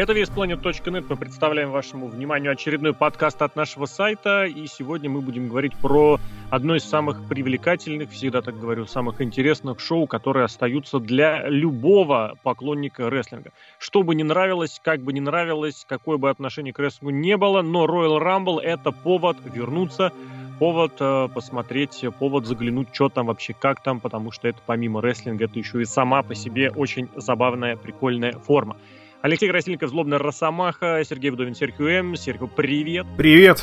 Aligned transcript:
Это 0.00 0.14
весьplanet.net. 0.14 1.04
Мы 1.10 1.16
представляем 1.16 1.72
вашему 1.72 2.06
вниманию 2.06 2.52
очередной 2.52 2.94
подкаст 2.94 3.42
от 3.42 3.54
нашего 3.54 3.84
сайта. 3.84 4.46
И 4.46 4.66
сегодня 4.66 5.10
мы 5.10 5.20
будем 5.20 5.46
говорить 5.46 5.76
про 5.76 6.18
одно 6.48 6.76
из 6.76 6.84
самых 6.84 7.28
привлекательных, 7.28 8.08
всегда 8.08 8.40
так 8.40 8.58
говорю, 8.58 8.86
самых 8.86 9.20
интересных 9.20 9.78
шоу, 9.78 10.06
которые 10.06 10.46
остаются 10.46 11.00
для 11.00 11.46
любого 11.50 12.38
поклонника 12.42 13.10
рестлинга. 13.10 13.50
Что 13.78 14.02
бы 14.02 14.14
ни 14.14 14.22
нравилось, 14.22 14.80
как 14.82 15.02
бы 15.02 15.12
ни 15.12 15.20
нравилось, 15.20 15.84
какое 15.86 16.16
бы 16.16 16.30
отношение 16.30 16.72
к 16.72 16.78
рестлингу 16.78 17.10
не 17.10 17.36
было, 17.36 17.60
но 17.60 17.84
Royal 17.84 18.22
Rumble 18.22 18.58
это 18.58 18.92
повод 18.92 19.36
вернуться 19.44 20.14
повод 20.58 20.92
э, 21.00 21.28
посмотреть, 21.34 22.06
повод 22.18 22.46
заглянуть, 22.46 22.88
что 22.92 23.10
там 23.10 23.26
вообще, 23.26 23.52
как 23.52 23.82
там, 23.82 24.00
потому 24.00 24.30
что 24.30 24.48
это 24.48 24.60
помимо 24.64 25.02
рестлинга, 25.02 25.44
это 25.44 25.58
еще 25.58 25.82
и 25.82 25.84
сама 25.84 26.22
по 26.22 26.34
себе 26.34 26.70
очень 26.70 27.10
забавная, 27.16 27.76
прикольная 27.76 28.32
форма. 28.32 28.78
Алексей 29.22 29.50
Красильников, 29.50 29.90
Злобная 29.90 30.18
Росомаха, 30.18 31.02
Сергей 31.04 31.30
Вдовин, 31.30 31.54
Серхио 31.54 31.88
М. 31.88 32.16
Серхио, 32.16 32.46
привет. 32.46 33.06
Привет. 33.18 33.62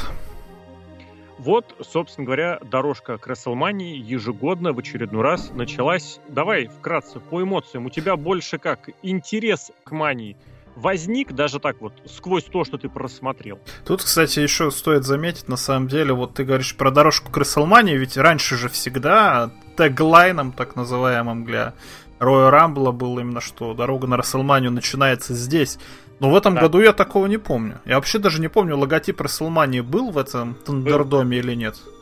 Вот, 1.40 1.76
собственно 1.82 2.26
говоря, 2.26 2.60
дорожка 2.64 3.18
к 3.18 3.26
Расселмании 3.26 3.98
ежегодно 3.98 4.74
в 4.74 4.80
очередной 4.80 5.24
раз 5.24 5.50
началась. 5.56 6.20
Давай 6.30 6.68
вкратце 6.68 7.20
по 7.20 7.42
эмоциям. 7.42 7.88
У 7.88 7.90
тебя 7.90 8.16
больше 8.18 8.60
как 8.60 8.90
интерес 9.02 9.72
к 9.84 9.92
мании 9.92 10.38
возник 10.76 11.34
даже 11.34 11.60
так 11.60 11.82
вот 11.82 11.94
сквозь 12.06 12.44
то, 12.44 12.64
что 12.64 12.78
ты 12.78 12.88
просмотрел. 12.88 13.60
Тут, 13.84 14.04
кстати, 14.04 14.40
еще 14.40 14.70
стоит 14.70 15.06
заметить, 15.06 15.48
на 15.48 15.58
самом 15.58 15.88
деле, 15.88 16.14
вот 16.14 16.36
ты 16.36 16.44
говоришь 16.44 16.76
про 16.78 16.92
дорожку 16.92 17.32
к 17.32 17.38
Расселмании, 17.38 17.98
ведь 17.98 18.16
раньше 18.16 18.58
же 18.58 18.70
всегда 18.70 19.50
теглайном, 19.76 20.52
так 20.52 20.76
называемым, 20.76 21.46
для 21.46 21.74
Роя 22.20 22.50
Рамбла 22.50 22.92
был 22.92 23.20
именно 23.20 23.42
что 23.42 23.74
дорога 23.74 24.08
на 24.08 24.18
Расселманию 24.18 24.72
начинается 24.72 25.34
здесь. 25.34 25.78
Но 26.20 26.32
в 26.32 26.36
этом 26.36 26.56
да. 26.56 26.62
году 26.62 26.80
я 26.80 26.94
такого 26.94 27.28
не 27.28 27.38
помню. 27.38 27.80
Я 27.86 27.96
вообще 27.96 28.18
даже 28.18 28.42
не 28.42 28.48
помню, 28.48 28.78
логотип 28.78 29.22
Расселмании 29.22 29.82
был 29.82 30.12
в 30.12 30.18
этом 30.18 30.56
Тандердоме 30.66 31.38
или 31.38 31.54
нет. 31.54 31.76
Был. 31.86 31.94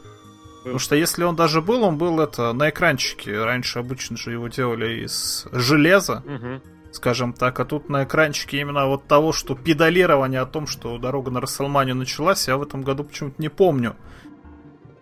Потому 0.63 0.80
что 0.80 0.95
если 0.95 1.23
он 1.23 1.35
даже 1.35 1.61
был, 1.61 1.83
он 1.83 1.97
был 1.97 2.19
это 2.19 2.53
на 2.53 2.69
экранчике. 2.69 3.44
Раньше 3.44 3.80
обычно 3.80 4.17
же 4.17 4.31
его 4.31 4.47
делали 4.47 5.05
из 5.05 5.45
железа, 5.52 6.23
угу. 6.25 6.61
скажем 6.91 7.33
так. 7.33 7.59
А 7.59 7.66
тут 7.66 7.89
на 7.89 8.05
экранчике 8.05 8.61
именно 8.61 8.88
вот 8.88 9.05
того, 9.05 9.33
что 9.33 9.53
педалирование 9.53 10.39
о 10.39 10.45
том, 10.45 10.66
что 10.66 10.97
дорога 10.97 11.29
на 11.29 11.41
Расселманию 11.41 11.95
началась, 11.95 12.47
я 12.47 12.57
в 12.57 12.63
этом 12.63 12.83
году 12.83 13.03
почему-то 13.03 13.39
не 13.41 13.50
помню. 13.50 13.95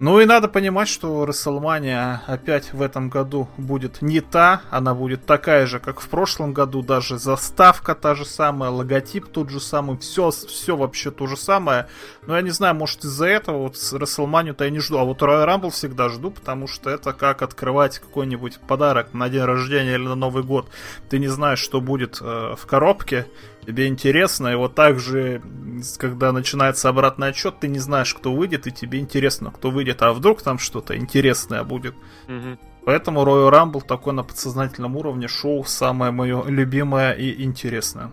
Ну 0.03 0.19
и 0.19 0.25
надо 0.25 0.49
понимать, 0.49 0.89
что 0.89 1.23
WrestleMania 1.23 2.17
опять 2.27 2.73
в 2.73 2.81
этом 2.81 3.07
году 3.07 3.47
будет 3.55 4.01
не 4.01 4.19
та, 4.19 4.61
она 4.69 4.93
будет 4.93 5.25
такая 5.25 5.65
же, 5.65 5.79
как 5.79 6.01
в 6.01 6.09
прошлом 6.09 6.51
году, 6.51 6.81
даже 6.81 7.17
заставка 7.17 7.95
та 7.95 8.13
же 8.13 8.25
самая, 8.25 8.69
логотип 8.69 9.29
тот 9.29 9.49
же 9.49 9.61
самый, 9.61 9.97
все, 9.97 10.29
все 10.31 10.75
вообще 10.75 11.09
то 11.09 11.25
же 11.25 11.37
самое. 11.37 11.87
Но 12.27 12.35
я 12.35 12.41
не 12.41 12.49
знаю, 12.49 12.75
может 12.75 13.05
из-за 13.05 13.27
этого 13.27 13.59
вот 13.59 13.77
с 13.77 13.93
WrestleMania-то 13.93 14.65
я 14.65 14.71
не 14.71 14.79
жду, 14.79 14.97
а 14.97 15.05
вот 15.05 15.21
Royal 15.21 15.47
Rumble 15.47 15.71
всегда 15.71 16.09
жду, 16.09 16.31
потому 16.31 16.67
что 16.67 16.89
это 16.89 17.13
как 17.13 17.41
открывать 17.41 17.99
какой-нибудь 17.99 18.59
подарок 18.59 19.13
на 19.13 19.29
день 19.29 19.43
рождения 19.43 19.93
или 19.93 20.03
на 20.05 20.15
Новый 20.15 20.43
год. 20.43 20.67
Ты 21.09 21.17
не 21.17 21.29
знаешь, 21.29 21.59
что 21.59 21.79
будет 21.79 22.17
э, 22.19 22.55
в 22.57 22.65
коробке, 22.65 23.25
тебе 23.65 23.87
интересно, 23.87 24.49
и 24.49 24.55
вот 24.55 24.75
так 24.75 24.99
же, 24.99 25.41
когда 25.97 26.31
начинается 26.31 26.89
обратный 26.89 27.29
отчет, 27.29 27.59
ты 27.59 27.67
не 27.67 27.79
знаешь, 27.79 28.13
кто 28.13 28.33
выйдет, 28.33 28.67
и 28.67 28.71
тебе 28.71 28.99
интересно, 28.99 29.51
кто 29.51 29.71
выйдет, 29.71 30.01
а 30.01 30.13
вдруг 30.13 30.41
там 30.41 30.59
что-то 30.59 30.97
интересное 30.97 31.63
будет. 31.63 31.95
Угу. 32.27 32.57
Поэтому 32.85 33.21
Royal 33.23 33.51
Rumble 33.51 33.85
такой 33.85 34.13
на 34.13 34.23
подсознательном 34.23 34.97
уровне 34.97 35.27
шоу 35.27 35.63
самое 35.63 36.11
мое 36.11 36.43
любимое 36.45 37.13
и 37.13 37.43
интересное. 37.43 38.11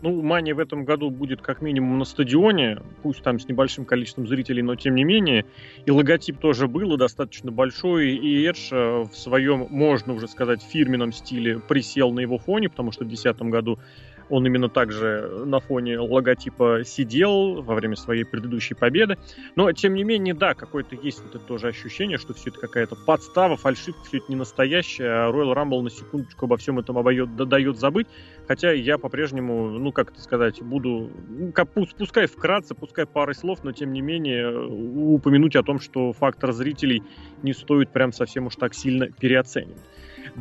Ну, 0.00 0.22
Мания 0.22 0.54
в 0.54 0.60
этом 0.60 0.84
году 0.84 1.10
будет 1.10 1.42
как 1.42 1.60
минимум 1.60 1.98
на 1.98 2.04
стадионе, 2.04 2.78
пусть 3.02 3.22
там 3.22 3.40
с 3.40 3.48
небольшим 3.48 3.84
количеством 3.84 4.28
зрителей, 4.28 4.62
но 4.62 4.76
тем 4.76 4.94
не 4.94 5.02
менее. 5.02 5.44
И 5.86 5.90
логотип 5.90 6.38
тоже 6.38 6.68
был, 6.68 6.94
и 6.94 6.98
достаточно 6.98 7.50
большой, 7.50 8.14
и 8.14 8.44
Эдж 8.44 8.68
э, 8.70 9.02
в 9.02 9.16
своем, 9.16 9.66
можно 9.70 10.12
уже 10.12 10.28
сказать, 10.28 10.62
фирменном 10.62 11.12
стиле 11.12 11.58
присел 11.58 12.12
на 12.12 12.20
его 12.20 12.38
фоне, 12.38 12.68
потому 12.68 12.92
что 12.92 13.04
в 13.04 13.08
2010 13.08 13.42
году 13.50 13.80
он 14.28 14.46
именно 14.46 14.68
так 14.68 14.92
же 14.92 15.44
на 15.46 15.60
фоне 15.60 15.98
логотипа 15.98 16.82
сидел 16.84 17.62
во 17.62 17.74
время 17.74 17.96
своей 17.96 18.24
предыдущей 18.24 18.74
победы. 18.74 19.16
Но, 19.56 19.70
тем 19.72 19.94
не 19.94 20.04
менее, 20.04 20.34
да, 20.34 20.54
какое-то 20.54 20.96
есть 20.96 21.22
вот 21.22 21.34
это 21.34 21.44
тоже 21.44 21.68
ощущение, 21.68 22.18
что 22.18 22.34
все 22.34 22.50
это 22.50 22.60
какая-то 22.60 22.96
подстава, 22.96 23.56
фальшивка, 23.56 24.04
все 24.04 24.18
это 24.18 24.26
не 24.28 24.36
настоящее, 24.36 25.08
а 25.08 25.30
Royal 25.30 25.54
Rumble 25.54 25.82
на 25.82 25.90
секундочку 25.90 26.46
обо 26.46 26.56
всем 26.56 26.78
этом 26.78 26.98
обоет, 26.98 27.34
дает 27.36 27.78
забыть. 27.78 28.06
Хотя 28.46 28.72
я 28.72 28.98
по-прежнему, 28.98 29.70
ну, 29.70 29.92
как 29.92 30.10
это 30.12 30.20
сказать, 30.20 30.62
буду, 30.62 31.10
ну, 31.28 31.52
пускай 31.98 32.26
вкратце, 32.26 32.74
пускай 32.74 33.06
парой 33.06 33.34
слов, 33.34 33.62
но, 33.62 33.72
тем 33.72 33.92
не 33.92 34.00
менее, 34.00 34.48
упомянуть 34.50 35.56
о 35.56 35.62
том, 35.62 35.80
что 35.80 36.12
фактор 36.12 36.52
зрителей 36.52 37.02
не 37.42 37.52
стоит 37.52 37.90
прям 37.90 38.12
совсем 38.12 38.46
уж 38.46 38.56
так 38.56 38.74
сильно 38.74 39.08
переоценивать. 39.10 39.82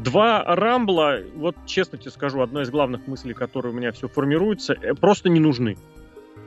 Два 0.04 0.44
Рамбла, 0.44 1.22
вот 1.36 1.56
честно 1.66 1.98
тебе 1.98 2.12
скажу, 2.12 2.42
одна 2.42 2.62
из 2.62 2.70
главных 2.70 3.08
мыслей, 3.08 3.34
которые 3.34 3.74
у 3.74 3.76
меня 3.76 3.92
все 3.92 4.08
формируется, 4.08 4.74
э, 4.74 4.94
просто 4.94 5.28
не 5.30 5.40
нужны. 5.40 5.76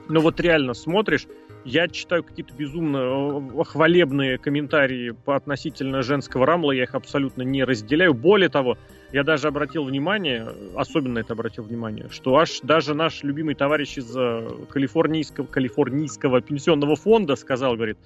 Но 0.08 0.20
вот 0.20 0.38
реально 0.40 0.74
смотришь, 0.74 1.26
я 1.64 1.88
читаю 1.88 2.22
какие-то 2.22 2.54
безумно 2.54 3.42
э, 3.58 3.64
хвалебные 3.64 4.38
комментарии 4.38 5.10
по 5.10 5.34
относительно 5.34 6.02
женского 6.02 6.46
рамбла, 6.46 6.70
я 6.72 6.84
их 6.84 6.94
абсолютно 6.94 7.42
не 7.42 7.64
разделяю. 7.64 8.14
Более 8.14 8.48
того, 8.48 8.78
я 9.12 9.24
даже 9.24 9.48
обратил 9.48 9.84
внимание, 9.84 10.48
особенно 10.76 11.18
это 11.18 11.32
обратил 11.32 11.64
внимание, 11.64 12.08
что 12.08 12.36
аж 12.36 12.60
даже 12.62 12.94
наш 12.94 13.24
любимый 13.24 13.56
товарищ 13.56 13.98
из 13.98 14.16
э, 14.16 14.48
калифорнийского, 14.68 15.46
калифорнийского 15.46 16.40
пенсионного 16.40 16.94
фонда 16.94 17.34
сказал, 17.34 17.74
говорит, 17.74 17.98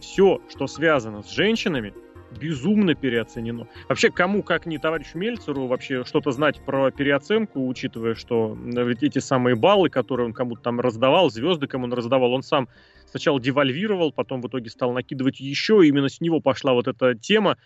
все, 0.00 0.40
что 0.48 0.66
связано 0.66 1.22
с 1.22 1.30
женщинами, 1.30 1.92
безумно 2.40 2.94
переоценено. 2.94 3.66
Вообще, 3.88 4.10
кому, 4.10 4.42
как 4.42 4.66
не 4.66 4.78
товарищу 4.78 5.18
Мельцеру, 5.18 5.66
вообще 5.66 6.04
что-то 6.04 6.32
знать 6.32 6.60
про 6.64 6.90
переоценку, 6.90 7.66
учитывая, 7.66 8.14
что 8.14 8.56
ведь 8.56 9.02
эти 9.02 9.18
самые 9.18 9.56
баллы, 9.56 9.88
которые 9.90 10.26
он 10.26 10.32
кому-то 10.32 10.62
там 10.62 10.80
раздавал, 10.80 11.30
звезды, 11.30 11.66
кому 11.66 11.84
он 11.84 11.92
раздавал, 11.92 12.32
он 12.32 12.42
сам 12.42 12.68
сначала 13.06 13.40
девальвировал, 13.40 14.12
потом 14.12 14.42
в 14.42 14.48
итоге 14.48 14.70
стал 14.70 14.92
накидывать 14.92 15.40
еще, 15.40 15.80
и 15.84 15.88
именно 15.88 16.08
с 16.08 16.20
него 16.20 16.40
пошла 16.40 16.72
вот 16.74 16.88
эта 16.88 17.14
тема, 17.14 17.56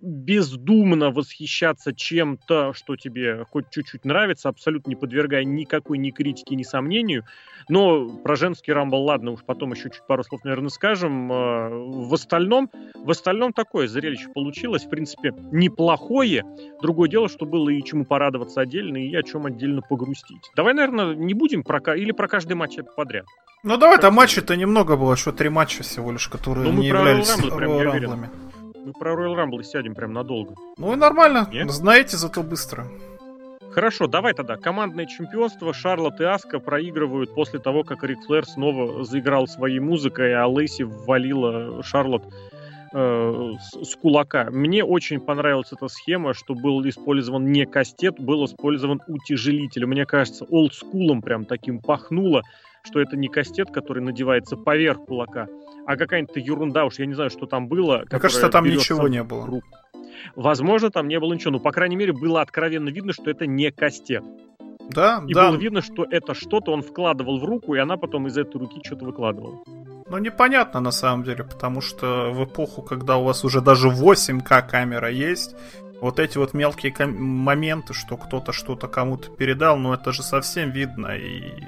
бездумно 0.00 1.10
восхищаться 1.10 1.92
чем-то, 1.92 2.72
что 2.72 2.96
тебе 2.96 3.44
хоть 3.50 3.70
чуть-чуть 3.70 4.04
нравится, 4.04 4.48
абсолютно 4.48 4.90
не 4.90 4.96
подвергая 4.96 5.44
никакой 5.44 5.98
ни 5.98 6.10
критике, 6.10 6.54
ни 6.54 6.62
сомнению. 6.62 7.24
Но 7.68 8.08
про 8.08 8.36
женский 8.36 8.72
рамбл, 8.72 9.02
ладно, 9.02 9.32
уж 9.32 9.40
потом 9.44 9.72
еще 9.72 9.90
чуть 9.90 10.06
пару 10.06 10.24
слов, 10.24 10.44
наверное, 10.44 10.70
скажем. 10.70 11.30
А, 11.32 11.68
в 11.68 12.14
остальном, 12.14 12.70
в 12.94 13.10
остальном 13.10 13.52
такое 13.52 13.88
зрелище 13.88 14.28
получилось, 14.34 14.84
в 14.84 14.88
принципе, 14.88 15.34
неплохое. 15.50 16.44
Другое 16.80 17.08
дело, 17.08 17.28
что 17.28 17.44
было 17.44 17.68
и 17.68 17.82
чему 17.82 18.04
порадоваться 18.04 18.60
отдельно, 18.60 18.96
и 18.96 19.14
о 19.14 19.22
чем 19.22 19.46
отдельно 19.46 19.82
погрустить. 19.82 20.50
Давай, 20.56 20.74
наверное, 20.74 21.14
не 21.14 21.34
будем 21.34 21.62
про 21.62 21.78
или 21.96 22.12
про 22.12 22.28
каждый 22.28 22.54
матч 22.54 22.76
подряд. 22.96 23.26
Ну 23.64 23.76
давай, 23.76 23.98
там 23.98 24.14
матчей-то 24.14 24.54
немного 24.56 24.96
было, 24.96 25.16
что 25.16 25.32
три 25.32 25.48
матча 25.48 25.82
всего 25.82 26.12
лишь, 26.12 26.28
которые 26.28 26.70
ну, 26.70 26.80
не 26.80 26.86
являлись 26.86 27.36
рамблами. 27.50 28.30
Мы 28.88 28.94
про 28.94 29.12
Royal 29.12 29.36
Rumble 29.36 29.62
сядем 29.64 29.94
прям 29.94 30.14
надолго. 30.14 30.54
Ну 30.78 30.94
и 30.94 30.96
нормально. 30.96 31.46
Нет? 31.52 31.70
Знаете, 31.70 32.16
зато 32.16 32.42
быстро. 32.42 32.86
Хорошо, 33.70 34.06
давай 34.06 34.32
тогда. 34.32 34.56
Командное 34.56 35.04
чемпионство 35.04 35.74
Шарлот 35.74 36.18
и 36.22 36.24
Аска 36.24 36.58
проигрывают 36.58 37.34
после 37.34 37.58
того, 37.58 37.84
как 37.84 38.02
Рик 38.02 38.20
Флэр 38.26 38.46
снова 38.46 39.04
заиграл 39.04 39.46
своей 39.46 39.78
музыкой, 39.78 40.34
а 40.34 40.46
Лейси 40.46 40.84
ввалила 40.84 41.82
Шарлот 41.82 42.32
э, 42.94 43.52
с, 43.60 43.90
с 43.90 43.94
кулака. 43.94 44.48
Мне 44.50 44.82
очень 44.82 45.20
понравилась 45.20 45.70
эта 45.70 45.88
схема, 45.88 46.32
что 46.32 46.54
был 46.54 46.80
использован 46.88 47.52
не 47.52 47.66
кастет, 47.66 48.18
был 48.18 48.46
использован 48.46 49.02
утяжелитель. 49.06 49.84
Мне 49.84 50.06
кажется, 50.06 50.46
олдскулом 50.46 51.20
прям 51.20 51.44
таким 51.44 51.80
пахнуло, 51.80 52.42
что 52.88 53.00
это 53.00 53.16
не 53.16 53.28
кастет, 53.28 53.70
который 53.70 54.02
надевается 54.02 54.56
поверх 54.56 55.04
кулака, 55.04 55.46
а 55.86 55.96
какая-нибудь 55.96 56.36
ерунда, 56.36 56.84
уж 56.84 56.98
я 56.98 57.06
не 57.06 57.14
знаю, 57.14 57.30
что 57.30 57.46
там 57.46 57.68
было. 57.68 58.04
Мне 58.10 58.20
кажется, 58.20 58.48
там 58.48 58.64
ничего 58.64 59.08
не 59.08 59.22
было. 59.22 59.46
Руку. 59.46 59.68
Возможно, 60.34 60.90
там 60.90 61.06
не 61.08 61.20
было 61.20 61.34
ничего, 61.34 61.52
но, 61.52 61.60
по 61.60 61.70
крайней 61.70 61.96
мере, 61.96 62.12
было 62.12 62.40
откровенно 62.40 62.88
видно, 62.88 63.12
что 63.12 63.30
это 63.30 63.46
не 63.46 63.70
кастет. 63.70 64.24
Да, 64.90 65.22
и 65.26 65.34
да. 65.34 65.48
было 65.48 65.56
видно, 65.56 65.82
что 65.82 66.06
это 66.10 66.34
что-то 66.34 66.72
он 66.72 66.82
вкладывал 66.82 67.38
в 67.38 67.44
руку, 67.44 67.74
и 67.74 67.78
она 67.78 67.96
потом 67.96 68.26
из 68.26 68.38
этой 68.38 68.58
руки 68.58 68.80
что-то 68.84 69.04
выкладывала. 69.04 69.62
Ну, 70.10 70.18
непонятно 70.18 70.80
на 70.80 70.90
самом 70.90 71.24
деле, 71.24 71.44
потому 71.44 71.82
что 71.82 72.30
в 72.32 72.44
эпоху, 72.44 72.80
когда 72.80 73.18
у 73.18 73.24
вас 73.24 73.44
уже 73.44 73.60
даже 73.60 73.88
8К 73.88 74.66
камера 74.66 75.10
есть, 75.10 75.54
вот 76.00 76.18
эти 76.18 76.38
вот 76.38 76.54
мелкие 76.54 76.94
моменты, 77.06 77.92
что 77.92 78.16
кто-то 78.16 78.52
что-то 78.52 78.88
кому-то 78.88 79.30
передал, 79.30 79.76
ну 79.76 79.92
это 79.92 80.12
же 80.12 80.22
совсем 80.22 80.70
видно, 80.70 81.08
и 81.08 81.64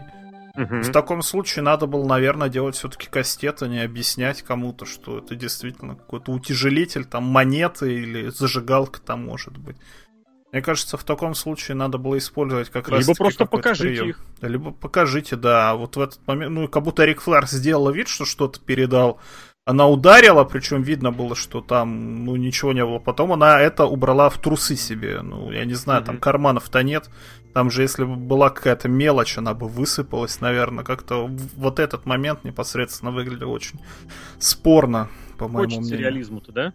Угу. 0.60 0.82
В 0.82 0.92
таком 0.92 1.22
случае 1.22 1.62
надо 1.62 1.86
было, 1.86 2.06
наверное, 2.06 2.48
делать 2.48 2.76
все-таки 2.76 3.08
кастет, 3.08 3.62
а 3.62 3.68
не 3.68 3.80
объяснять 3.80 4.42
кому-то, 4.42 4.84
что 4.84 5.18
это 5.18 5.34
действительно 5.34 5.94
какой-то 5.94 6.32
утяжелитель, 6.32 7.04
там 7.06 7.24
монеты 7.24 7.94
или 7.94 8.28
зажигалка 8.28 9.00
там 9.00 9.24
может 9.24 9.56
быть. 9.56 9.76
Мне 10.52 10.62
кажется, 10.62 10.96
в 10.96 11.04
таком 11.04 11.34
случае 11.34 11.76
надо 11.76 11.96
было 11.96 12.18
использовать 12.18 12.70
как 12.70 12.88
раз... 12.88 13.06
Либо 13.06 13.16
просто 13.16 13.46
покажите 13.46 14.02
прием. 14.02 14.08
их. 14.08 14.20
Либо 14.42 14.72
покажите, 14.72 15.36
да. 15.36 15.76
Вот 15.76 15.96
в 15.96 16.00
этот 16.00 16.26
момент, 16.26 16.52
ну, 16.52 16.68
как 16.68 16.82
будто 16.82 17.04
Рик 17.04 17.20
Флэр 17.20 17.46
сделал 17.46 17.90
вид, 17.92 18.08
что 18.08 18.24
что-то 18.24 18.60
передал. 18.60 19.20
Она 19.64 19.86
ударила, 19.86 20.42
причем 20.42 20.82
видно 20.82 21.12
было, 21.12 21.36
что 21.36 21.60
там, 21.60 22.24
ну, 22.24 22.34
ничего 22.34 22.72
не 22.72 22.84
было. 22.84 22.98
Потом 22.98 23.32
она 23.32 23.60
это 23.60 23.84
убрала 23.84 24.28
в 24.28 24.38
трусы 24.38 24.74
себе. 24.74 25.22
Ну, 25.22 25.52
я 25.52 25.64
не 25.64 25.74
знаю, 25.74 26.02
mm-hmm. 26.02 26.06
там 26.06 26.18
карманов-то 26.18 26.82
нет. 26.82 27.08
Там 27.52 27.70
же, 27.70 27.82
если 27.82 28.04
бы 28.04 28.16
была 28.16 28.50
какая-то 28.50 28.88
мелочь, 28.88 29.36
она 29.36 29.54
бы 29.54 29.66
высыпалась, 29.68 30.40
наверное. 30.40 30.84
Как-то 30.84 31.26
вот 31.56 31.78
этот 31.78 32.06
момент 32.06 32.44
непосредственно 32.44 33.10
выглядел 33.10 33.50
очень 33.50 33.80
спорно, 34.38 35.08
по 35.36 35.48
моему 35.48 35.64
Хочется 35.64 35.80
мнению. 35.80 36.00
реализму-то, 36.00 36.52
да? 36.52 36.72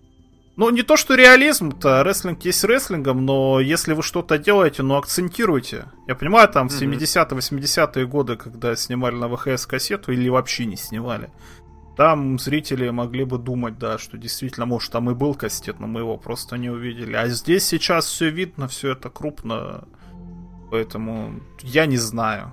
Ну, 0.57 0.69
не 0.69 0.83
то, 0.83 0.95
что 0.95 1.16
реализм-то, 1.16 2.04
рестлинг 2.04 2.45
есть 2.45 2.63
рестлингом, 2.63 3.25
но 3.25 3.60
если 3.60 3.94
вы 3.94 4.01
что-то 4.04 4.38
делаете, 4.38 4.83
ну, 4.83 4.95
акцентируйте. 4.95 5.86
Я 6.07 6.16
понимаю, 6.16 6.48
там, 6.48 6.69
в 6.69 6.72
70-е, 6.72 7.38
80-е 7.38 8.07
годы, 8.07 8.38
когда 8.38 8.74
снимали 8.75 9.16
на 9.16 9.27
ВХС 9.27 9.66
кассету 9.66 10.13
или 10.13 10.30
вообще 10.30 10.66
не 10.66 10.77
снимали, 10.77 11.30
там 11.98 12.39
зрители 12.39 12.89
могли 12.89 13.25
бы 13.25 13.38
думать, 13.38 13.77
да, 13.77 13.98
что 13.98 14.18
действительно, 14.18 14.66
может, 14.66 14.92
там 14.92 15.10
и 15.10 15.13
был 15.13 15.33
кастет, 15.33 15.80
но 15.80 15.88
мы 15.88 16.01
его 16.01 16.18
просто 16.18 16.57
не 16.57 16.69
увидели. 16.69 17.16
А 17.16 17.27
здесь 17.27 17.66
сейчас 17.66 18.06
все 18.06 18.30
видно, 18.30 18.69
все 18.69 18.92
это 18.92 19.10
крупно, 19.10 19.86
поэтому 20.75 21.39
я 21.63 21.86
не 21.86 21.95
знаю. 21.95 22.51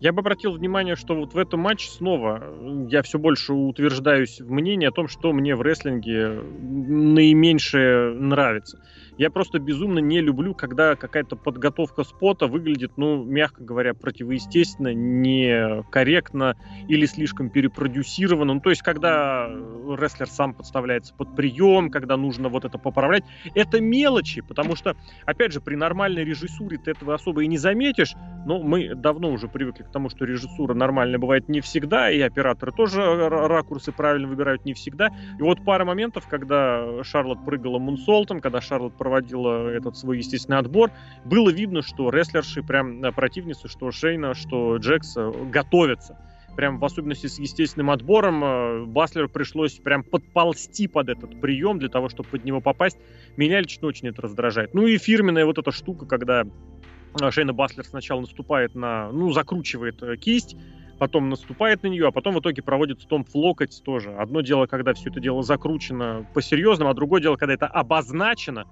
Я 0.00 0.12
бы 0.12 0.20
обратил 0.20 0.52
внимание, 0.52 0.96
что 0.96 1.14
вот 1.14 1.34
в 1.34 1.36
этом 1.36 1.60
матче 1.60 1.90
снова 1.90 2.42
я 2.88 3.02
все 3.02 3.18
больше 3.18 3.52
утверждаюсь 3.52 4.40
в 4.40 4.50
мнении 4.50 4.86
о 4.86 4.90
том, 4.90 5.06
что 5.08 5.34
мне 5.34 5.54
в 5.56 5.60
рестлинге 5.60 6.40
наименьше 6.40 8.14
нравится. 8.18 8.82
Я 9.16 9.30
просто 9.30 9.58
безумно 9.58 10.00
не 10.00 10.20
люблю, 10.20 10.54
когда 10.54 10.96
какая-то 10.96 11.36
подготовка 11.36 12.02
спота 12.04 12.46
выглядит, 12.46 12.92
ну, 12.96 13.22
мягко 13.22 13.62
говоря, 13.62 13.94
противоестественно, 13.94 14.92
некорректно 14.92 16.56
или 16.88 17.06
слишком 17.06 17.48
перепродюсировано. 17.48 18.54
Ну, 18.54 18.60
то 18.60 18.70
есть, 18.70 18.82
когда 18.82 19.48
рестлер 19.48 20.28
сам 20.28 20.54
подставляется 20.54 21.14
под 21.14 21.36
прием, 21.36 21.90
когда 21.90 22.16
нужно 22.16 22.48
вот 22.48 22.64
это 22.64 22.78
поправлять, 22.78 23.24
это 23.54 23.80
мелочи, 23.80 24.40
потому 24.40 24.74
что, 24.74 24.96
опять 25.26 25.52
же, 25.52 25.60
при 25.60 25.76
нормальной 25.76 26.24
режиссуре 26.24 26.78
ты 26.78 26.90
этого 26.90 27.14
особо 27.14 27.44
и 27.44 27.46
не 27.46 27.58
заметишь, 27.58 28.14
но 28.46 28.60
мы 28.60 28.94
давно 28.94 29.30
уже 29.30 29.48
привыкли 29.48 29.84
к 29.84 29.90
тому, 29.90 30.08
что 30.10 30.24
режиссура 30.24 30.74
нормальная 30.74 31.18
бывает 31.18 31.48
не 31.48 31.60
всегда, 31.60 32.10
и 32.10 32.20
операторы 32.20 32.72
тоже 32.72 33.00
ракурсы 33.28 33.92
правильно 33.92 34.28
выбирают 34.28 34.64
не 34.64 34.74
всегда. 34.74 35.08
И 35.38 35.42
вот 35.42 35.64
пара 35.64 35.84
моментов, 35.84 36.26
когда 36.28 37.02
Шарлот 37.04 37.44
прыгала 37.44 37.78
мунсолтом, 37.78 38.40
когда 38.40 38.60
Шарлот 38.60 38.96
проводила 39.04 39.68
этот 39.68 39.98
свой 39.98 40.16
естественный 40.16 40.58
отбор, 40.58 40.90
было 41.26 41.50
видно, 41.50 41.82
что 41.82 42.08
рестлерши, 42.08 42.62
прям 42.62 43.04
э, 43.04 43.12
противницы, 43.12 43.68
что 43.68 43.90
Шейна, 43.90 44.32
что 44.32 44.78
Джекс 44.78 45.14
э, 45.18 45.30
готовятся 45.52 46.18
прям 46.56 46.78
в 46.78 46.84
особенности 46.84 47.26
с 47.26 47.38
естественным 47.38 47.90
отбором, 47.90 48.42
э, 48.42 48.84
Баслеру 48.86 49.28
пришлось 49.28 49.74
прям 49.74 50.04
подползти 50.04 50.88
под 50.88 51.10
этот 51.10 51.38
прием 51.38 51.78
для 51.78 51.90
того, 51.90 52.08
чтобы 52.08 52.30
под 52.30 52.44
него 52.44 52.62
попасть. 52.62 52.96
Меня 53.36 53.60
лично 53.60 53.88
очень 53.88 54.08
это 54.08 54.22
раздражает. 54.22 54.72
Ну 54.72 54.86
и 54.86 54.96
фирменная 54.96 55.44
вот 55.44 55.58
эта 55.58 55.70
штука, 55.70 56.06
когда 56.06 56.44
Шейна 57.30 57.52
Баслер 57.52 57.84
сначала 57.84 58.20
наступает 58.20 58.74
на, 58.74 59.12
ну, 59.12 59.32
закручивает 59.32 60.02
кисть, 60.18 60.56
потом 60.98 61.28
наступает 61.28 61.82
на 61.82 61.88
нее, 61.88 62.08
а 62.08 62.10
потом 62.10 62.34
в 62.34 62.40
итоге 62.40 62.62
проводит 62.62 63.02
стомп 63.02 63.28
в 63.28 63.34
локоть 63.34 63.82
тоже. 63.84 64.14
Одно 64.14 64.40
дело, 64.40 64.66
когда 64.66 64.94
все 64.94 65.10
это 65.10 65.20
дело 65.20 65.42
закручено 65.42 66.26
по-серьезному, 66.32 66.90
а 66.90 66.94
другое 66.94 67.20
дело, 67.20 67.36
когда 67.36 67.54
это 67.54 67.66
обозначено, 67.66 68.66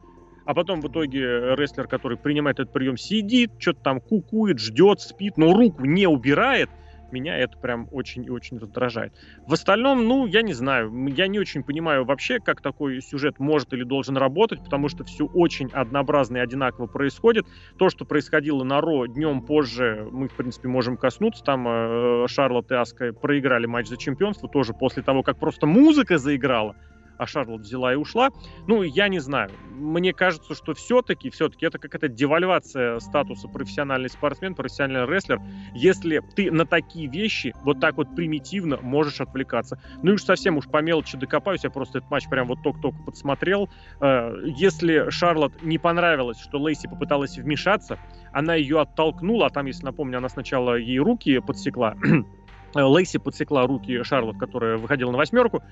а 0.44 0.54
потом 0.54 0.80
в 0.80 0.88
итоге 0.88 1.54
рестлер, 1.54 1.86
который 1.86 2.18
принимает 2.18 2.60
этот 2.60 2.72
прием, 2.72 2.96
сидит, 2.96 3.52
что-то 3.58 3.80
там 3.82 4.00
кукует, 4.00 4.58
ждет, 4.58 5.00
спит, 5.00 5.36
но 5.36 5.52
руку 5.52 5.84
не 5.84 6.06
убирает, 6.06 6.70
меня 7.12 7.36
это 7.36 7.56
прям 7.58 7.88
очень 7.92 8.24
и 8.24 8.30
очень 8.30 8.58
раздражает. 8.58 9.12
В 9.46 9.52
остальном, 9.52 10.06
ну, 10.06 10.26
я 10.26 10.42
не 10.42 10.54
знаю, 10.54 10.92
я 11.08 11.28
не 11.28 11.38
очень 11.38 11.62
понимаю 11.62 12.04
вообще, 12.04 12.40
как 12.40 12.60
такой 12.60 13.00
сюжет 13.02 13.38
может 13.38 13.72
или 13.72 13.84
должен 13.84 14.16
работать, 14.16 14.64
потому 14.64 14.88
что 14.88 15.04
все 15.04 15.26
очень 15.26 15.68
однообразно 15.72 16.38
и 16.38 16.40
одинаково 16.40 16.86
происходит. 16.86 17.46
То, 17.78 17.90
что 17.90 18.04
происходило 18.04 18.64
на 18.64 18.80
Ро 18.80 19.06
днем 19.06 19.42
позже, 19.42 20.08
мы, 20.10 20.28
в 20.28 20.34
принципе, 20.34 20.68
можем 20.68 20.96
коснуться. 20.96 21.44
Там 21.44 21.66
э, 21.68 22.26
Шарлотт 22.28 22.70
и 22.72 22.74
Аска 22.74 23.12
проиграли 23.12 23.66
матч 23.66 23.88
за 23.88 23.96
чемпионство 23.96 24.48
тоже 24.48 24.72
после 24.72 25.02
того, 25.02 25.22
как 25.22 25.38
просто 25.38 25.66
музыка 25.66 26.18
заиграла 26.18 26.74
а 27.22 27.26
Шарлот 27.26 27.60
взяла 27.60 27.92
и 27.92 27.96
ушла. 27.96 28.30
Ну, 28.66 28.82
я 28.82 29.08
не 29.08 29.20
знаю. 29.20 29.50
Мне 29.70 30.12
кажется, 30.12 30.54
что 30.54 30.74
все-таки, 30.74 31.30
все-таки 31.30 31.66
это 31.66 31.78
какая-то 31.78 32.08
девальвация 32.08 32.98
статуса 32.98 33.46
профессиональный 33.46 34.10
спортсмен, 34.10 34.56
профессиональный 34.56 35.06
рестлер, 35.06 35.40
если 35.72 36.20
ты 36.34 36.50
на 36.50 36.66
такие 36.66 37.08
вещи 37.08 37.54
вот 37.62 37.80
так 37.80 37.96
вот 37.96 38.14
примитивно 38.16 38.78
можешь 38.82 39.20
отвлекаться. 39.20 39.80
Ну 40.02 40.10
и 40.10 40.14
уж 40.14 40.24
совсем 40.24 40.56
уж 40.56 40.66
по 40.66 40.82
мелочи 40.82 41.16
докопаюсь, 41.16 41.62
я 41.62 41.70
просто 41.70 41.98
этот 41.98 42.10
матч 42.10 42.28
прям 42.28 42.48
вот 42.48 42.62
только-только 42.62 42.98
подсмотрел. 43.04 43.70
Э, 44.00 44.34
если 44.44 45.10
Шарлот 45.10 45.62
не 45.62 45.78
понравилось, 45.78 46.40
что 46.40 46.58
Лейси 46.58 46.88
попыталась 46.88 47.38
вмешаться, 47.38 47.98
она 48.32 48.54
ее 48.56 48.80
оттолкнула, 48.80 49.46
а 49.46 49.50
там, 49.50 49.66
если 49.66 49.84
напомню, 49.84 50.18
она 50.18 50.28
сначала 50.28 50.74
ей 50.74 50.98
руки 50.98 51.38
подсекла, 51.38 51.94
Лейси 52.74 53.18
подсекла 53.18 53.66
руки 53.66 54.02
Шарлот, 54.02 54.38
которая 54.38 54.76
выходила 54.76 55.10
на 55.10 55.18
восьмерку, 55.18 55.62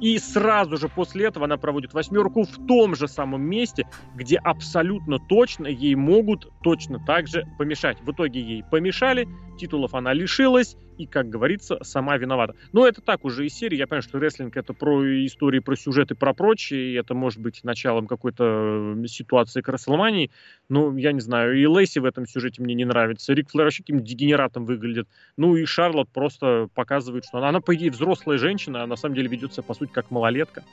и 0.00 0.18
сразу 0.18 0.76
же 0.76 0.88
после 0.88 1.26
этого 1.26 1.44
она 1.44 1.56
проводит 1.56 1.92
восьмерку 1.92 2.44
в 2.44 2.66
том 2.66 2.94
же 2.94 3.06
самом 3.06 3.42
месте, 3.42 3.86
где 4.14 4.36
абсолютно 4.38 5.18
точно 5.18 5.66
ей 5.66 5.94
могут 5.94 6.50
точно 6.62 6.98
так 7.04 7.28
же 7.28 7.46
помешать. 7.58 8.00
В 8.00 8.10
итоге 8.10 8.40
ей 8.40 8.64
помешали, 8.64 9.28
титулов 9.58 9.94
она 9.94 10.12
лишилась, 10.12 10.76
и, 11.00 11.06
как 11.06 11.30
говорится, 11.30 11.78
сама 11.82 12.16
виновата. 12.18 12.54
Но 12.72 12.86
это 12.86 13.00
так 13.00 13.24
уже 13.24 13.46
из 13.46 13.54
серии. 13.54 13.76
Я 13.76 13.86
понимаю, 13.86 14.02
что 14.02 14.18
рестлинг 14.18 14.56
это 14.56 14.74
про 14.74 15.02
истории, 15.26 15.60
про 15.60 15.74
сюжеты, 15.76 16.14
про 16.14 16.34
прочее, 16.34 16.92
и 16.92 16.94
это 16.94 17.14
может 17.14 17.40
быть 17.40 17.64
началом 17.64 18.06
какой-то 18.06 18.96
ситуации 19.06 19.62
к 19.62 19.68
Расселмании. 19.68 20.30
Но 20.68 20.96
я 20.98 21.12
не 21.12 21.20
знаю, 21.20 21.58
и 21.58 21.64
Лейси 21.66 22.00
в 22.00 22.04
этом 22.04 22.26
сюжете 22.26 22.62
мне 22.62 22.74
не 22.74 22.84
нравится. 22.84 23.32
Рик 23.32 23.50
Флэр 23.50 23.64
вообще 23.64 23.82
каким 23.82 24.04
дегенератом 24.04 24.66
выглядит. 24.66 25.08
Ну 25.38 25.56
и 25.56 25.64
Шарлот 25.64 26.10
просто 26.10 26.68
показывает, 26.74 27.24
что 27.24 27.38
она, 27.38 27.48
она, 27.48 27.60
по 27.60 27.74
идее, 27.74 27.90
взрослая 27.90 28.36
женщина, 28.36 28.82
а 28.82 28.86
на 28.86 28.96
самом 28.96 29.14
деле 29.14 29.28
ведет 29.28 29.54
себя, 29.54 29.62
по 29.62 29.74
сути, 29.74 29.90
как 29.90 30.10
малолетка. 30.10 30.64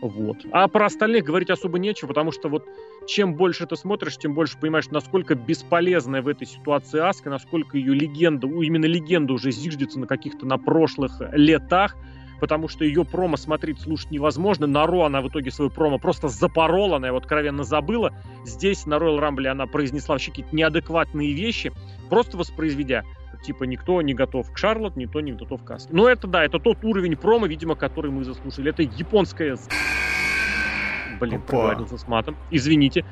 Вот. 0.00 0.38
А 0.50 0.66
про 0.68 0.86
остальных 0.86 1.24
говорить 1.24 1.50
особо 1.50 1.78
нечего, 1.78 2.08
потому 2.08 2.32
что 2.32 2.48
вот 2.48 2.64
чем 3.06 3.34
больше 3.34 3.66
ты 3.66 3.76
смотришь, 3.76 4.16
тем 4.16 4.34
больше 4.34 4.58
понимаешь, 4.58 4.88
насколько 4.90 5.34
бесполезная 5.34 6.22
в 6.22 6.28
этой 6.28 6.46
ситуации 6.46 7.00
Аска, 7.00 7.30
насколько 7.30 7.76
ее 7.76 7.94
легенда, 7.94 8.46
именно 8.46 8.86
легенда 8.86 9.34
уже 9.34 9.50
зиждется 9.74 9.98
на 9.98 10.06
каких-то 10.06 10.46
на 10.46 10.58
прошлых 10.58 11.20
летах, 11.32 11.96
потому 12.40 12.68
что 12.68 12.84
ее 12.84 13.04
промо 13.04 13.36
смотреть, 13.36 13.80
слушать 13.80 14.10
невозможно. 14.10 14.66
На 14.66 14.86
Ро 14.86 15.04
она 15.04 15.20
в 15.20 15.28
итоге 15.28 15.50
свою 15.50 15.70
промо 15.70 15.98
просто 15.98 16.28
запорола, 16.28 16.96
она 16.96 17.08
его 17.08 17.18
откровенно 17.18 17.64
забыла. 17.64 18.12
Здесь 18.44 18.86
на 18.86 18.94
Royal 18.94 19.20
Rumble 19.20 19.48
она 19.48 19.66
произнесла 19.66 20.14
вообще 20.14 20.30
какие-то 20.30 20.54
неадекватные 20.54 21.32
вещи, 21.32 21.72
просто 22.08 22.36
воспроизведя 22.36 23.04
типа 23.44 23.64
никто 23.64 24.00
не 24.00 24.14
готов 24.14 24.50
к 24.50 24.56
Шарлот, 24.56 24.96
никто 24.96 25.20
не 25.20 25.32
готов 25.32 25.62
к 25.62 25.70
Аске. 25.70 25.90
Но 25.92 26.08
это 26.08 26.26
да, 26.26 26.44
это 26.44 26.58
тот 26.58 26.82
уровень 26.82 27.14
промо, 27.14 27.46
видимо, 27.46 27.74
который 27.74 28.10
мы 28.10 28.24
заслужили. 28.24 28.70
Это 28.70 28.82
японская... 28.82 29.58
Блин, 31.20 31.42
проговорился 31.42 31.98
с 31.98 32.08
матом. 32.08 32.36
Извините. 32.50 33.04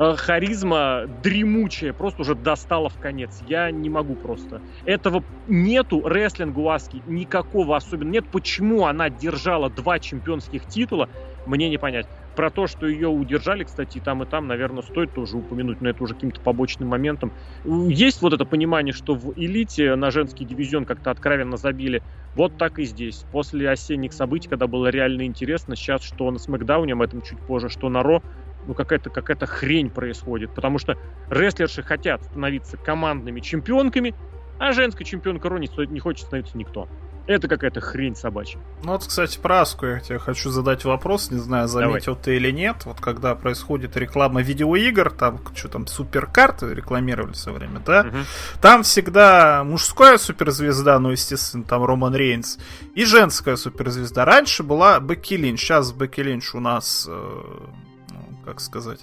Э, 0.00 0.14
харизма 0.16 1.04
дремучая, 1.08 1.92
просто 1.92 2.22
уже 2.22 2.34
достала 2.36 2.88
в 2.88 2.98
конец. 2.98 3.38
Я 3.40 3.70
не 3.72 3.90
могу 3.90 4.16
просто. 4.16 4.60
Этого 4.84 5.24
нету 5.44 6.06
рестлинга 6.06 6.74
Аски 6.74 7.02
никакого 7.04 7.76
особенно 7.76 8.10
нет. 8.10 8.30
Почему 8.30 8.86
она 8.86 9.10
держала 9.10 9.70
два 9.70 9.98
чемпионских 9.98 10.66
титула, 10.66 11.08
мне 11.44 11.68
не 11.68 11.78
понять. 11.78 12.06
Про 12.36 12.50
то, 12.52 12.68
что 12.68 12.86
ее 12.86 13.08
удержали, 13.08 13.64
кстати, 13.64 13.98
и 13.98 14.00
там, 14.00 14.22
и 14.22 14.26
там, 14.26 14.46
наверное, 14.46 14.82
стоит 14.82 15.12
тоже 15.12 15.36
упомянуть, 15.36 15.80
но 15.80 15.88
это 15.88 16.04
уже 16.04 16.14
каким-то 16.14 16.40
побочным 16.40 16.88
моментом. 16.88 17.32
Есть 17.64 18.20
вот 18.22 18.32
это 18.32 18.44
понимание, 18.44 18.92
что 18.92 19.14
в 19.16 19.32
элите 19.34 19.96
на 19.96 20.12
женский 20.12 20.44
дивизион 20.44 20.84
как-то 20.84 21.10
откровенно 21.10 21.56
забили. 21.56 22.02
Вот 22.34 22.56
так 22.56 22.78
и 22.78 22.84
здесь. 22.84 23.24
После 23.30 23.68
осенних 23.68 24.12
событий, 24.12 24.48
когда 24.48 24.68
было 24.68 24.86
реально 24.88 25.26
интересно, 25.26 25.74
сейчас 25.74 26.02
что 26.02 26.30
на 26.30 26.38
Смакдауне, 26.38 26.92
об 26.92 27.02
этом 27.02 27.22
чуть 27.22 27.40
позже, 27.44 27.68
что 27.68 27.88
на 27.88 28.04
Ро, 28.04 28.22
ну 28.68 28.74
какая-то 28.74 29.10
какая 29.10 29.36
хрень 29.38 29.90
происходит, 29.90 30.54
потому 30.54 30.78
что 30.78 30.96
рестлерши 31.30 31.82
хотят 31.82 32.22
становиться 32.22 32.76
командными 32.76 33.40
чемпионками, 33.40 34.14
а 34.58 34.72
женская 34.72 35.04
чемпионка 35.04 35.48
Ро 35.48 35.58
не, 35.58 35.98
хочет 35.98 36.26
становиться 36.26 36.56
никто. 36.56 36.86
Это 37.26 37.46
какая-то 37.46 37.82
хрень 37.82 38.16
собачья. 38.16 38.58
Ну 38.82 38.92
вот, 38.92 39.04
кстати, 39.06 39.38
про 39.38 39.60
Аску 39.60 39.84
я 39.84 40.00
тебе 40.00 40.18
хочу 40.18 40.48
задать 40.48 40.86
вопрос, 40.86 41.30
не 41.30 41.36
знаю, 41.38 41.68
заметил 41.68 42.12
Давай. 42.12 42.24
ты 42.24 42.36
или 42.36 42.50
нет. 42.50 42.86
Вот 42.86 43.02
когда 43.02 43.34
происходит 43.34 43.98
реклама 43.98 44.40
видеоигр, 44.40 45.10
там 45.10 45.38
что 45.54 45.68
там, 45.68 45.86
суперкарты 45.86 46.72
рекламировали 46.72 47.32
все 47.32 47.52
время, 47.52 47.80
да? 47.80 48.00
Угу. 48.00 48.16
Там 48.62 48.82
всегда 48.82 49.62
мужская 49.62 50.16
суперзвезда, 50.16 50.98
ну, 50.98 51.10
естественно, 51.10 51.64
там 51.64 51.84
Роман 51.84 52.14
Рейнс, 52.14 52.58
и 52.94 53.04
женская 53.04 53.56
суперзвезда. 53.56 54.24
Раньше 54.24 54.62
была 54.62 54.98
Бекки 54.98 55.34
Линч, 55.34 55.60
сейчас 55.60 55.92
Бекки 55.92 56.22
Линч 56.22 56.54
у 56.54 56.60
нас, 56.60 57.06
э, 57.10 57.42
как 58.48 58.60
сказать, 58.60 59.00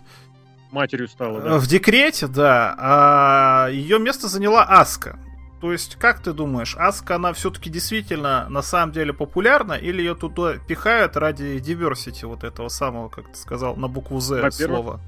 матерью 0.72 1.08
стала, 1.08 1.42
да. 1.42 1.58
В 1.58 1.68
декрете, 1.68 2.28
да. 2.28 2.75
А 2.78 3.70
ее 3.70 4.00
место 4.00 4.28
заняла 4.28 4.64
Аска. 4.64 5.20
То 5.62 5.72
есть, 5.72 5.96
как 5.96 6.20
ты 6.20 6.34
думаешь, 6.34 6.75
Аска, 6.78 7.16
она 7.16 7.32
все-таки 7.34 7.70
действительно 7.70 8.48
на 8.50 8.62
самом 8.62 8.92
деле 8.92 9.14
популярна, 9.14 9.74
или 9.74 10.00
ее 10.02 10.16
туда 10.16 10.56
пихают 10.58 11.16
ради 11.16 11.58
diversity 11.58 12.25
вот 12.25 12.44
этого 12.44 12.68
самого, 12.68 13.10
как 13.10 13.32
ты 13.32 13.38
сказал, 13.38 13.75
на 13.75 13.88
букву 13.88 14.20
Z 14.20 14.52
слова? 14.52 15.00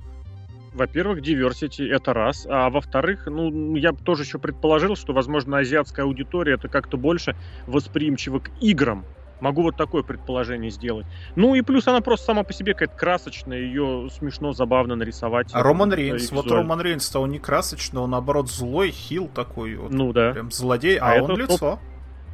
Во-первых, 0.73 1.21
diversity 1.21 1.87
это 1.91 2.13
раз, 2.13 2.45
а 2.49 2.69
во-вторых, 2.69 3.25
ну, 3.25 3.75
я 3.75 3.93
тоже 3.93 4.23
еще 4.23 4.37
предположил, 4.37 4.95
что, 4.95 5.11
возможно, 5.11 5.57
азиатская 5.57 6.05
аудитория 6.05 6.53
это 6.53 6.67
как-то 6.69 6.97
больше 6.97 7.35
восприимчива 7.65 8.39
к 8.39 8.51
играм, 8.61 9.03
Могу 9.39 9.61
вот 9.63 9.77
такое 9.77 10.03
предположение 10.03 10.71
сделать. 10.71 11.05
Ну 11.35 11.55
и 11.55 11.61
плюс 11.61 11.87
она 11.87 12.01
просто 12.01 12.27
сама 12.27 12.43
по 12.43 12.53
себе 12.53 12.73
какая-то 12.73 12.97
красочная, 12.97 13.59
ее 13.59 14.09
смешно, 14.11 14.53
забавно 14.53 14.95
нарисовать. 14.95 15.49
А 15.53 15.61
Роман 15.61 15.93
Рейнс, 15.93 16.31
вот 16.31 16.49
Роман 16.51 16.81
Рейнс-то 16.81 17.19
он 17.19 17.31
не 17.31 17.39
красочный, 17.39 18.01
он 18.01 18.11
наоборот 18.11 18.49
злой, 18.49 18.91
heel 18.91 19.27
такой 19.27 19.75
вот. 19.75 19.91
Ну 19.91 20.13
да. 20.13 20.31
Прям 20.31 20.51
злодей, 20.51 20.97
а, 20.97 21.19
а 21.19 21.23
он 21.23 21.37
лицо. 21.37 21.79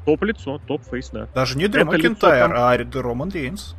Топ-лицо, 0.06 0.60
топ- 0.68 0.86
face, 0.86 1.10
да. 1.12 1.28
Даже 1.34 1.58
не 1.58 1.68
Дрю 1.68 1.86
Макентайр, 1.86 2.50
там... 2.50 2.54
а 2.58 3.02
Роман 3.02 3.30
Рейнс 3.30 3.76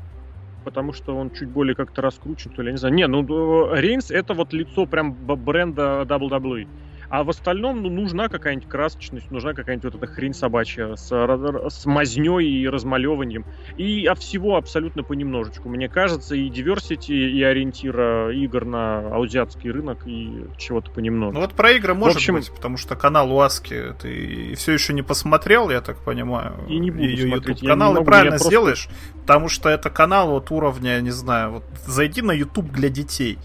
потому 0.65 0.93
что 0.93 1.15
он 1.15 1.31
чуть 1.31 1.49
более 1.49 1.77
как-то 1.77 2.03
раскручен, 2.03 2.51
то 2.51 2.63
ли, 2.63 2.69
я 2.69 2.73
не 2.73 2.79
знаю. 2.79 2.95
Не, 2.95 3.07
ну, 3.07 3.73
Рейнс 3.75 4.11
это 4.11 4.35
вот 4.35 4.53
лицо 4.53 4.87
прям 4.87 5.13
бренда 5.13 6.03
WWE. 6.09 6.67
А 7.09 7.25
в 7.25 7.31
остальном 7.31 7.83
ну, 7.83 7.91
нужна 7.91 8.29
какая-нибудь 8.29 8.69
красочность, 8.69 9.31
нужна 9.31 9.55
какая-нибудь 9.55 9.93
вот 9.93 10.03
эта 10.03 10.13
хрень 10.13 10.35
собачья 10.35 10.97
с, 10.97 11.09
с 11.09 11.87
мазней 11.87 12.63
и 12.63 12.69
размалеванием. 12.69 13.45
И 13.77 14.07
от 14.07 14.19
всего 14.19 14.57
абсолютно 14.57 15.03
понемножечку. 15.03 15.69
Мне 15.69 15.89
кажется, 15.89 16.35
и 16.35 16.49
diversity, 16.49 17.15
и 17.15 17.43
ориентира 17.43 18.33
игр 18.33 18.65
на 18.65 19.17
азиатский 19.17 19.71
рынок, 19.71 20.07
и 20.07 20.47
чего-то 20.57 20.91
понемножку. 20.91 21.35
Ну 21.35 21.41
вот 21.41 21.55
про 21.55 21.73
игры 21.73 21.95
может 21.95 22.17
общем, 22.17 22.35
быть, 22.35 22.51
потому 22.51 22.77
что 22.77 22.97
канал 22.97 23.33
у 23.33 23.41
Аски 23.41 23.95
ты 24.01 24.55
все 24.57 24.73
еще 24.73 24.93
не 24.93 25.03
посмотрел, 25.03 25.71
я 25.71 25.81
так 25.81 25.99
понимаю. 25.99 26.55
И 26.69 26.79
не 26.79 26.91
буду 26.91 27.05
ее 27.05 27.29
YouTube 27.31 27.61
канал, 27.61 27.97
и 28.01 28.05
правильно 28.05 28.33
просто... 28.33 28.49
сделаешь, 28.49 28.89
потому 29.21 29.49
что 29.49 29.69
это 29.69 29.91
канал 29.91 30.31
вот 30.31 30.51
уровня, 30.51 31.01
не 31.01 31.11
знаю, 31.11 31.53
вот 31.53 31.65
зайди 31.87 32.23
на 32.23 32.33
YouTube 32.33 32.71
для 32.71 32.89
детей. 32.89 33.39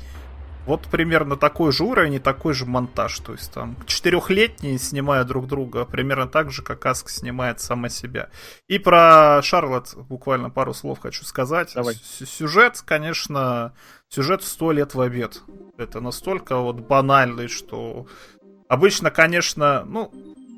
Вот 0.69 0.83
примерно 0.83 1.35
такой 1.35 1.71
же 1.71 1.83
уровень 1.83 2.13
и 2.13 2.19
такой 2.19 2.53
же 2.53 2.67
монтаж. 2.67 3.17
То 3.21 3.31
есть 3.31 3.51
там 3.51 3.75
четырехлетние 3.87 4.77
снимают 4.77 5.27
друг 5.27 5.47
друга 5.47 5.83
примерно 5.83 6.27
так 6.27 6.51
же, 6.51 6.61
как 6.61 6.85
Аск 6.85 7.09
снимает 7.09 7.59
сама 7.59 7.89
себя. 7.89 8.29
И 8.67 8.77
про 8.77 9.41
Шарлот 9.41 9.95
буквально 9.95 10.51
пару 10.51 10.75
слов 10.75 10.99
хочу 10.99 11.25
сказать. 11.25 11.71
Давай. 11.73 11.95
Сюжет, 11.95 12.83
конечно, 12.85 13.73
сюжет 14.09 14.43
сто 14.43 14.71
лет 14.71 14.93
в 14.93 15.01
обед. 15.01 15.41
Это 15.79 16.01
настолько 16.01 16.57
вот 16.57 16.81
банальный, 16.81 17.47
что 17.47 18.05
обычно, 18.67 19.09
конечно, 19.09 19.83
ну, 19.85 20.11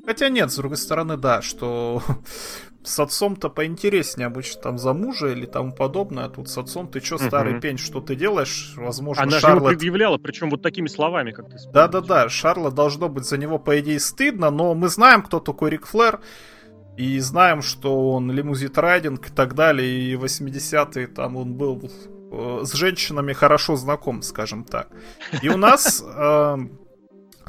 Хотя 0.04 0.28
нет, 0.28 0.50
с 0.50 0.56
другой 0.56 0.78
стороны, 0.78 1.16
да, 1.16 1.42
что 1.42 2.02
с 2.84 2.98
отцом-то 2.98 3.48
поинтереснее 3.48 4.26
обычно 4.26 4.60
там 4.60 4.78
за 4.78 4.92
мужа 4.92 5.28
или 5.28 5.46
тому 5.46 5.72
подобное, 5.72 6.24
а 6.24 6.28
тут 6.28 6.48
с 6.48 6.58
отцом 6.58 6.88
ты 6.88 7.00
что, 7.00 7.18
старый 7.18 7.60
пень, 7.60 7.78
что 7.78 8.00
ты 8.00 8.16
делаешь? 8.16 8.74
Возможно, 8.76 9.22
Она 9.22 9.38
Шарлот... 9.38 9.58
же 9.58 9.64
ему 9.64 9.68
предъявляла, 9.68 10.18
причем 10.18 10.50
вот 10.50 10.62
такими 10.62 10.88
словами, 10.88 11.30
как 11.32 11.48
ты 11.48 11.56
Да-да-да, 11.72 12.28
Шарла 12.28 12.70
должно 12.70 13.08
быть 13.08 13.24
за 13.24 13.38
него, 13.38 13.58
по 13.58 13.78
идее, 13.80 14.00
стыдно, 14.00 14.50
но 14.50 14.74
мы 14.74 14.88
знаем, 14.88 15.22
кто 15.22 15.40
такой 15.40 15.70
Рик 15.70 15.86
Флэр, 15.86 16.20
и 16.96 17.18
знаем, 17.20 17.62
что 17.62 18.10
он 18.10 18.30
лимузит 18.30 18.76
райдинг 18.76 19.28
и 19.28 19.32
так 19.32 19.54
далее, 19.54 19.88
и 19.88 20.14
80-е 20.14 21.06
там 21.06 21.36
он 21.36 21.54
был 21.54 21.90
э, 22.30 22.60
с 22.64 22.72
женщинами 22.74 23.32
хорошо 23.32 23.76
знаком, 23.76 24.22
скажем 24.22 24.64
так. 24.64 24.88
И 25.40 25.48
у 25.48 25.56
нас 25.56 26.04
э, 26.04 26.56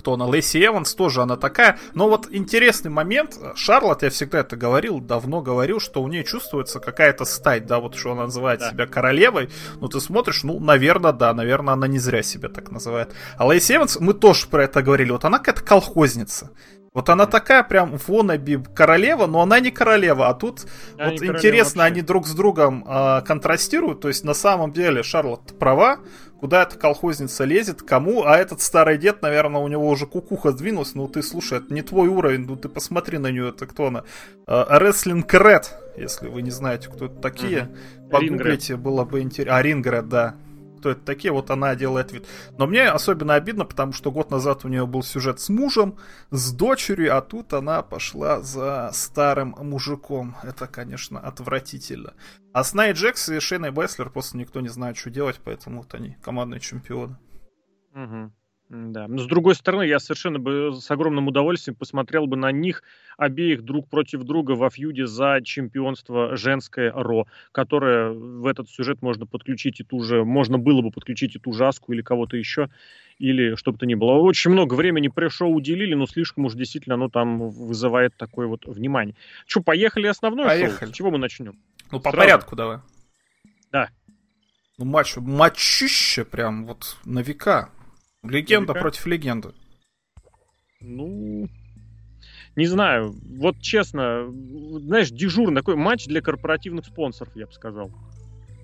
кто 0.04 0.16
она, 0.16 0.26
Лэйси 0.26 0.66
Эванс 0.66 0.94
тоже 0.96 1.22
она 1.22 1.38
такая. 1.38 1.80
Но 1.94 2.10
вот 2.10 2.28
интересный 2.30 2.92
момент, 2.92 3.40
Шарлот, 3.56 4.04
я 4.04 4.10
всегда 4.10 4.40
это 4.40 4.58
говорил, 4.58 5.00
давно 5.00 5.42
говорил, 5.42 5.80
что 5.80 6.04
у 6.04 6.10
нее 6.10 6.26
чувствуется 6.26 6.82
какая-то 6.82 7.24
стать, 7.24 7.66
да, 7.66 7.80
вот 7.80 7.96
что 7.96 8.12
она 8.12 8.24
называет 8.24 8.60
да. 8.60 8.72
себя 8.72 8.86
королевой. 8.86 9.50
Ну, 9.80 9.88
ты 9.88 10.02
смотришь, 10.02 10.44
ну, 10.44 10.60
наверное, 10.60 11.14
да, 11.14 11.34
наверное, 11.34 11.76
она 11.76 11.88
не 11.88 12.00
зря 12.00 12.22
себя 12.22 12.50
так 12.50 12.70
называет. 12.70 13.14
А 13.38 13.46
Лэйси 13.46 13.78
Эванс, 13.78 13.98
мы 14.02 14.14
тоже 14.14 14.48
про 14.48 14.66
это 14.66 14.82
говорили, 14.82 15.12
вот 15.12 15.24
она 15.24 15.38
какая-то 15.38 15.64
колхозница. 15.64 16.52
Вот 16.94 17.10
она 17.10 17.26
такая 17.26 17.64
прям 17.64 17.98
вонаби 18.08 18.62
королева, 18.76 19.26
но 19.26 19.42
она 19.42 19.60
не 19.60 19.72
королева. 19.72 20.28
А 20.28 20.34
тут 20.34 20.66
а 20.98 21.10
вот 21.10 21.24
интересно, 21.24 21.86
они 21.86 22.02
друг 22.02 22.28
с 22.28 22.36
другом 22.36 22.86
э, 22.88 23.22
контрастируют. 23.26 24.02
То 24.02 24.10
есть 24.10 24.24
на 24.24 24.36
самом 24.36 24.74
деле 24.74 25.02
Шарлотт 25.02 25.58
права, 25.58 26.00
куда 26.44 26.64
эта 26.64 26.78
колхозница 26.78 27.46
лезет, 27.46 27.84
кому, 27.84 28.26
а 28.26 28.36
этот 28.36 28.60
старый 28.60 28.98
дед, 28.98 29.22
наверное, 29.22 29.62
у 29.62 29.68
него 29.70 29.88
уже 29.88 30.06
кукуха 30.06 30.52
сдвинулась, 30.52 30.94
ну 30.94 31.08
ты, 31.08 31.24
слушай, 31.24 31.60
это 31.60 31.74
не 31.74 31.82
твой 31.82 32.10
уровень, 32.10 32.46
ну 32.46 32.58
ты 32.58 32.68
посмотри 32.68 33.18
на 33.18 33.32
нее, 33.32 33.48
это 33.48 33.66
кто 33.66 33.88
она? 33.88 34.04
Рестлинг 34.46 35.34
Ред, 35.34 35.74
если 35.96 36.28
вы 36.28 36.42
не 36.42 36.52
знаете, 36.52 36.90
кто 36.90 37.06
это 37.06 37.16
такие, 37.16 37.70
угу. 38.02 38.10
погуглите, 38.10 38.76
было 38.76 39.06
бы 39.06 39.22
интересно. 39.22 39.56
А, 39.58 39.62
Рингред, 39.62 40.10
да 40.10 40.36
кто 40.84 40.90
это 40.90 41.06
такие, 41.06 41.32
вот 41.32 41.50
она 41.50 41.76
делает 41.76 42.12
вид. 42.12 42.28
Но 42.58 42.68
мне 42.68 42.90
особенно 42.90 43.36
обидно, 43.36 43.64
потому 43.64 43.94
что 43.94 44.12
год 44.12 44.32
назад 44.32 44.66
у 44.66 44.68
нее 44.68 44.86
был 44.86 45.02
сюжет 45.02 45.40
с 45.40 45.48
мужем, 45.48 45.98
с 46.30 46.52
дочерью, 46.52 47.16
а 47.16 47.22
тут 47.22 47.54
она 47.54 47.82
пошла 47.84 48.42
за 48.42 48.90
старым 48.92 49.56
мужиком. 49.62 50.36
Это, 50.44 50.68
конечно, 50.68 51.22
отвратительно. 51.22 52.16
А 52.52 52.66
с 52.66 52.74
Най 52.74 52.92
Джекс 52.92 53.30
и 53.30 53.40
Шейной 53.40 53.72
Беслер 53.72 54.10
просто 54.10 54.36
никто 54.36 54.60
не 54.60 54.68
знает, 54.68 54.98
что 54.98 55.10
делать, 55.10 55.40
поэтому 55.42 55.84
вот 55.84 55.94
они 55.94 56.18
командные 56.22 56.60
чемпионы. 56.60 57.16
Угу. 57.96 58.34
Да. 58.76 59.08
Но 59.08 59.20
с 59.20 59.28
другой 59.28 59.54
стороны, 59.54 59.84
я 59.84 60.00
совершенно 60.00 60.40
бы 60.40 60.74
с 60.74 60.90
огромным 60.90 61.28
удовольствием 61.28 61.76
посмотрел 61.76 62.26
бы 62.26 62.38
на 62.38 62.52
них 62.52 62.82
обеих 63.18 63.62
друг 63.62 63.88
против 63.88 64.24
друга 64.24 64.54
во 64.54 64.72
фьюде 64.72 65.06
за 65.06 65.42
чемпионство 65.44 66.36
женское 66.36 66.92
РО, 66.92 67.28
которое 67.52 68.10
в 68.10 68.48
этот 68.48 68.72
сюжет 68.72 69.04
можно 69.04 69.28
подключить 69.28 69.80
и 69.80 69.84
ту 69.84 70.02
же, 70.02 70.26
можно 70.26 70.58
было 70.58 70.82
бы 70.82 70.90
подключить 70.90 71.36
и 71.36 71.40
ту 71.40 71.54
жаску 71.54 71.94
или 71.94 72.02
кого-то 72.02 72.36
еще, 72.36 72.70
или 73.20 73.54
что 73.54 73.74
бы 73.74 73.78
то 73.78 73.86
ни 73.86 73.94
было. 73.94 74.14
Очень 74.14 74.50
много 74.50 74.74
времени 74.74 75.08
пресс-шоу 75.08 75.54
уделили, 75.54 75.94
но 75.94 76.08
слишком 76.08 76.46
уж 76.46 76.56
действительно 76.56 76.96
оно 76.96 77.10
там 77.10 77.50
вызывает 77.52 78.18
такое 78.18 78.48
вот 78.48 78.66
внимание. 78.66 79.16
Что, 79.46 79.62
поехали 79.62 80.08
основное 80.08 80.48
поехали. 80.48 80.88
шоу? 80.88 80.90
С 80.90 80.98
чего 80.98 81.12
мы 81.12 81.20
начнем? 81.20 81.60
Ну, 81.92 82.00
по 82.00 82.10
Сразу. 82.10 82.18
порядку 82.18 82.56
давай. 82.56 82.80
Да. 83.72 83.90
Ну, 84.80 84.86
матч, 84.86 85.16
матчище 85.18 86.26
прям 86.26 86.66
вот 86.66 86.98
на 87.06 87.20
века. 87.20 87.70
Легенда 88.24 88.74
Велика? 88.74 88.80
против 88.82 89.06
легенды. 89.06 89.50
Ну, 90.82 91.48
не 92.56 92.66
знаю. 92.66 93.14
Вот 93.38 93.60
честно, 93.60 94.28
знаешь, 94.30 95.10
дежурный 95.12 95.58
такой 95.62 95.76
матч 95.76 96.06
для 96.06 96.22
корпоративных 96.22 96.86
спонсоров, 96.86 97.36
я 97.36 97.48
бы 97.48 97.54
сказал. 97.54 97.92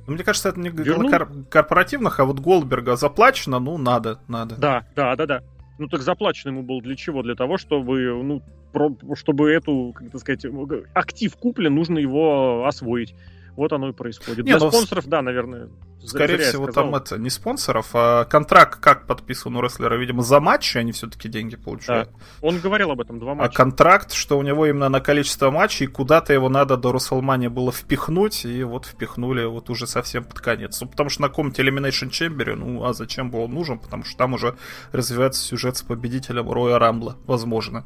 Ну, 0.08 0.14
мне 0.14 0.24
кажется, 0.24 0.50
это 0.50 0.60
не 0.60 0.70
Вернул? 0.70 1.10
для 1.10 1.20
кор- 1.20 1.44
корпоративных, 1.50 2.20
а 2.20 2.26
вот 2.26 2.40
Голдберга 2.40 2.96
заплачено, 2.96 3.60
ну, 3.60 3.78
надо, 3.78 4.20
надо. 4.28 4.56
Да, 4.56 4.86
да, 4.96 5.16
да, 5.16 5.26
да. 5.26 5.44
Ну, 5.78 5.88
так 5.88 6.02
заплачено 6.02 6.52
ему 6.52 6.64
было 6.64 6.82
для 6.82 6.96
чего? 6.96 7.22
Для 7.22 7.36
того, 7.36 7.58
чтобы, 7.58 8.22
ну, 8.24 8.42
про, 8.74 8.96
чтобы 9.16 9.52
эту, 9.52 9.94
как 9.96 10.08
это 10.08 10.20
сказать, 10.20 10.46
актив 10.94 11.36
куплен, 11.36 11.74
нужно 11.76 12.00
его 12.00 12.66
освоить. 12.66 13.14
Вот 13.60 13.74
оно 13.74 13.90
и 13.90 13.92
происходит. 13.92 14.46
Не, 14.46 14.54
Для 14.54 14.58
ну, 14.58 14.72
спонсоров, 14.72 15.06
да, 15.08 15.22
наверное. 15.22 15.68
Скорее 16.02 16.38
всего, 16.38 16.72
там 16.72 16.96
это 16.96 17.18
не 17.18 17.30
спонсоров, 17.30 17.90
а 17.94 18.24
контракт 18.24 18.80
как 18.80 19.06
подписан 19.06 19.54
у 19.54 19.62
рестлера, 19.62 19.96
видимо, 19.96 20.24
за 20.24 20.40
матчи 20.40 20.78
они 20.78 20.94
все-таки 20.94 21.28
деньги 21.28 21.58
получают. 21.58 22.08
Да. 22.10 22.48
Он 22.48 22.58
говорил 22.62 22.92
об 22.92 23.02
этом, 23.02 23.20
два 23.20 23.36
матча. 23.36 23.52
А 23.52 23.54
контракт, 23.54 24.14
что 24.14 24.40
у 24.40 24.44
него 24.44 24.66
именно 24.66 24.88
на 24.88 25.02
количество 25.02 25.52
матчей, 25.52 25.88
куда-то 25.88 26.32
его 26.32 26.48
надо 26.48 26.78
до 26.78 26.94
Руслмани 26.94 27.50
было 27.50 27.74
впихнуть, 27.74 28.46
и 28.46 28.64
вот 28.64 28.86
впихнули 28.86 29.44
вот 29.44 29.70
уже 29.70 29.88
совсем 29.88 30.24
под 30.24 30.40
конец. 30.40 30.80
Ну, 30.80 30.88
потому 30.88 31.10
что 31.10 31.24
на 31.24 31.28
каком-то 31.28 31.62
Elimination 31.62 32.12
Chamber, 32.12 32.56
ну, 32.56 32.86
а 32.86 32.94
зачем 32.94 33.30
был 33.30 33.42
он 33.42 33.52
нужен? 33.52 33.78
Потому 33.78 34.06
что 34.06 34.18
там 34.18 34.36
уже 34.36 34.56
развивается 34.94 35.42
сюжет 35.42 35.76
с 35.76 35.82
победителем 35.82 36.50
Роя 36.50 36.80
Рамбла, 36.80 37.18
возможно. 37.26 37.86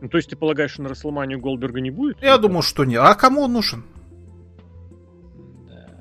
Ну, 0.00 0.08
то 0.08 0.16
есть 0.16 0.30
ты 0.30 0.36
полагаешь, 0.36 0.72
что 0.72 0.82
на 0.82 0.90
Расселманию 0.90 1.40
Голдберга 1.40 1.80
не 1.80 1.90
будет? 1.90 2.22
Я 2.22 2.38
думаю, 2.38 2.62
что 2.62 2.84
не. 2.84 2.94
А 2.94 3.14
кому 3.14 3.42
он 3.42 3.52
нужен? 3.52 3.84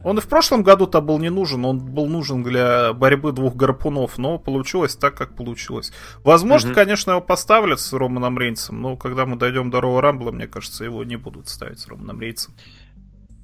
Он 0.04 0.18
и 0.18 0.22
в 0.22 0.28
прошлом 0.28 0.64
году-то 0.64 1.02
был 1.02 1.20
не 1.20 1.30
нужен, 1.30 1.66
он 1.66 1.80
был 1.80 2.08
нужен 2.08 2.44
для 2.44 2.94
борьбы 2.94 3.32
двух 3.32 3.56
гарпунов, 3.56 4.18
но 4.18 4.40
получилось 4.40 4.96
так, 4.96 5.16
как 5.16 5.36
получилось. 5.36 5.92
Возможно, 6.24 6.70
угу. 6.70 6.76
конечно, 6.76 7.12
его 7.12 7.22
поставлят 7.22 7.80
с 7.80 7.94
Романом 7.94 8.38
Рейнсом, 8.38 8.82
но 8.82 8.96
когда 8.98 9.26
мы 9.26 9.38
дойдем 9.38 9.70
до 9.70 9.82
Роу 9.82 10.00
Рамбла, 10.00 10.32
мне 10.32 10.48
кажется, 10.48 10.84
его 10.84 11.04
не 11.04 11.18
будут 11.18 11.48
ставить 11.48 11.80
с 11.80 11.88
Романом 11.88 12.20
Рейнсом. 12.20 12.54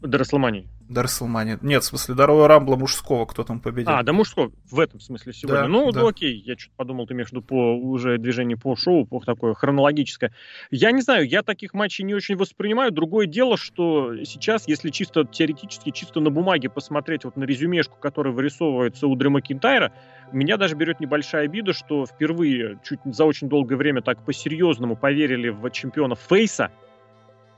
До 0.02 0.18
Расселмании? 0.18 0.68
До 0.90 1.04
Расселмани. 1.04 1.58
Нет, 1.62 1.84
в 1.84 1.86
смысле, 1.86 2.16
до 2.16 2.26
Роя 2.28 2.48
Рамбла 2.48 2.78
мужского 2.78 3.26
кто 3.26 3.44
там 3.44 3.60
победил. 3.60 3.92
А, 3.92 4.04
до 4.04 4.14
мужского, 4.14 4.52
в 4.72 4.80
этом 4.80 5.02
смысле 5.02 5.34
сегодня. 5.34 5.64
Да, 5.64 5.68
ну, 5.68 5.92
да. 5.92 6.02
ну, 6.02 6.08
окей, 6.08 6.42
я 6.46 6.58
что-то 6.58 6.76
подумал, 6.78 7.08
ты 7.08 7.14
имеешь 7.14 7.28
в 7.30 7.32
виду 7.34 7.42
по 7.42 7.76
уже 7.76 8.18
движению 8.18 8.58
по 8.58 8.76
шоу, 8.78 9.06
по 9.06 9.20
такое 9.20 9.54
хронологическое. 9.54 10.34
Я 10.72 10.92
не 10.92 11.02
знаю, 11.02 11.28
я 11.28 11.44
таких 11.44 11.74
матчей 11.74 12.06
не 12.06 12.14
очень 12.14 12.38
воспринимаю. 12.38 12.92
Другое 12.92 13.28
дело, 13.28 13.58
что 13.58 14.24
сейчас, 14.24 14.68
если 14.68 14.90
чисто 14.90 15.26
теоретически, 15.26 15.92
чисто 15.92 16.22
на 16.22 16.30
бумаге 16.30 16.70
посмотреть 16.70 17.26
вот 17.26 17.36
на 17.36 17.44
резюмешку, 17.44 17.98
которая 18.00 18.34
вырисовывается 18.34 19.08
у 19.08 19.16
Дрю 19.16 19.32
Макинтайра, 19.32 19.92
меня 20.32 20.56
даже 20.56 20.76
берет 20.76 21.02
небольшая 21.02 21.46
обида, 21.46 21.74
что 21.74 22.06
впервые 22.06 22.80
чуть 22.84 23.00
за 23.04 23.26
очень 23.26 23.50
долгое 23.50 23.76
время 23.76 24.02
так 24.02 24.24
по-серьезному 24.24 24.96
поверили 24.96 25.50
в 25.50 25.70
чемпиона 25.72 26.16
face 26.16 26.53
а, 26.53 26.72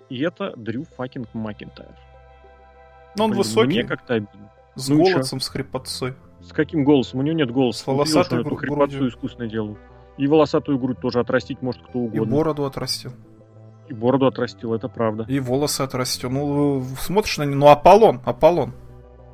и 0.09 0.19
это 0.21 0.53
Дрю 0.55 0.85
fucking 0.97 1.27
Макинтайр. 1.33 2.08
Но 3.15 3.25
он 3.25 3.31
Блин, 3.31 3.39
высокий. 3.39 3.67
Мне 3.67 3.83
как-то 3.83 4.15
обидно. 4.15 4.51
С 4.75 4.87
ну, 4.87 4.97
голосом, 4.97 5.39
с 5.39 5.49
хрипотцой. 5.49 6.13
С 6.41 6.53
каким 6.53 6.83
голосом? 6.83 7.19
У 7.19 7.23
него 7.23 7.35
нет 7.35 7.51
голоса. 7.51 7.83
С 7.83 7.87
волосатой 7.87 8.43
грудью. 8.43 8.57
хрипотцу 8.57 9.07
искусственно 9.07 9.49
делают. 9.49 9.79
И 10.17 10.27
волосатую 10.27 10.77
грудь 10.79 10.99
тоже 10.99 11.19
отрастить 11.19 11.61
может 11.61 11.81
кто 11.81 11.99
угодно. 11.99 12.21
И 12.21 12.25
бороду 12.25 12.65
отрастил. 12.65 13.11
И 13.87 13.93
бороду 13.93 14.27
отрастил, 14.27 14.73
это 14.73 14.87
правда. 14.87 15.25
И 15.27 15.39
волосы 15.39 15.81
отрастил. 15.81 16.29
Ну, 16.29 16.83
смотришь 16.99 17.37
на 17.37 17.43
него, 17.43 17.55
ну, 17.55 17.67
Аполлон, 17.67 18.21
Аполлон. 18.25 18.73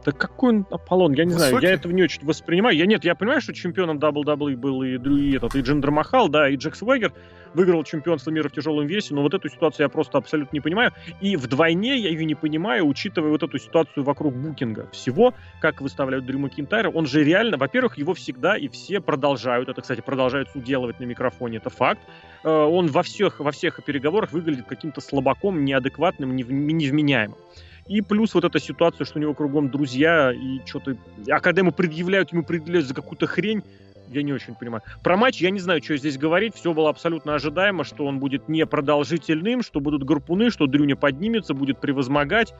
Да 0.05 0.11
какой 0.11 0.49
он 0.57 0.67
Аполлон? 0.69 1.13
Я 1.13 1.25
не 1.25 1.33
Высокий? 1.33 1.49
знаю, 1.49 1.63
я 1.63 1.73
этого 1.73 1.91
не 1.91 2.03
очень 2.03 2.23
воспринимаю. 2.23 2.77
Я 2.77 2.85
нет, 2.85 3.03
я 3.03 3.15
понимаю, 3.15 3.41
что 3.41 3.53
чемпионом 3.53 3.97
WWE 3.97 4.55
был 4.55 4.83
и, 4.83 4.97
и 4.97 5.35
этот, 5.35 5.55
и 5.55 5.61
Джиндер 5.61 5.89
Махал, 5.89 6.29
да, 6.29 6.47
и 6.47 6.55
Джек 6.55 6.83
Сваггер 6.83 7.11
выиграл 7.55 7.83
чемпионство 7.83 8.29
мира 8.29 8.49
в 8.49 8.51
тяжелом 8.51 8.85
весе, 8.85 9.15
но 9.15 9.23
вот 9.23 9.33
эту 9.33 9.49
ситуацию 9.49 9.85
я 9.85 9.89
просто 9.89 10.19
абсолютно 10.19 10.55
не 10.55 10.59
понимаю. 10.59 10.91
И 11.21 11.35
вдвойне 11.37 11.97
я 11.97 12.09
ее 12.09 12.25
не 12.25 12.35
понимаю, 12.35 12.85
учитывая 12.85 13.31
вот 13.31 13.41
эту 13.41 13.57
ситуацию 13.57 14.03
вокруг 14.03 14.35
букинга 14.35 14.87
всего, 14.91 15.33
как 15.59 15.81
выставляют 15.81 16.25
Дрю 16.25 16.37
Макинтайра. 16.37 16.91
Он 16.91 17.07
же 17.07 17.23
реально, 17.23 17.57
во-первых, 17.57 17.97
его 17.97 18.13
всегда 18.13 18.57
и 18.57 18.67
все 18.67 18.99
продолжают, 18.99 19.69
это, 19.69 19.81
кстати, 19.81 20.01
продолжают 20.01 20.49
уделывать 20.53 20.99
на 20.99 21.05
микрофоне, 21.05 21.57
это 21.57 21.71
факт. 21.71 22.01
Э, 22.43 22.49
он 22.49 22.87
во 22.87 23.01
всех, 23.01 23.39
во 23.39 23.51
всех 23.51 23.83
переговорах 23.83 24.31
выглядит 24.31 24.67
каким-то 24.67 25.01
слабаком, 25.01 25.65
неадекватным, 25.65 26.35
невменяемым. 26.35 27.37
И 27.87 28.01
плюс 28.01 28.33
вот 28.33 28.43
эта 28.43 28.59
ситуация, 28.59 29.05
что 29.05 29.19
у 29.19 29.21
него 29.21 29.33
кругом 29.33 29.69
друзья, 29.69 30.31
и 30.31 30.59
что-то... 30.65 30.97
А 31.29 31.39
когда 31.39 31.61
ему 31.61 31.71
предъявляют, 31.71 32.31
ему 32.31 32.43
предъявляют 32.43 32.87
за 32.87 32.95
какую-то 32.95 33.27
хрень, 33.27 33.63
я 34.09 34.23
не 34.23 34.33
очень 34.33 34.55
понимаю. 34.55 34.81
Про 35.03 35.17
матч 35.17 35.41
я 35.41 35.49
не 35.51 35.59
знаю, 35.59 35.83
что 35.83 35.97
здесь 35.97 36.17
говорить. 36.17 36.55
Все 36.55 36.73
было 36.73 36.89
абсолютно 36.89 37.35
ожидаемо, 37.35 37.83
что 37.83 38.05
он 38.05 38.19
будет 38.19 38.49
непродолжительным, 38.49 39.61
что 39.61 39.79
будут 39.79 40.03
гарпуны, 40.03 40.49
что 40.49 40.67
Дрюня 40.67 40.95
поднимется, 40.95 41.53
будет 41.53 41.79
превозмогать. 41.79 42.53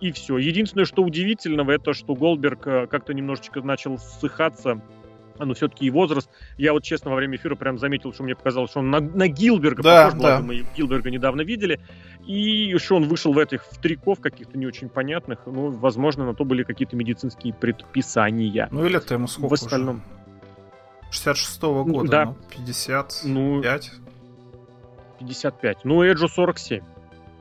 И 0.00 0.12
все. 0.12 0.38
Единственное, 0.38 0.84
что 0.84 1.02
удивительного, 1.02 1.72
это 1.72 1.92
что 1.92 2.14
Голдберг 2.14 2.66
э, 2.66 2.86
как-то 2.86 3.14
немножечко 3.14 3.60
начал 3.62 3.98
ссыхаться 3.98 4.80
ну, 5.44 5.54
все-таки 5.54 5.86
и 5.86 5.90
возраст. 5.90 6.28
Я 6.56 6.72
вот, 6.72 6.82
честно, 6.82 7.10
во 7.10 7.16
время 7.16 7.36
эфира 7.36 7.54
прям 7.54 7.78
заметил, 7.78 8.12
что 8.12 8.22
мне 8.22 8.34
показалось, 8.34 8.70
что 8.70 8.80
он 8.80 8.90
на, 8.90 9.00
на 9.00 9.28
Гилберга 9.28 9.82
да, 9.82 10.06
похож, 10.06 10.22
да. 10.22 10.40
мы 10.40 10.64
Гилберга 10.76 11.10
недавно 11.10 11.42
видели. 11.42 11.80
И 12.26 12.68
еще 12.68 12.94
он 12.94 13.08
вышел 13.08 13.32
в 13.32 13.38
этих 13.38 13.64
в 13.64 13.78
триков 13.80 14.20
каких-то 14.20 14.58
не 14.58 14.66
очень 14.66 14.88
понятных. 14.88 15.40
Ну, 15.46 15.70
возможно, 15.70 16.26
на 16.26 16.34
то 16.34 16.44
были 16.44 16.62
какие-то 16.62 16.96
медицинские 16.96 17.54
предписания. 17.54 18.68
Ну, 18.70 18.84
или 18.86 18.96
это 18.96 19.14
ему 19.14 19.26
сколько 19.26 19.50
В 19.50 19.52
остальном... 19.54 19.96
Уже? 19.96 20.18
66-го 21.10 21.84
года, 21.84 22.10
да. 22.10 22.24
ну, 22.26 22.36
55. 22.50 23.20
Ну, 23.24 23.62
55. 25.18 25.84
Ну, 25.84 26.02
Эджу 26.02 26.28
47. 26.28 26.82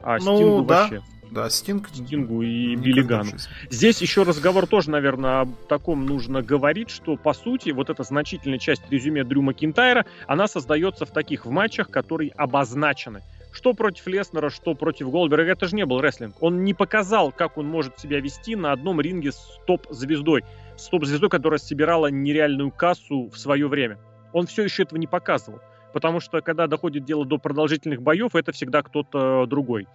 А 0.03 0.17
ну, 0.19 0.37
Стингу 0.37 0.61
да. 0.63 0.81
вообще. 0.81 1.01
Да, 1.31 1.49
Стинг. 1.49 1.89
Стингу 1.89 2.41
и 2.41 2.75
Биллигану. 2.75 3.31
Здесь 3.69 4.01
еще 4.01 4.23
разговор 4.23 4.67
тоже, 4.67 4.89
наверное, 4.89 5.41
о 5.41 5.45
таком 5.67 6.05
нужно 6.05 6.41
говорить, 6.41 6.89
что, 6.89 7.15
по 7.15 7.33
сути, 7.33 7.71
вот 7.71 7.89
эта 7.89 8.03
значительная 8.03 8.59
часть 8.59 8.83
резюме 8.89 9.23
Дрю 9.23 9.41
Макинтайра, 9.41 10.05
она 10.25 10.47
создается 10.47 11.05
в 11.05 11.11
таких 11.11 11.45
в 11.45 11.51
матчах, 11.51 11.89
которые 11.89 12.31
обозначены. 12.31 13.23
Что 13.51 13.73
против 13.73 14.05
Леснера, 14.07 14.49
что 14.49 14.75
против 14.75 15.09
Голдберга, 15.09 15.51
это 15.51 15.67
же 15.67 15.75
не 15.75 15.85
был 15.85 15.99
рестлинг. 15.99 16.35
Он 16.41 16.63
не 16.63 16.73
показал, 16.73 17.31
как 17.31 17.57
он 17.57 17.67
может 17.67 17.99
себя 17.99 18.19
вести 18.19 18.55
на 18.55 18.71
одном 18.71 19.01
ринге 19.01 19.31
с 19.31 19.59
топ-звездой 19.65 20.43
с 20.77 20.87
топ-звездой, 20.89 21.29
которая 21.29 21.59
собирала 21.59 22.07
нереальную 22.07 22.71
кассу 22.71 23.29
в 23.29 23.37
свое 23.37 23.67
время. 23.67 23.97
Он 24.31 24.45
все 24.45 24.63
еще 24.63 24.83
этого 24.83 24.99
не 24.99 25.07
показывал. 25.07 25.59
Потому 25.93 26.19
что, 26.19 26.41
когда 26.41 26.67
доходит 26.67 27.05
дело 27.05 27.25
до 27.25 27.37
продолжительных 27.37 28.01
боев, 28.01 28.35
это 28.35 28.51
всегда 28.51 28.83
кто-то 28.83 29.45
другой. 29.47 29.87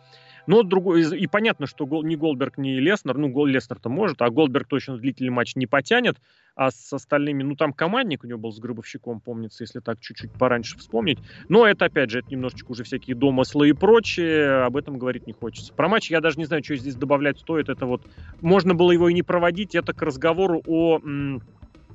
Но 0.46 0.62
другой, 0.64 1.02
и 1.18 1.26
понятно, 1.28 1.66
что 1.66 1.86
ни 2.02 2.16
Голдберг, 2.16 2.58
ни 2.58 2.70
Леснер, 2.78 3.16
ну, 3.16 3.28
Гол 3.28 3.46
Леснер-то 3.46 3.88
может, 3.88 4.22
а 4.22 4.30
Голдберг 4.30 4.66
точно 4.68 4.98
длительный 4.98 5.30
матч 5.30 5.54
не 5.56 5.66
потянет, 5.66 6.16
а 6.56 6.70
с 6.70 6.92
остальными, 6.92 7.42
ну, 7.42 7.54
там 7.56 7.72
командник 7.72 8.24
у 8.24 8.26
него 8.26 8.38
был 8.38 8.52
с 8.52 8.58
Гробовщиком, 8.58 9.20
помнится, 9.20 9.62
если 9.64 9.80
так 9.80 10.00
чуть-чуть 10.00 10.32
пораньше 10.36 10.76
вспомнить. 10.78 11.20
Но 11.48 11.66
это, 11.66 11.84
опять 11.86 12.10
же, 12.10 12.18
это 12.20 12.28
немножечко 12.30 12.72
уже 12.72 12.82
всякие 12.84 13.14
домыслы 13.16 13.68
и 13.68 13.72
прочее, 13.72 14.64
об 14.64 14.76
этом 14.76 14.98
говорить 14.98 15.26
не 15.26 15.32
хочется. 15.32 15.72
Про 15.74 15.88
матч 15.88 16.10
я 16.10 16.20
даже 16.20 16.38
не 16.38 16.44
знаю, 16.44 16.64
что 16.64 16.74
здесь 16.76 16.96
добавлять 16.96 17.38
стоит, 17.38 17.68
это 17.68 17.86
вот, 17.86 18.02
можно 18.40 18.74
было 18.74 18.90
его 18.92 19.08
и 19.08 19.14
не 19.14 19.22
проводить, 19.22 19.74
это 19.74 19.94
к 19.94 20.02
разговору 20.02 20.62
о 20.66 20.98
м- 20.98 21.42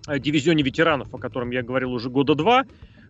дивизионе 0.08 0.64
ветеранов, 0.64 1.10
о 1.14 1.20
котором 1.20 1.52
я 1.52 1.64
говорил 1.64 1.92
уже 1.92 2.10
года 2.10 2.36
два, 2.36 2.66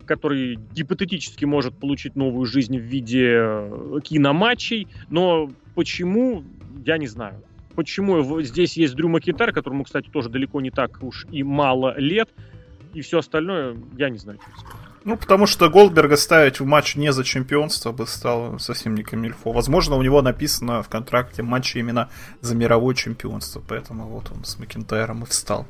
который 0.08 0.58
гипотетически 0.72 1.44
может 1.44 1.74
получить 1.74 2.16
новую 2.16 2.46
жизнь 2.46 2.76
в 2.78 2.82
виде 2.82 3.34
э, 3.34 3.98
киноматчей, 4.02 4.88
но 5.10 5.50
почему, 5.74 6.42
я 6.84 6.98
не 6.98 7.06
знаю. 7.06 7.42
Почему 7.76 8.42
здесь 8.42 8.76
есть 8.76 8.96
Дрю 8.96 9.08
Макинтайр, 9.08 9.52
которому, 9.52 9.84
кстати, 9.84 10.08
тоже 10.08 10.28
далеко 10.28 10.60
не 10.60 10.70
так 10.70 10.98
уж 11.02 11.26
и 11.30 11.44
мало 11.44 11.96
лет, 11.98 12.28
и 12.94 13.02
все 13.02 13.18
остальное, 13.18 13.76
я 13.96 14.10
не 14.10 14.18
знаю, 14.18 14.40
что 14.40 14.76
ну, 15.04 15.16
потому 15.16 15.46
что 15.46 15.70
Голдберга 15.70 16.18
ставить 16.18 16.60
в 16.60 16.66
матч 16.66 16.96
не 16.96 17.12
за 17.12 17.24
чемпионство 17.24 17.92
бы 17.92 18.06
стало 18.06 18.58
совсем 18.58 18.94
не 18.94 19.02
камильфо. 19.02 19.52
Возможно, 19.52 19.96
у 19.96 20.02
него 20.02 20.20
написано 20.20 20.82
в 20.82 20.88
контракте 20.90 21.42
матчи 21.42 21.78
именно 21.78 22.10
за 22.42 22.54
мировое 22.54 22.94
чемпионство, 22.94 23.62
поэтому 23.66 24.06
вот 24.06 24.30
он 24.30 24.44
с 24.44 24.58
Макинтайром 24.58 25.22
и 25.22 25.26
встал. 25.26 25.66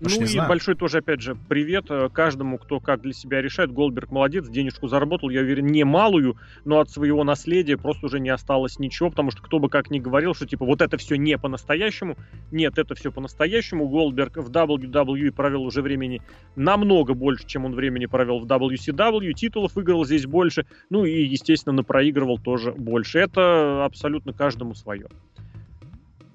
Ну 0.00 0.22
и 0.22 0.26
знаю. 0.26 0.48
большой 0.48 0.74
тоже, 0.74 0.98
опять 0.98 1.20
же, 1.20 1.36
привет 1.48 1.86
э, 1.90 2.08
каждому, 2.12 2.58
кто 2.58 2.80
как 2.80 3.02
для 3.02 3.12
себя 3.12 3.42
решает. 3.42 3.72
Голдберг 3.72 4.10
молодец, 4.10 4.48
денежку 4.48 4.88
заработал, 4.88 5.30
я 5.30 5.40
уверен, 5.40 5.66
не 5.66 5.84
малую, 5.84 6.36
но 6.64 6.80
от 6.80 6.90
своего 6.90 7.24
наследия 7.24 7.76
просто 7.76 8.06
уже 8.06 8.20
не 8.20 8.30
осталось 8.30 8.78
ничего, 8.78 9.10
потому 9.10 9.30
что 9.30 9.42
кто 9.42 9.58
бы 9.58 9.68
как 9.68 9.90
ни 9.90 9.98
говорил, 9.98 10.34
что 10.34 10.46
типа 10.46 10.64
вот 10.64 10.80
это 10.80 10.96
все 10.96 11.16
не 11.16 11.36
по-настоящему. 11.38 12.16
Нет, 12.50 12.78
это 12.78 12.94
все 12.94 13.10
по-настоящему. 13.10 13.88
Голдберг 13.88 14.36
в 14.36 14.50
WWE 14.50 15.32
провел 15.32 15.62
уже 15.62 15.82
времени 15.82 16.22
намного 16.56 17.14
больше, 17.14 17.46
чем 17.46 17.64
он 17.64 17.74
времени 17.74 18.06
провел 18.06 18.40
в 18.40 18.46
WCW. 18.46 19.32
Титулов 19.32 19.74
выиграл 19.74 20.04
здесь 20.04 20.26
больше. 20.26 20.66
Ну 20.90 21.04
и, 21.04 21.24
естественно, 21.24 21.82
проигрывал 21.82 22.38
тоже 22.38 22.72
больше. 22.72 23.18
Это 23.18 23.84
абсолютно 23.84 24.32
каждому 24.32 24.74
свое. 24.74 25.08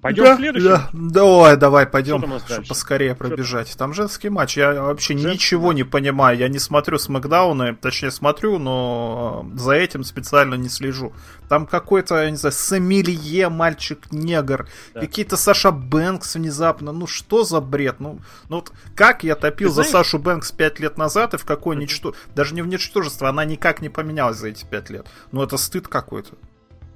Пойдем 0.04 0.24
да, 0.24 0.36
следующий? 0.36 0.68
Да, 0.68 0.90
давай, 0.92 1.56
давай, 1.56 1.86
пойдем, 1.86 2.18
чтобы 2.18 2.66
поскорее 2.68 3.14
пробежать. 3.14 3.74
Там 3.78 3.94
женский 3.94 4.28
матч, 4.28 4.58
я 4.58 4.74
вообще 4.74 5.14
женский 5.16 5.32
ничего 5.32 5.68
матч. 5.68 5.76
не 5.76 5.84
понимаю. 5.84 6.36
Я 6.36 6.48
не 6.48 6.58
смотрю 6.58 6.98
смакдауны, 6.98 7.74
точнее 7.74 8.10
смотрю, 8.10 8.58
но 8.58 9.50
за 9.54 9.72
этим 9.72 10.04
специально 10.04 10.56
не 10.56 10.68
слежу. 10.68 11.14
Там 11.48 11.64
какой-то, 11.64 12.22
я 12.22 12.30
не 12.30 12.36
знаю, 12.36 12.52
Сомелье, 12.52 13.48
мальчик-негр, 13.48 14.68
да. 14.92 15.00
какие-то 15.00 15.38
Саша 15.38 15.70
Бэнкс 15.70 16.34
внезапно. 16.34 16.92
Ну 16.92 17.06
что 17.06 17.42
за 17.42 17.62
бред? 17.62 17.98
Ну, 17.98 18.20
ну 18.50 18.56
вот 18.56 18.72
как 18.94 19.24
я 19.24 19.36
топил 19.36 19.68
Ты 19.68 19.74
за 19.74 19.84
знаешь... 19.84 20.06
Сашу 20.06 20.18
Бэнкс 20.18 20.52
пять 20.52 20.80
лет 20.80 20.98
назад 20.98 21.32
и 21.32 21.38
в 21.38 21.46
какое 21.46 21.78
ничто... 21.78 22.14
Даже 22.34 22.54
не 22.54 22.60
в 22.60 22.66
ничтожество, 22.66 23.30
она 23.30 23.46
никак 23.46 23.80
не 23.80 23.88
поменялась 23.88 24.36
за 24.36 24.48
эти 24.48 24.66
пять 24.66 24.90
лет. 24.90 25.06
Ну 25.32 25.42
это 25.42 25.56
стыд 25.56 25.88
какой-то. 25.88 26.34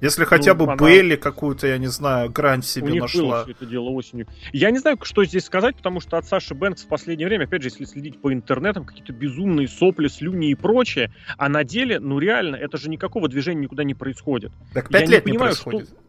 Если 0.01 0.23
хотя 0.23 0.53
ну, 0.53 0.65
бы 0.65 0.71
она... 0.71 0.75
Белли 0.75 1.15
какую-то, 1.15 1.67
я 1.67 1.77
не 1.77 1.87
знаю, 1.87 2.29
грань 2.29 2.63
себе 2.63 2.87
У 2.87 2.89
них 2.91 3.01
нашла. 3.01 3.21
Было 3.21 3.43
все 3.43 3.51
это 3.51 3.65
дело 3.65 3.89
осенью. 3.89 4.27
Я 4.53 4.71
не 4.71 4.79
знаю, 4.79 4.97
что 5.01 5.25
здесь 5.25 5.45
сказать, 5.45 5.75
потому 5.75 5.99
что 5.99 6.17
от 6.17 6.25
Саши 6.25 6.53
Бэнкс 6.53 6.83
в 6.83 6.87
последнее 6.87 7.27
время, 7.27 7.45
опять 7.45 7.61
же, 7.61 7.69
если 7.69 7.85
следить 7.85 8.21
по 8.21 8.31
интернетам, 8.31 8.85
какие-то 8.85 9.13
безумные 9.13 9.67
сопли, 9.67 10.07
слюни 10.07 10.51
и 10.51 10.55
прочее, 10.55 11.13
а 11.37 11.49
на 11.49 11.63
деле, 11.63 11.99
ну 11.99 12.19
реально, 12.19 12.55
это 12.55 12.77
же 12.77 12.89
никакого 12.89 13.27
движения 13.27 13.61
никуда 13.61 13.83
не 13.83 13.93
происходит. 13.93 14.51
Так 14.73 14.89
пять 14.89 15.09
лет 15.09 15.25
не, 15.25 15.31
понимаю, 15.31 15.51
происходит. 15.51 15.89
Что... 15.89 15.99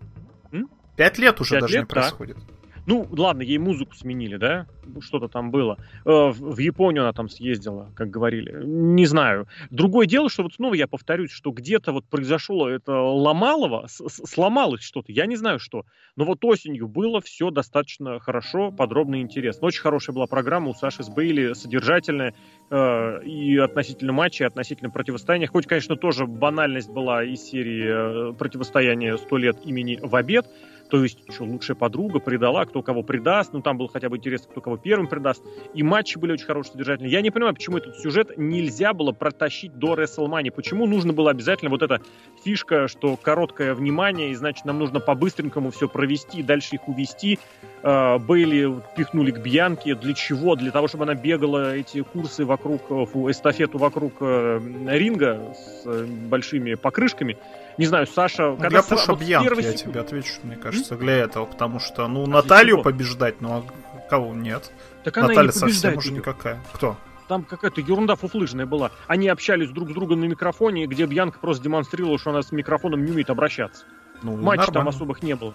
Пять 0.97 1.19
лет 1.19 1.41
уже 1.41 1.55
5 1.55 1.61
даже 1.63 1.75
лет, 1.75 1.83
не 1.83 1.87
происходит. 1.87 2.37
Да. 2.37 2.60
Ну, 2.87 3.07
ладно, 3.11 3.43
ей 3.43 3.59
музыку 3.59 3.95
сменили, 3.95 4.37
да? 4.37 4.67
Что-то 5.01 5.29
там 5.29 5.51
было. 5.51 5.79
Э, 6.05 6.31
в 6.31 6.59
Японию 6.59 7.05
она 7.05 7.13
там 7.13 7.29
съездила, 7.29 7.91
как 7.95 8.11
говорили. 8.11 8.65
Не 8.65 9.07
знаю. 9.07 9.47
Другое 9.71 10.07
дело, 10.07 10.31
что 10.31 10.43
вот 10.43 10.55
снова 10.55 10.75
я 10.75 10.87
повторюсь, 10.87 11.31
что 11.31 11.51
где-то 11.51 11.93
вот 11.93 12.05
произошло 12.07 12.69
это 12.69 12.93
ломалово, 12.93 13.87
сломалось 13.89 14.83
что-то, 14.83 15.13
я 15.13 15.27
не 15.27 15.37
знаю 15.37 15.59
что. 15.59 15.85
Но 16.17 16.25
вот 16.25 16.45
осенью 16.45 16.89
было 16.89 17.21
все 17.21 17.51
достаточно 17.51 18.19
хорошо, 18.19 18.73
подробно 18.73 19.17
и 19.17 19.21
интересно. 19.21 19.67
Очень 19.67 19.83
хорошая 19.83 20.15
была 20.15 20.27
программа 20.27 20.71
у 20.71 20.75
Саши 20.75 21.03
с 21.03 21.09
Бейли, 21.09 21.53
содержательная 21.53 22.35
э, 22.71 23.25
и 23.25 23.57
относительно 23.59 24.13
матча, 24.13 24.45
и 24.45 24.47
относительно 24.47 24.91
противостояния. 24.91 25.47
Хоть, 25.47 25.67
конечно, 25.67 25.97
тоже 25.97 26.27
банальность 26.27 26.91
была 26.91 27.25
из 27.25 27.43
серии 27.43 28.31
э, 28.31 28.33
противостояния 28.35 29.17
«100 29.17 29.39
лет 29.39 29.57
имени 29.65 29.99
в 30.03 30.15
обед», 30.17 30.47
То 30.91 31.05
есть, 31.05 31.19
что, 31.33 31.45
лучшая 31.45 31.77
подруга 31.77 32.19
предала, 32.19 32.65
кто 32.65 32.83
кого 32.83 33.03
предаст. 33.03 33.53
Ну, 33.53 33.63
там 33.63 33.79
было 33.79 33.89
хотя 33.89 34.09
бы 34.09 34.17
интересно, 34.17 34.49
кто 34.51 34.61
кого 34.61 34.77
первым 34.77 35.07
предаст. 35.07 35.43
И 35.73 35.83
матчи 35.83 36.19
были 36.19 36.33
очень 36.33 36.47
хорошие, 36.47 36.73
содержательные. 36.73 37.13
Я 37.13 37.21
не 37.21 37.31
понимаю, 37.31 37.55
почему 37.55 37.79
этот 37.79 37.99
сюжет 37.99 38.37
нельзя 38.37 38.93
было 38.93 39.13
протащить 39.13 39.79
до 39.79 39.95
WrestleMania. 39.95 40.51
Почему 40.51 40.87
нужно 40.87 41.13
было 41.13 41.31
обязательно 41.31 41.71
вот 41.71 41.83
эта 41.83 42.01
фишка, 42.45 42.89
что 42.89 43.17
короткое 43.17 43.75
внимание, 43.75 44.31
и 44.31 44.35
значит, 44.35 44.65
нам 44.65 44.79
нужно 44.79 44.99
по-быстренькому 44.99 45.71
все 45.71 45.89
провести, 45.89 46.43
дальше 46.43 46.75
их 46.75 46.89
увести. 46.89 47.39
Э, 47.83 48.19
Бейли 48.19 48.83
пихнули 48.97 49.31
к 49.31 49.39
Бьянке. 49.39 49.95
Для 49.95 50.15
чего? 50.15 50.57
Для 50.57 50.73
того, 50.73 50.89
чтобы 50.89 51.05
она 51.05 51.15
бегала 51.15 51.77
эти 51.77 52.03
курсы 52.03 52.45
вокруг, 52.45 52.91
эстафету 52.91 53.79
вокруг 53.79 54.15
э, 54.21 54.61
ринга 54.89 55.55
с 55.55 55.87
э, 55.87 56.05
большими 56.05 56.75
покрышками. 56.75 57.39
Не 57.81 57.87
знаю, 57.87 58.07
Саша... 58.07 58.51
Ну, 58.51 58.57
когда 58.57 58.69
для 58.69 58.83
пуша 58.83 59.13
вот 59.13 59.21
Бьянки, 59.21 59.63
я 59.63 59.73
секунд... 59.73 59.81
тебе 59.81 60.01
отвечу, 60.01 60.33
мне 60.43 60.57
кажется, 60.57 60.97
для 60.97 61.15
этого. 61.15 61.47
Потому 61.47 61.81
что, 61.81 62.07
ну, 62.09 62.25
а 62.25 62.27
Наталью 62.27 62.83
побеждать, 62.83 63.41
ну, 63.41 63.53
а 63.55 64.03
кого 64.11 64.35
нет? 64.35 64.71
Так 65.03 65.17
она 65.17 65.29
Наталья 65.29 65.51
совсем 65.51 65.97
уже 65.97 66.13
никакая. 66.13 66.61
Кто? 66.75 66.97
там 67.27 67.45
какая-то 67.45 67.81
ерунда 67.81 68.17
фуфлыжная 68.17 68.67
была. 68.67 68.91
Они 69.07 69.29
общались 69.29 69.71
друг 69.71 69.91
с 69.91 69.95
другом 69.95 70.19
на 70.19 70.25
микрофоне, 70.25 70.87
где 70.87 71.07
Бьянка 71.07 71.39
просто 71.39 71.63
демонстрировала, 71.63 72.19
что 72.19 72.31
она 72.31 72.43
с 72.43 72.51
микрофоном 72.51 73.05
не 73.05 73.13
умеет 73.13 73.31
обращаться. 73.31 73.85
Ну, 74.23 74.37
Матчей 74.37 74.73
там 74.73 74.89
особых 74.89 75.23
не 75.23 75.37
было. 75.37 75.55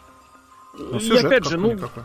Ну, 0.74 0.98
и 0.98 1.18
опять 1.18 1.44
же, 1.44 1.58
ну, 1.58 1.74
никакой. 1.74 2.04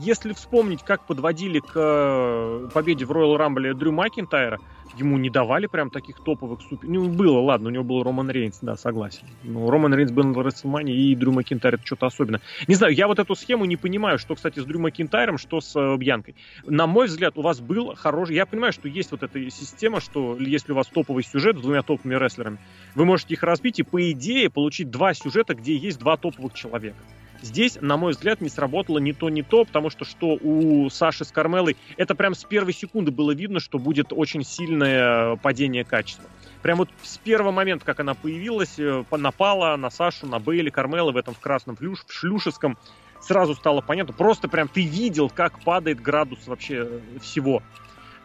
Если 0.00 0.32
вспомнить, 0.32 0.82
как 0.82 1.06
подводили 1.06 1.60
к 1.60 1.72
э, 1.74 2.68
победе 2.72 3.04
в 3.04 3.12
Royal 3.12 3.36
Rumble 3.38 3.74
Дрю 3.74 3.92
Макинтайра, 3.92 4.58
ему 4.96 5.18
не 5.18 5.30
давали 5.30 5.66
прям 5.66 5.90
таких 5.90 6.20
топовых 6.20 6.60
супер... 6.62 6.88
Ну, 6.88 7.08
было, 7.08 7.38
ладно, 7.40 7.68
у 7.68 7.72
него 7.72 7.84
был 7.84 8.02
Роман 8.02 8.30
Рейнс, 8.30 8.58
да, 8.62 8.76
согласен. 8.76 9.26
Но 9.42 9.70
Роман 9.70 9.94
Рейнс 9.94 10.12
был 10.12 10.32
в 10.32 10.38
WrestleMania, 10.38 10.92
и 10.92 11.14
Дрю 11.14 11.32
Макинтайр 11.32 11.74
это 11.74 11.86
что-то 11.86 12.06
особенное. 12.06 12.40
Не 12.66 12.74
знаю, 12.74 12.94
я 12.94 13.06
вот 13.06 13.18
эту 13.18 13.34
схему 13.34 13.64
не 13.64 13.76
понимаю, 13.76 14.18
что, 14.18 14.34
кстати, 14.34 14.60
с 14.60 14.64
Дрю 14.64 14.78
Макинтайром, 14.80 15.38
что 15.38 15.60
с 15.60 15.76
э, 15.76 15.96
Бьянкой. 15.96 16.34
На 16.64 16.86
мой 16.86 17.06
взгляд, 17.06 17.36
у 17.36 17.42
вас 17.42 17.60
был 17.60 17.94
хороший... 17.94 18.36
Я 18.36 18.46
понимаю, 18.46 18.72
что 18.72 18.88
есть 18.88 19.10
вот 19.10 19.22
эта 19.22 19.38
система, 19.50 20.00
что 20.00 20.36
если 20.38 20.72
у 20.72 20.76
вас 20.76 20.86
топовый 20.86 21.24
сюжет 21.24 21.58
с 21.58 21.60
двумя 21.60 21.82
топовыми 21.82 22.14
рестлерами, 22.14 22.58
вы 22.94 23.04
можете 23.04 23.34
их 23.34 23.42
разбить 23.42 23.78
и, 23.78 23.82
по 23.82 24.10
идее, 24.10 24.50
получить 24.50 24.90
два 24.90 25.14
сюжета, 25.14 25.54
где 25.54 25.76
есть 25.76 25.98
два 25.98 26.16
топовых 26.16 26.54
человека. 26.54 26.98
Здесь, 27.46 27.78
на 27.80 27.96
мой 27.96 28.10
взгляд, 28.10 28.40
не 28.40 28.48
сработало 28.48 28.98
ни 28.98 29.12
то, 29.12 29.28
ни 29.30 29.42
то, 29.42 29.64
потому 29.64 29.88
что 29.88 30.04
что 30.04 30.36
у 30.42 30.90
Саши 30.90 31.24
с 31.24 31.30
Кармелой, 31.30 31.76
это 31.96 32.16
прям 32.16 32.34
с 32.34 32.42
первой 32.42 32.72
секунды 32.72 33.12
было 33.12 33.30
видно, 33.30 33.60
что 33.60 33.78
будет 33.78 34.12
очень 34.12 34.42
сильное 34.42 35.36
падение 35.36 35.84
качества. 35.84 36.28
Прям 36.62 36.78
вот 36.78 36.88
с 37.02 37.18
первого 37.18 37.52
момента, 37.52 37.84
как 37.84 38.00
она 38.00 38.14
появилась, 38.14 38.80
э, 38.80 39.04
напала 39.12 39.76
на 39.76 39.90
Сашу, 39.90 40.26
на 40.26 40.40
Бейли, 40.40 40.70
Кармела 40.70 41.12
в 41.12 41.16
этом 41.16 41.34
в 41.34 41.38
красном 41.38 41.76
флюш, 41.76 42.04
в 42.04 42.12
шлюшеском, 42.12 42.76
сразу 43.20 43.54
стало 43.54 43.80
понятно. 43.80 44.12
Просто 44.12 44.48
прям 44.48 44.66
ты 44.66 44.84
видел, 44.84 45.30
как 45.30 45.60
падает 45.60 46.02
градус 46.02 46.48
вообще 46.48 47.00
всего. 47.22 47.62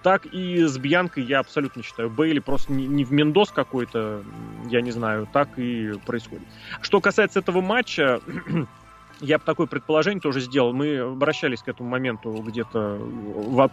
Так 0.01 0.25
и 0.25 0.63
с 0.63 0.79
Бьянкой 0.79 1.25
я 1.25 1.39
абсолютно 1.39 1.83
считаю. 1.83 2.09
Бейли 2.09 2.39
просто 2.39 2.73
не, 2.73 2.87
не 2.87 3.03
в 3.05 3.11
Мендос 3.11 3.51
какой-то, 3.51 4.23
я 4.67 4.81
не 4.81 4.89
знаю, 4.89 5.27
так 5.31 5.59
и 5.59 5.93
происходит. 6.07 6.47
Что 6.81 6.99
касается 7.01 7.37
этого 7.37 7.61
матча, 7.61 8.19
я 9.21 9.37
бы 9.37 9.43
такое 9.45 9.67
предположение 9.67 10.19
тоже 10.19 10.41
сделал. 10.41 10.73
Мы 10.73 10.97
обращались 10.97 11.61
к 11.61 11.67
этому 11.67 11.89
моменту 11.89 12.31
где-то 12.33 12.99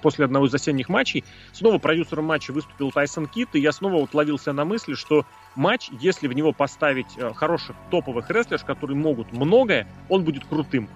после 0.01 0.27
одного 0.27 0.47
из 0.47 0.55
осенних 0.55 0.89
матчей. 0.89 1.25
Снова 1.53 1.79
продюсером 1.79 2.27
матча 2.27 2.53
выступил 2.53 2.93
Тайсон 2.93 3.27
Кит, 3.27 3.49
и 3.55 3.61
я 3.61 3.73
снова 3.73 3.95
вот 3.95 4.15
ловился 4.15 4.53
на 4.53 4.65
мысли, 4.65 4.95
что 4.95 5.25
матч, 5.57 5.89
если 6.01 6.29
в 6.29 6.35
него 6.35 6.53
поставить 6.53 7.17
э, 7.17 7.33
хороших 7.33 7.77
топовых 7.91 8.31
рестлеров, 8.31 8.65
которые 8.65 8.97
могут 8.97 9.33
многое, 9.33 9.89
он 10.09 10.23
будет 10.23 10.45
крутым. 10.45 10.89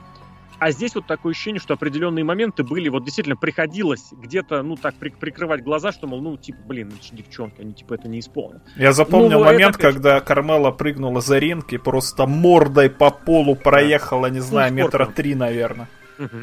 А 0.59 0.71
здесь 0.71 0.95
вот 0.95 1.07
такое 1.07 1.33
ощущение, 1.33 1.61
что 1.61 1.75
определенные 1.75 2.25
моменты 2.25 2.63
были, 2.63 2.89
вот 2.89 3.05
действительно 3.05 3.37
приходилось 3.37 4.11
где-то, 4.13 4.63
ну, 4.63 4.77
так 4.77 4.95
при, 4.95 5.11
прикрывать 5.11 5.63
глаза, 5.63 5.93
что, 5.93 6.07
мол, 6.07 6.21
ну, 6.21 6.37
типа, 6.37 6.59
блин, 6.67 6.93
это 6.95 7.05
же 7.05 7.15
девчонка, 7.15 7.63
они, 7.63 7.73
типа, 7.73 7.95
это 7.95 8.09
не 8.09 8.21
исполнят. 8.21 8.63
Я 8.77 8.93
запомнил 8.93 9.39
ну, 9.39 9.45
момент, 9.45 9.77
это, 9.77 9.93
когда 9.93 10.21
Кармела 10.21 10.71
прыгнула 10.71 11.21
за 11.21 11.39
ринг 11.39 11.73
и 11.73 11.79
просто 11.79 12.27
мордой 12.27 12.91
по 12.91 13.11
полу 13.11 13.57
проехала, 13.57 14.27
не 14.27 14.41
знаю, 14.41 14.73
ну, 14.73 14.85
метра 14.85 15.07
три, 15.07 15.35
наверное. 15.35 15.89
Угу. 16.19 16.39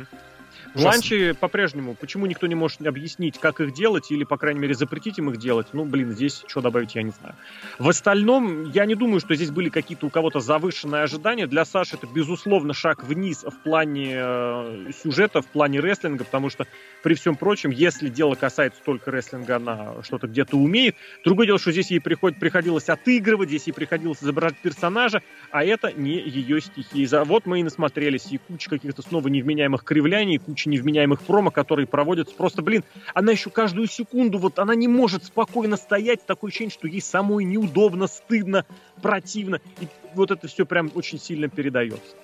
Ланчи 0.85 1.33
по-прежнему. 1.33 1.95
Почему 1.95 2.25
никто 2.25 2.47
не 2.47 2.55
может 2.55 2.85
объяснить, 2.85 3.37
как 3.37 3.59
их 3.61 3.73
делать, 3.73 4.11
или, 4.11 4.23
по 4.23 4.37
крайней 4.37 4.59
мере, 4.59 4.73
запретить 4.73 5.17
им 5.17 5.29
их 5.29 5.37
делать? 5.37 5.67
Ну, 5.73 5.85
блин, 5.85 6.11
здесь 6.11 6.43
что 6.47 6.61
добавить, 6.61 6.95
я 6.95 7.03
не 7.03 7.11
знаю. 7.11 7.35
В 7.77 7.89
остальном, 7.89 8.69
я 8.71 8.85
не 8.85 8.95
думаю, 8.95 9.19
что 9.19 9.35
здесь 9.35 9.51
были 9.51 9.69
какие-то 9.69 10.05
у 10.05 10.09
кого-то 10.09 10.39
завышенные 10.39 11.03
ожидания. 11.03 11.47
Для 11.47 11.65
Саши 11.65 11.95
это, 11.95 12.07
безусловно, 12.07 12.73
шаг 12.73 13.03
вниз 13.03 13.43
в 13.43 13.63
плане 13.63 14.13
э, 14.15 14.91
сюжета, 15.03 15.41
в 15.41 15.47
плане 15.47 15.79
рестлинга, 15.79 16.23
потому 16.23 16.49
что, 16.49 16.65
при 17.03 17.13
всем 17.15 17.35
прочем, 17.35 17.71
если 17.71 18.09
дело 18.09 18.35
касается 18.35 18.81
только 18.83 19.11
рестлинга, 19.11 19.57
она 19.57 20.03
что-то 20.03 20.27
где-то 20.27 20.57
умеет. 20.57 20.95
Другое 21.23 21.47
дело, 21.47 21.59
что 21.59 21.71
здесь 21.71 21.91
ей 21.91 21.99
приход, 21.99 22.39
приходилось 22.39 22.89
отыгрывать, 22.89 23.49
здесь 23.49 23.67
ей 23.67 23.73
приходилось 23.73 24.23
изображать 24.23 24.57
персонажа, 24.61 25.21
а 25.51 25.63
это 25.63 25.91
не 25.91 26.19
ее 26.19 26.61
стихия. 26.61 27.23
Вот 27.23 27.45
мы 27.45 27.59
и 27.59 27.63
насмотрелись, 27.63 28.31
и 28.31 28.37
куча 28.37 28.69
каких-то 28.69 29.01
снова 29.01 29.27
невменяемых 29.27 29.83
кривляний, 29.83 30.35
и 30.35 30.37
куча 30.37 30.68
невменяемых 30.69 31.21
промо, 31.21 31.51
которые 31.51 31.87
проводятся. 31.87 32.35
Просто, 32.35 32.61
блин, 32.61 32.83
она 33.13 33.31
еще 33.31 33.49
каждую 33.49 33.87
секунду, 33.87 34.37
вот 34.37 34.59
она 34.59 34.75
не 34.75 34.87
может 34.87 35.25
спокойно 35.25 35.77
стоять. 35.77 36.25
Такое 36.25 36.49
ощущение, 36.49 36.71
что 36.71 36.87
ей 36.87 37.01
самой 37.01 37.43
неудобно, 37.43 38.07
стыдно, 38.07 38.65
противно. 39.01 39.61
И 39.81 39.87
вот 40.13 40.31
это 40.31 40.47
все 40.47 40.65
прям 40.65 40.91
очень 40.95 41.19
сильно 41.19 41.49
передается. 41.49 42.15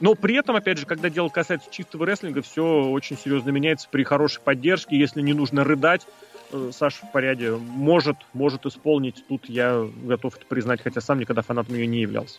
Но 0.00 0.14
при 0.14 0.36
этом, 0.36 0.56
опять 0.56 0.78
же, 0.78 0.86
когда 0.86 1.10
дело 1.10 1.28
касается 1.28 1.70
чистого 1.70 2.06
рестлинга, 2.06 2.42
все 2.42 2.84
очень 2.84 3.18
серьезно 3.18 3.50
меняется 3.50 3.88
при 3.90 4.04
хорошей 4.04 4.40
поддержке. 4.40 4.98
Если 4.98 5.20
не 5.20 5.34
нужно 5.34 5.64
рыдать, 5.64 6.06
э, 6.52 6.70
Саша 6.72 7.06
в 7.06 7.12
порядке 7.12 7.52
может, 7.52 8.16
может 8.32 8.66
исполнить. 8.66 9.24
Тут 9.28 9.48
я 9.48 9.86
готов 10.04 10.36
это 10.36 10.46
признать, 10.46 10.82
хотя 10.82 11.00
сам 11.00 11.18
никогда 11.18 11.42
фанатом 11.42 11.74
ее 11.74 11.86
не 11.86 12.00
являлся. 12.00 12.38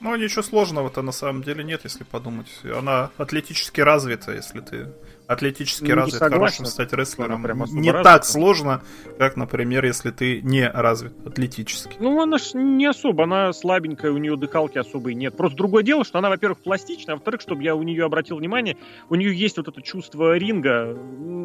Ну, 0.00 0.14
ничего 0.16 0.42
сложного-то 0.42 1.02
на 1.02 1.12
самом 1.12 1.42
деле 1.42 1.64
нет, 1.64 1.82
если 1.84 2.04
подумать. 2.04 2.48
Она 2.64 3.10
атлетически 3.16 3.80
развита, 3.80 4.32
если 4.32 4.60
ты 4.60 4.92
атлетически 5.28 5.90
ну, 5.90 5.96
развит, 5.96 6.14
согласен, 6.14 6.38
хорошим 6.38 6.66
стать 6.66 6.92
рестлером. 6.94 7.42
Не 7.42 7.92
развита. 7.92 8.02
так 8.02 8.24
сложно, 8.24 8.82
как, 9.18 9.36
например, 9.36 9.84
если 9.84 10.10
ты 10.10 10.40
не 10.40 10.68
развит 10.68 11.12
атлетически. 11.24 11.96
Ну, 12.00 12.20
она 12.20 12.38
ж 12.38 12.54
не 12.54 12.86
особо, 12.86 13.24
она 13.24 13.52
слабенькая, 13.52 14.10
у 14.10 14.16
нее 14.16 14.36
дыхалки 14.36 14.78
особой 14.78 15.14
нет. 15.14 15.36
Просто 15.36 15.58
другое 15.58 15.84
дело, 15.84 16.04
что 16.04 16.18
она, 16.18 16.30
во-первых, 16.30 16.58
пластичная, 16.60 17.14
а 17.14 17.16
во-вторых, 17.16 17.42
чтобы 17.42 17.62
я 17.62 17.76
у 17.76 17.82
нее 17.82 18.04
обратил 18.06 18.38
внимание, 18.38 18.78
у 19.10 19.14
нее 19.14 19.34
есть 19.34 19.58
вот 19.58 19.68
это 19.68 19.82
чувство 19.82 20.36
ринга, 20.36 20.96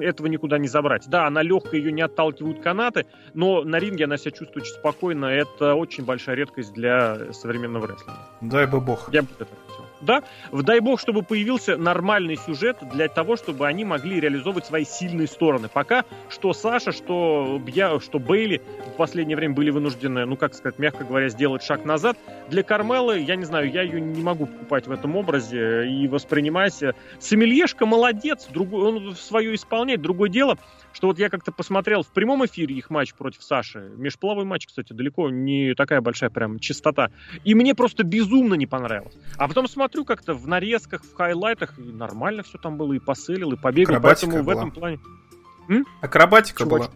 этого 0.01 0.27
никуда 0.27 0.57
не 0.57 0.69
забрать. 0.69 1.03
Да, 1.07 1.27
она 1.27 1.41
легкая, 1.41 1.81
ее 1.81 1.91
не 1.91 2.01
отталкивают 2.01 2.61
канаты, 2.61 3.05
но 3.33 3.63
на 3.63 3.79
ринге 3.79 4.05
она 4.05 4.17
себя 4.17 4.31
чувствует 4.31 4.65
очень 4.65 4.73
спокойно. 4.75 5.25
Это 5.25 5.75
очень 5.75 6.05
большая 6.05 6.37
редкость 6.37 6.71
для 6.73 7.33
современного 7.33 7.87
рестлинга. 7.87 8.29
Дай 8.39 8.65
бы 8.65 8.79
бог. 8.79 9.09
Я 9.11 9.23
бы 9.23 9.29
это 9.37 9.45
хотел. 9.45 9.82
Да, 10.03 10.23
дай 10.51 10.79
бог, 10.81 10.99
чтобы 10.99 11.23
появился 11.23 11.77
нормальный 11.77 12.35
сюжет 12.35 12.77
для 12.93 13.07
того, 13.07 13.37
чтобы 13.37 13.67
они 13.67 13.85
могли 13.85 14.19
реализовывать 14.19 14.65
свои 14.65 14.83
сильные 14.83 15.27
стороны. 15.27 15.69
Пока 15.69 16.03
что 16.29 16.53
Саша, 16.53 16.91
что 16.91 17.61
Бья, 17.63 17.99
что 17.99 18.19
Бейли 18.19 18.61
в 18.87 18.97
последнее 18.97 19.37
время 19.37 19.53
были 19.53 19.69
вынуждены, 19.69 20.25
ну, 20.25 20.35
как 20.35 20.53
сказать, 20.55 20.77
мягко 20.79 21.05
говоря, 21.05 21.29
сделать 21.29 21.63
шаг 21.63 21.85
назад. 21.85 22.17
Для 22.49 22.63
Кармелы, 22.63 23.19
я 23.19 23.35
не 23.35 23.45
знаю, 23.45 23.71
я 23.71 23.81
ее 23.81 24.01
не 24.01 24.21
могу 24.21 24.45
покупать 24.45 24.87
в 24.87 24.91
этом 24.91 25.15
образе 25.15 25.87
и 25.87 26.07
воспринимать. 26.07 26.81
Сомельешка 27.19 27.85
молодец, 27.85 28.47
другой, 28.51 28.83
он 28.83 29.15
свое 29.15 29.55
исполняет. 29.55 30.01
Другое 30.01 30.29
дело, 30.29 30.57
что 30.91 31.07
вот 31.07 31.19
я 31.19 31.29
как-то 31.29 31.51
посмотрел 31.51 32.03
в 32.03 32.11
прямом 32.11 32.45
эфире 32.45 32.75
их 32.75 32.89
матч 32.89 33.13
против 33.13 33.43
Саши. 33.43 33.91
Межполовой 33.95 34.45
матч, 34.45 34.67
кстати, 34.67 34.91
далеко 34.91 35.29
не 35.29 35.73
такая 35.75 36.01
большая 36.01 36.29
прям 36.29 36.59
частота. 36.59 37.11
И 37.43 37.55
мне 37.55 37.73
просто 37.75 38.03
безумно 38.03 38.55
не 38.55 38.65
понравилось. 38.65 39.15
А 39.37 39.47
потом 39.47 39.67
смотрю 39.67 39.92
как-то 40.03 40.33
в 40.33 40.47
нарезках, 40.47 41.03
в 41.03 41.13
хайлайтах, 41.13 41.77
и 41.77 41.83
нормально 41.83 42.41
все 42.43 42.57
там 42.57 42.77
было, 42.77 42.93
и 42.93 42.99
поселил, 42.99 43.51
и 43.51 43.55
побегал. 43.55 43.95
Акробатика 43.95 44.27
поэтому 44.27 44.43
была. 44.43 44.55
в 44.55 44.57
этом 44.57 44.71
плане... 44.71 44.99
М? 45.69 45.85
Акробатика 46.01 46.63
Чувач... 46.63 46.81
была. 46.83 46.91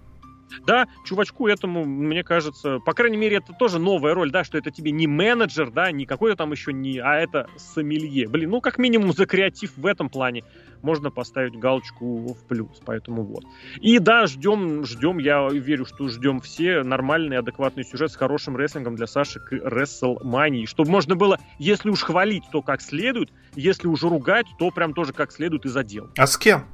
Да, 0.66 0.88
чувачку 1.06 1.48
этому, 1.48 1.86
мне 1.86 2.24
кажется, 2.24 2.80
по 2.80 2.94
крайней 2.94 3.18
мере, 3.18 3.38
это 3.38 3.54
тоже 3.54 3.80
новая 3.80 4.14
роль, 4.14 4.32
да, 4.32 4.44
что 4.44 4.58
это 4.58 4.72
тебе 4.72 4.92
не 4.92 5.08
менеджер, 5.08 5.72
да, 5.72 5.92
не 5.92 6.06
какой-то 6.06 6.38
там 6.38 6.52
еще 6.52 6.74
не, 6.74 7.00
а 7.00 7.16
это 7.16 7.50
сомелье. 7.58 8.28
Блин, 8.28 8.50
ну 8.50 8.62
как 8.62 8.78
минимум 8.78 9.14
за 9.14 9.26
креатив 9.26 9.74
в 9.78 9.86
этом 9.86 10.10
плане 10.10 10.44
можно 10.82 11.12
поставить 11.12 11.58
галочку 11.58 12.34
в 12.34 12.44
плюс, 12.46 12.82
поэтому 12.86 13.24
вот. 13.24 13.44
И 13.82 14.00
да, 14.00 14.28
ждем, 14.28 14.86
ждем, 14.86 15.18
я 15.18 15.48
верю, 15.50 15.86
что 15.86 16.08
ждем 16.08 16.40
все 16.40 16.84
нормальный, 16.84 17.38
адекватный 17.38 17.84
сюжет 17.84 18.12
с 18.12 18.16
хорошим 18.16 18.58
рестлингом 18.58 18.96
для 18.96 19.08
Саши 19.08 19.40
к 19.40 19.54
WrestleMania, 19.54 20.66
чтобы 20.66 20.92
можно 20.92 21.16
было, 21.16 21.40
если 21.60 21.90
уж 21.90 22.04
хвалить, 22.04 22.44
то 22.52 22.62
как 22.62 22.82
следует, 22.82 23.32
если 23.56 23.88
уж 23.88 24.04
ругать, 24.04 24.48
то 24.60 24.72
прям 24.72 24.94
тоже 24.94 25.14
как 25.14 25.32
следует 25.32 25.66
и 25.66 25.70
задел. 25.70 26.10
А 26.18 26.28
с 26.28 26.38
кем? 26.38 26.66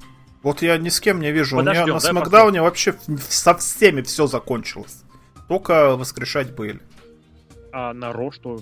Вот 0.43 0.61
я 0.61 0.77
ни 0.77 0.89
с 0.89 0.99
кем 0.99 1.21
не 1.21 1.31
вижу. 1.31 1.57
Подождем, 1.57 1.83
У 1.83 1.85
меня 1.85 1.93
на 1.95 1.99
Смакдауне 2.01 2.61
вообще 2.61 2.95
со 3.29 3.55
всеми 3.55 4.01
все 4.01 4.27
закончилось. 4.27 5.03
Только 5.47 5.95
воскрешать 5.95 6.53
были. 6.53 6.79
А 7.71 7.93
на 7.93 8.11
Ро 8.11 8.31
что? 8.31 8.61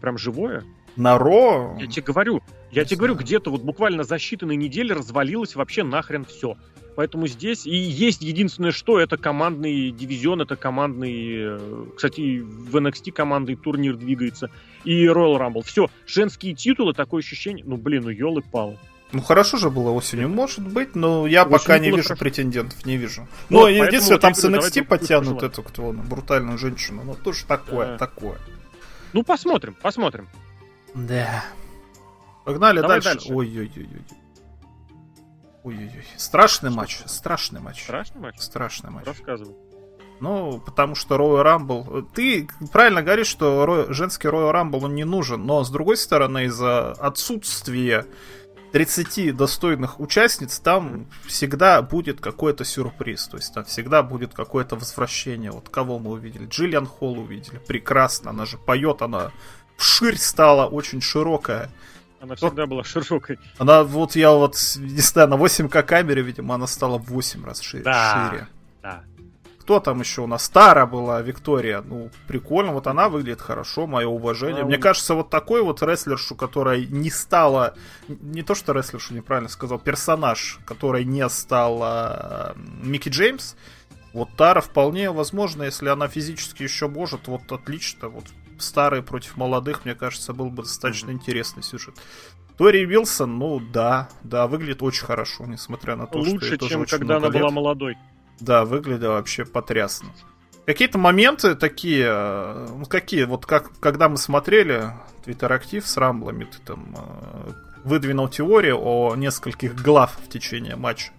Прям 0.00 0.18
живое? 0.18 0.64
На 0.96 1.18
Ро... 1.18 1.76
Я 1.78 1.86
тебе 1.86 2.02
говорю, 2.02 2.42
я 2.70 2.84
тебе 2.84 2.96
говорю, 2.96 3.14
где-то 3.14 3.50
вот 3.50 3.62
буквально 3.62 4.02
за 4.02 4.16
считанные 4.16 4.56
недели 4.56 4.92
развалилось 4.92 5.54
вообще 5.54 5.84
нахрен 5.84 6.24
все. 6.24 6.56
Поэтому 6.96 7.26
здесь 7.26 7.66
и 7.66 7.74
есть 7.74 8.22
единственное, 8.22 8.72
что 8.72 8.98
это 9.00 9.16
командный 9.16 9.90
дивизион, 9.90 10.42
это 10.42 10.56
командный, 10.56 11.56
э, 11.56 11.84
кстати, 11.96 12.40
в 12.40 12.76
NXT 12.76 13.12
командный 13.12 13.56
турнир 13.56 13.96
двигается, 13.96 14.50
и 14.84 15.06
Royal 15.06 15.38
Rumble. 15.38 15.62
Все, 15.62 15.88
женские 16.06 16.54
титулы, 16.54 16.92
такое 16.92 17.20
ощущение, 17.20 17.64
ну 17.66 17.76
блин, 17.76 18.02
ну 18.04 18.10
елы-палы. 18.10 18.78
Ну 19.12 19.20
хорошо 19.20 19.58
же 19.58 19.68
было 19.68 19.90
осенью, 19.90 20.30
может 20.30 20.66
быть, 20.66 20.94
но 20.94 21.26
я 21.26 21.42
Очень 21.42 21.52
пока 21.52 21.78
не 21.78 21.90
вижу 21.90 22.04
хорошо. 22.08 22.18
претендентов, 22.18 22.86
не 22.86 22.96
вижу. 22.96 23.28
Ну, 23.50 23.58
вот, 23.58 23.64
но 23.64 23.68
единственное, 23.68 24.18
там 24.18 24.34
с 24.34 24.42
NXT 24.44 24.84
потянут 24.84 25.42
эту 25.42 25.62
кто 25.62 25.92
брутальную 25.92 26.56
женщину, 26.56 27.04
но 27.04 27.14
тоже 27.14 27.44
такое, 27.44 27.88
да. 27.88 27.98
такое. 27.98 28.38
Ну 29.12 29.22
посмотрим, 29.22 29.76
посмотрим. 29.82 30.28
Да. 30.94 31.44
Погнали 32.44 32.80
Давай 32.80 33.00
дальше. 33.00 33.18
дальше. 33.18 33.34
Ой-ой-ой. 33.34 33.88
Ой-ой-ой. 35.62 36.04
Страшный 36.16 36.70
Что? 36.70 36.78
матч. 36.78 37.02
Страшный 37.04 37.60
матч. 37.60 37.82
Страшный 37.82 38.20
матч? 38.20 38.40
Страшный 38.40 38.90
матч. 38.90 39.06
Рассказывай. 39.06 39.54
Ну, 40.20 40.60
потому 40.64 40.94
что 40.94 41.16
Royal 41.16 41.44
Rumble... 41.44 42.06
Ты 42.14 42.48
правильно 42.72 43.02
говоришь, 43.02 43.26
что 43.26 43.64
Roy... 43.64 43.92
женский 43.92 44.28
Royal 44.28 44.52
Rumble 44.52 44.84
он 44.84 44.94
не 44.94 45.04
нужен, 45.04 45.44
но 45.44 45.64
с 45.64 45.70
другой 45.70 45.96
стороны, 45.96 46.46
из-за 46.46 46.92
отсутствия 46.92 48.06
30 48.72 49.36
достойных 49.36 50.00
участниц, 50.00 50.58
там 50.58 51.06
всегда 51.26 51.82
будет 51.82 52.20
какой-то 52.20 52.64
сюрприз. 52.64 53.28
То 53.28 53.36
есть 53.36 53.54
там 53.54 53.64
всегда 53.64 54.02
будет 54.02 54.34
какое-то 54.34 54.76
возвращение. 54.76 55.50
Вот 55.50 55.68
кого 55.68 55.98
мы 55.98 56.12
увидели? 56.12 56.46
Джиллиан 56.46 56.86
Холл 56.86 57.18
увидели. 57.20 57.58
Прекрасно. 57.58 58.30
Она 58.30 58.46
же 58.46 58.56
поет, 58.56 59.02
она 59.02 59.30
вширь 59.76 60.16
стала 60.16 60.66
очень 60.66 61.00
широкая. 61.00 61.70
Она 62.20 62.34
всегда 62.36 62.62
вот, 62.62 62.70
была 62.70 62.84
широкой. 62.84 63.38
Она, 63.58 63.82
вот 63.82 64.16
я 64.16 64.30
вот, 64.30 64.56
не 64.78 65.00
знаю, 65.00 65.28
на 65.28 65.34
8К 65.34 65.82
камере, 65.82 66.22
видимо, 66.22 66.54
она 66.54 66.66
стала 66.66 66.98
в 66.98 67.06
8 67.06 67.44
раз 67.44 67.60
шире. 67.60 67.82
Да, 67.82 68.30
шире. 68.30 68.48
да. 68.82 69.04
Кто 69.62 69.78
там 69.78 70.00
еще 70.00 70.22
у 70.22 70.26
нас? 70.26 70.44
Стара 70.44 70.86
была 70.86 71.22
Виктория. 71.22 71.82
Ну, 71.82 72.10
прикольно. 72.26 72.72
Вот 72.72 72.88
она 72.88 73.08
выглядит 73.08 73.40
хорошо, 73.40 73.86
мое 73.86 74.08
уважение. 74.08 74.62
А, 74.62 74.66
Мне 74.66 74.76
кажется, 74.76 75.14
вот 75.14 75.30
такой 75.30 75.62
вот 75.62 75.82
рестлершу, 75.84 76.34
которая 76.34 76.84
не 76.84 77.10
стала... 77.10 77.76
Не 78.08 78.42
то, 78.42 78.56
что 78.56 78.72
рестлершу 78.72 79.14
неправильно 79.14 79.48
сказал, 79.48 79.78
персонаж, 79.78 80.58
который 80.64 81.04
не 81.04 81.28
стала 81.28 82.56
Микки 82.56 83.08
Джеймс, 83.08 83.54
вот 84.12 84.30
Тара 84.36 84.60
вполне 84.60 85.12
возможно, 85.12 85.62
если 85.62 85.88
она 85.88 86.08
физически 86.08 86.64
еще 86.64 86.88
может, 86.88 87.28
вот 87.28 87.50
отлично. 87.52 88.08
Вот 88.08 88.24
старые 88.58 89.04
против 89.04 89.36
молодых, 89.36 89.84
мне 89.84 89.94
кажется, 89.94 90.32
был 90.32 90.50
бы 90.50 90.64
достаточно 90.64 91.10
mm-hmm. 91.10 91.14
интересный 91.14 91.62
сюжет. 91.62 91.94
Тори 92.58 92.84
Вилсон, 92.84 93.38
ну 93.38 93.60
да, 93.60 94.08
да, 94.24 94.48
выглядит 94.48 94.82
очень 94.82 95.06
хорошо, 95.06 95.46
несмотря 95.46 95.94
на 95.94 96.08
то, 96.08 96.18
Лучше, 96.18 96.56
что 96.56 96.68
чем 96.68 96.84
когда 96.84 97.18
она 97.18 97.28
лет. 97.28 97.40
была 97.40 97.50
молодой. 97.50 97.96
Да, 98.42 98.64
выглядела 98.64 99.14
вообще 99.14 99.44
потрясно. 99.44 100.08
Какие-то 100.66 100.98
моменты 100.98 101.54
такие, 101.54 102.06
э, 102.08 102.68
ну 102.76 102.84
какие, 102.86 103.24
вот 103.24 103.46
как, 103.46 103.70
когда 103.80 104.08
мы 104.08 104.16
смотрели 104.16 104.92
Твиттер 105.24 105.52
Актив 105.52 105.86
с 105.86 105.96
рамблами, 105.96 106.44
ты 106.44 106.58
там 106.64 106.94
э, 106.96 107.52
выдвинул 107.84 108.28
теорию 108.28 108.78
о 108.80 109.14
нескольких 109.16 109.74
глав 109.74 110.18
в 110.24 110.28
течение 110.28 110.76
матча. 110.76 111.12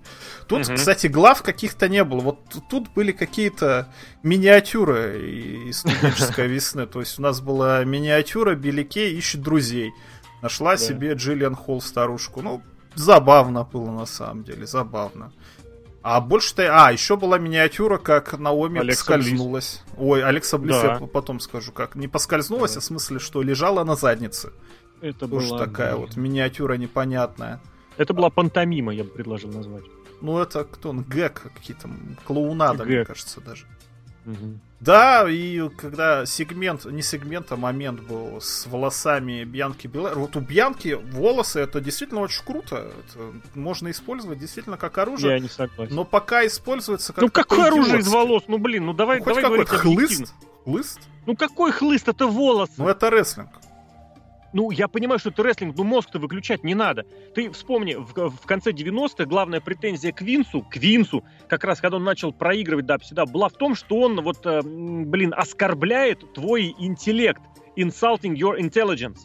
Тут, 0.48 0.68
угу. 0.68 0.76
кстати, 0.76 1.08
глав 1.08 1.42
каких-то 1.44 1.88
не 1.90 2.04
было. 2.04 2.20
Вот 2.20 2.40
тут 2.70 2.94
были 2.94 3.12
какие-то 3.12 3.88
миниатюры 4.22 5.22
из 5.70 5.80
студенческой 5.80 6.48
весны. 6.48 6.86
То 6.86 7.00
есть 7.00 7.20
у 7.20 7.22
нас 7.22 7.42
была 7.42 7.84
миниатюра 7.84 8.56
Билли 8.56 8.84
Кей 8.84 9.16
ищет 9.16 9.42
друзей. 9.42 9.94
Нашла 10.42 10.72
да. 10.72 10.78
себе 10.78 11.14
Джиллиан 11.14 11.56
Холл 11.56 11.82
старушку. 11.82 12.42
Ну, 12.42 12.62
забавно 12.96 13.64
было 13.64 13.92
на 13.92 14.06
самом 14.06 14.44
деле, 14.44 14.68
забавно. 14.68 15.32
А 16.04 16.20
больше-то... 16.20 16.86
А, 16.86 16.92
еще 16.92 17.16
была 17.16 17.40
миниатюра, 17.40 17.98
как 17.98 18.38
Наоми 18.38 18.80
Алекса 18.80 19.00
поскользнулась. 19.00 19.82
Близ. 19.86 19.98
Ой, 19.98 20.24
Алекса 20.24 20.58
Близ 20.58 20.82
да. 20.82 21.00
я 21.00 21.08
потом 21.08 21.40
скажу, 21.40 21.72
как. 21.72 21.96
Не 21.96 22.10
поскользнулась, 22.10 22.74
да. 22.74 22.80
а 22.80 22.82
в 22.82 22.84
смысле, 22.84 23.20
что 23.20 23.42
лежала 23.42 23.86
на 23.86 23.96
заднице. 23.96 24.52
Это 25.00 25.30
Тоже 25.30 25.50
была... 25.50 25.60
такая 25.66 25.96
вот 25.96 26.18
миниатюра 26.18 26.74
непонятная. 26.74 27.62
Это 27.96 28.14
была 28.14 28.30
пантомима, 28.30 28.94
я 28.94 29.06
бы 29.06 29.12
предложил 29.12 29.52
назвать. 29.52 29.84
Ну, 30.20 30.40
это 30.40 30.66
кто 30.66 30.90
он? 30.90 31.04
Гэг 31.04 31.42
какие-то, 31.56 31.90
клоунада, 32.26 32.84
Гэг. 32.84 32.88
мне 32.88 33.06
кажется, 33.06 33.40
даже. 33.40 33.66
Угу. 34.26 34.60
Да, 34.84 35.30
и 35.30 35.70
когда 35.70 36.26
сегмент, 36.26 36.84
не 36.84 37.02
сегмент, 37.02 37.52
а 37.54 37.56
момент 37.56 38.02
был 38.02 38.42
с 38.42 38.68
волосами 38.68 39.46
Бьянки 39.46 39.88
Белэр. 39.88 40.20
Вот 40.20 40.36
у 40.36 40.42
Бьянки 40.42 40.94
волосы 40.94 41.62
это 41.62 41.80
действительно 41.80 42.20
очень 42.20 42.44
круто. 42.44 42.92
Это 43.00 43.34
можно 43.56 43.90
использовать 43.92 44.40
действительно 44.40 44.76
как 44.76 44.98
оружие. 44.98 45.36
Я 45.36 45.40
не 45.40 45.48
согласен. 45.48 45.96
Но 45.96 46.04
пока 46.04 46.46
используется 46.46 47.14
как 47.14 47.22
Ну 47.22 47.30
какое 47.30 47.68
оружие 47.68 48.00
из 48.00 48.08
волос? 48.10 48.44
Ну 48.48 48.58
блин, 48.58 48.86
ну 48.86 48.94
давай, 48.94 49.20
ну, 49.20 49.26
давай 49.26 49.44
говорить 49.44 49.70
хлыст? 49.70 50.34
Хлыст? 50.66 51.00
Ну 51.28 51.38
какой 51.38 51.72
хлыст? 51.72 52.10
Это 52.10 52.28
волосы. 52.28 52.74
Ну 52.78 52.90
это 52.90 53.10
рестлинг. 53.10 53.50
Ну, 54.54 54.70
я 54.70 54.88
понимаю, 54.88 55.20
что 55.20 55.30
это 55.30 55.42
рестлинг, 55.42 55.76
но 55.76 55.84
мозг-то 55.84 56.20
выключать 56.20 56.64
не 56.64 56.76
надо. 56.76 57.06
Ты 57.34 57.50
вспомни, 57.50 57.96
в, 57.96 58.30
в 58.30 58.46
конце 58.46 58.72
90-х 58.72 59.26
главная 59.26 59.60
претензия 59.60 60.12
к 60.12 60.22
Винсу, 60.22 60.62
к 60.62 60.78
Винсу, 60.78 61.24
как 61.50 61.64
раз 61.64 61.82
когда 61.82 61.98
он 61.98 62.04
начал 62.04 62.32
проигрывать, 62.32 62.86
да, 62.86 63.00
всегда, 63.00 63.26
была 63.26 63.50
в 63.50 63.54
том, 63.54 63.74
что 63.74 63.98
он, 63.98 64.22
вот, 64.22 64.46
э, 64.46 64.62
блин, 64.64 65.34
оскорбляет 65.36 66.34
твой 66.34 66.76
интеллект. 66.78 67.42
Insulting 67.76 68.36
your 68.36 68.60
intelligence. 68.60 69.22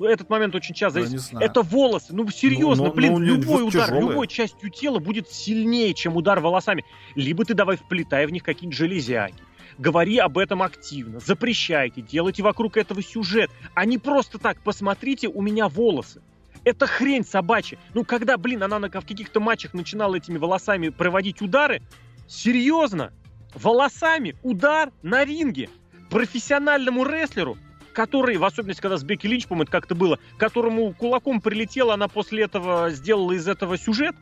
Этот 0.00 0.30
момент 0.30 0.54
очень 0.54 0.72
часто 0.72 1.00
ну, 1.00 1.06
здесь. 1.06 1.30
Это 1.32 1.62
волосы. 1.62 2.14
Ну, 2.14 2.28
серьезно, 2.30 2.84
ну, 2.84 2.90
ну, 2.90 2.94
блин, 2.94 3.12
ну, 3.14 3.18
любой 3.18 3.66
удар, 3.66 3.86
тяжелые. 3.88 4.08
любой 4.08 4.26
частью 4.28 4.70
тела 4.70 5.00
будет 5.00 5.28
сильнее, 5.28 5.92
чем 5.94 6.16
удар 6.16 6.38
волосами. 6.38 6.84
Либо 7.16 7.44
ты 7.44 7.54
давай 7.54 7.76
вплетай 7.76 8.26
в 8.26 8.30
них 8.30 8.44
какие-нибудь 8.44 8.78
железяки 8.78 9.34
говори 9.78 10.18
об 10.18 10.36
этом 10.36 10.62
активно, 10.62 11.20
запрещайте, 11.20 12.02
делайте 12.02 12.42
вокруг 12.42 12.76
этого 12.76 13.02
сюжет, 13.02 13.50
а 13.74 13.84
не 13.84 13.98
просто 13.98 14.38
так, 14.38 14.60
посмотрите, 14.60 15.28
у 15.28 15.40
меня 15.40 15.68
волосы. 15.68 16.20
Это 16.64 16.86
хрень 16.86 17.24
собачья. 17.24 17.78
Ну, 17.94 18.04
когда, 18.04 18.36
блин, 18.36 18.62
она 18.62 18.78
на, 18.78 18.90
каких-то 18.90 19.40
матчах 19.40 19.74
начинала 19.74 20.16
этими 20.16 20.38
волосами 20.38 20.88
проводить 20.88 21.40
удары, 21.40 21.82
серьезно, 22.26 23.12
волосами 23.54 24.34
удар 24.42 24.90
на 25.02 25.24
ринге 25.24 25.70
профессиональному 26.10 27.04
рестлеру, 27.04 27.56
который, 27.92 28.36
в 28.36 28.44
особенности, 28.44 28.82
когда 28.82 28.96
с 28.96 29.04
Бекки 29.04 29.26
Линч, 29.26 29.46
по-моему, 29.46 29.64
это 29.64 29.72
как-то 29.72 29.94
было, 29.94 30.18
которому 30.36 30.92
кулаком 30.92 31.40
прилетела, 31.40 31.94
она 31.94 32.08
после 32.08 32.44
этого 32.44 32.90
сделала 32.90 33.32
из 33.32 33.48
этого 33.48 33.78
сюжет, 33.78 34.16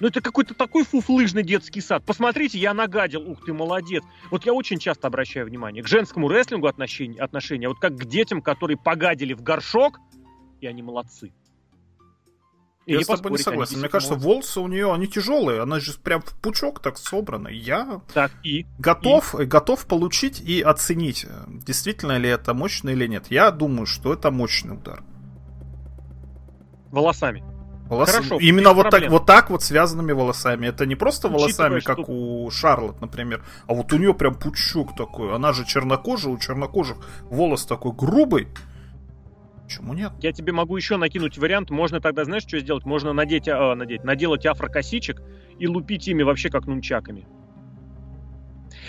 ну 0.00 0.08
это 0.08 0.20
какой-то 0.20 0.54
такой 0.54 0.84
фуфлыжный 0.84 1.42
детский 1.42 1.80
сад. 1.80 2.04
Посмотрите, 2.04 2.58
я 2.58 2.74
нагадил, 2.74 3.22
ух 3.28 3.44
ты, 3.44 3.52
молодец. 3.52 4.02
Вот 4.30 4.44
я 4.44 4.52
очень 4.52 4.78
часто 4.78 5.06
обращаю 5.06 5.46
внимание 5.46 5.82
к 5.82 5.88
женскому 5.88 6.30
рестлингу 6.30 6.66
отношения, 6.66 7.20
отношения 7.20 7.68
вот 7.68 7.78
как 7.78 7.96
к 7.96 8.04
детям, 8.04 8.42
которые 8.42 8.76
погадили 8.76 9.34
в 9.34 9.42
горшок, 9.42 9.98
и 10.60 10.66
они 10.66 10.82
молодцы. 10.82 11.32
И 12.86 12.92
я 12.92 13.00
с 13.00 13.06
тобой 13.06 13.32
не 13.32 13.38
согласен. 13.38 13.78
Мне 13.78 13.88
кажется, 13.88 14.14
молодцы. 14.14 14.28
волосы 14.28 14.60
у 14.60 14.68
нее, 14.68 14.92
они 14.92 15.06
тяжелые. 15.06 15.62
Она 15.62 15.80
же 15.80 15.94
прям 15.94 16.20
в 16.20 16.38
пучок 16.40 16.80
так 16.80 16.98
собрана. 16.98 17.48
Я 17.48 18.02
так, 18.12 18.30
и? 18.42 18.66
готов, 18.78 19.34
и? 19.40 19.46
готов 19.46 19.86
получить 19.86 20.40
и 20.40 20.60
оценить, 20.60 21.26
действительно 21.48 22.18
ли 22.18 22.28
это 22.28 22.52
мощно 22.52 22.90
или 22.90 23.06
нет. 23.06 23.26
Я 23.30 23.50
думаю, 23.50 23.86
что 23.86 24.12
это 24.12 24.30
мощный 24.30 24.74
удар. 24.74 25.02
Волосами. 26.90 27.42
Волос... 27.88 28.10
Хорошо, 28.10 28.38
Именно 28.38 28.72
вот 28.72 28.90
так, 28.90 29.10
вот 29.10 29.26
так 29.26 29.50
вот 29.50 29.62
связанными 29.62 30.12
волосами. 30.12 30.66
Это 30.66 30.86
не 30.86 30.94
просто 30.94 31.28
волосами, 31.28 31.80
как 31.80 31.98
что... 31.98 32.10
у 32.10 32.50
Шарлот, 32.50 33.00
например, 33.00 33.44
а 33.66 33.74
вот 33.74 33.92
у 33.92 33.98
нее 33.98 34.14
прям 34.14 34.34
пучок 34.34 34.96
такой. 34.96 35.34
Она 35.34 35.52
же 35.52 35.66
чернокожая, 35.66 36.32
у 36.32 36.38
чернокожих 36.38 36.96
волос 37.30 37.66
такой 37.66 37.92
грубый. 37.92 38.48
Почему 39.64 39.92
нет? 39.94 40.12
Я 40.20 40.32
тебе 40.32 40.52
могу 40.52 40.76
еще 40.76 40.96
накинуть 40.96 41.36
вариант. 41.36 41.70
Можно 41.70 42.00
тогда, 42.00 42.24
знаешь, 42.24 42.44
что 42.44 42.58
сделать? 42.58 42.84
Можно 42.84 43.12
надеть, 43.12 43.48
а, 43.48 43.74
надеть, 43.74 44.04
наделать 44.04 44.46
афрокосичек 44.46 45.22
и 45.58 45.66
лупить 45.66 46.06
ими 46.08 46.22
вообще 46.22 46.50
как 46.50 46.66
нунчаками. 46.66 47.26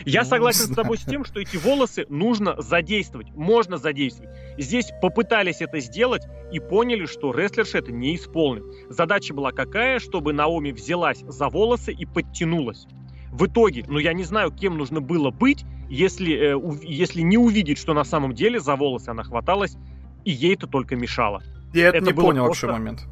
Я 0.05 0.23
ну, 0.23 0.29
согласен 0.29 0.65
с 0.65 0.75
тобой 0.75 0.97
с 0.97 1.03
тем, 1.03 1.23
что 1.25 1.39
эти 1.39 1.57
волосы 1.57 2.05
нужно 2.09 2.61
задействовать, 2.61 3.29
можно 3.31 3.77
задействовать. 3.77 4.35
Здесь 4.57 4.91
попытались 5.01 5.61
это 5.61 5.79
сделать 5.79 6.23
и 6.51 6.59
поняли, 6.59 7.05
что 7.05 7.31
рестлерша 7.31 7.79
это 7.79 7.91
не 7.91 8.15
исполнит. 8.15 8.63
Задача 8.89 9.33
была 9.33 9.51
какая, 9.51 9.99
чтобы 9.99 10.33
Наоми 10.33 10.71
взялась 10.71 11.19
за 11.19 11.49
волосы 11.49 11.93
и 11.93 12.05
подтянулась. 12.05 12.87
В 13.31 13.47
итоге, 13.47 13.83
ну 13.87 13.99
я 13.99 14.13
не 14.13 14.23
знаю, 14.23 14.51
кем 14.51 14.77
нужно 14.77 15.01
было 15.01 15.29
быть, 15.29 15.65
если, 15.89 16.55
э, 16.55 16.77
если 16.83 17.21
не 17.21 17.37
увидеть, 17.37 17.77
что 17.77 17.93
на 17.93 18.03
самом 18.03 18.33
деле 18.33 18.59
за 18.59 18.75
волосы 18.75 19.09
она 19.09 19.23
хваталась, 19.23 19.75
и 20.23 20.31
ей 20.31 20.55
это 20.55 20.67
только 20.67 20.95
мешало. 20.95 21.43
Я 21.73 21.89
это, 21.89 21.97
это 21.97 22.07
не 22.07 22.13
понял 22.13 22.45
просто... 22.45 22.67
вообще 22.67 22.79
момент. 22.79 23.05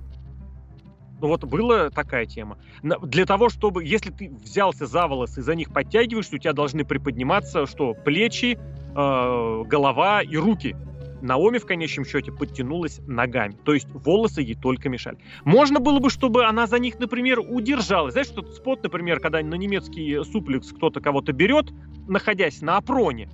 Ну 1.24 1.30
вот 1.30 1.46
была 1.46 1.90
такая 1.90 2.26
тема. 2.26 2.58
Для 2.84 3.26
того, 3.26 3.48
чтобы, 3.48 3.86
если 3.86 4.12
ты 4.12 4.30
взялся 4.30 4.86
за 4.86 5.08
волосы 5.08 5.40
и 5.40 5.44
за 5.44 5.56
них 5.56 5.72
подтягиваешь, 5.72 6.28
у 6.34 6.38
тебя 6.38 6.52
должны 6.52 6.84
приподниматься 6.84 7.66
что? 7.66 7.94
Плечи, 7.94 8.58
э, 8.58 9.64
голова 9.66 10.22
и 10.22 10.36
руки. 10.36 10.76
Наоми 11.22 11.60
в 11.60 11.66
конечном 11.66 12.04
счете 12.04 12.34
подтянулась 12.34 13.00
ногами. 13.08 13.56
То 13.64 13.74
есть 13.74 13.88
волосы 13.90 14.42
ей 14.42 14.56
только 14.56 14.90
мешали. 14.90 15.18
Можно 15.46 15.80
было 15.80 16.00
бы, 16.00 16.10
чтобы 16.10 16.44
она 16.44 16.68
за 16.68 16.78
них, 16.78 17.00
например, 17.00 17.40
удержалась. 17.40 18.12
Знаешь, 18.12 18.28
что 18.28 18.42
спот, 18.52 18.84
например, 18.84 19.22
когда 19.22 19.42
на 19.42 19.56
немецкий 19.56 20.22
суплекс 20.26 20.74
кто-то 20.74 21.00
кого-то 21.00 21.32
берет, 21.32 21.72
находясь 22.06 22.62
на 22.62 22.76
опроне, 22.76 23.30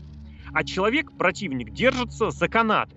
а 0.54 0.64
человек, 0.64 1.12
противник, 1.18 1.72
держится 1.72 2.30
за 2.30 2.48
канаты. 2.50 2.96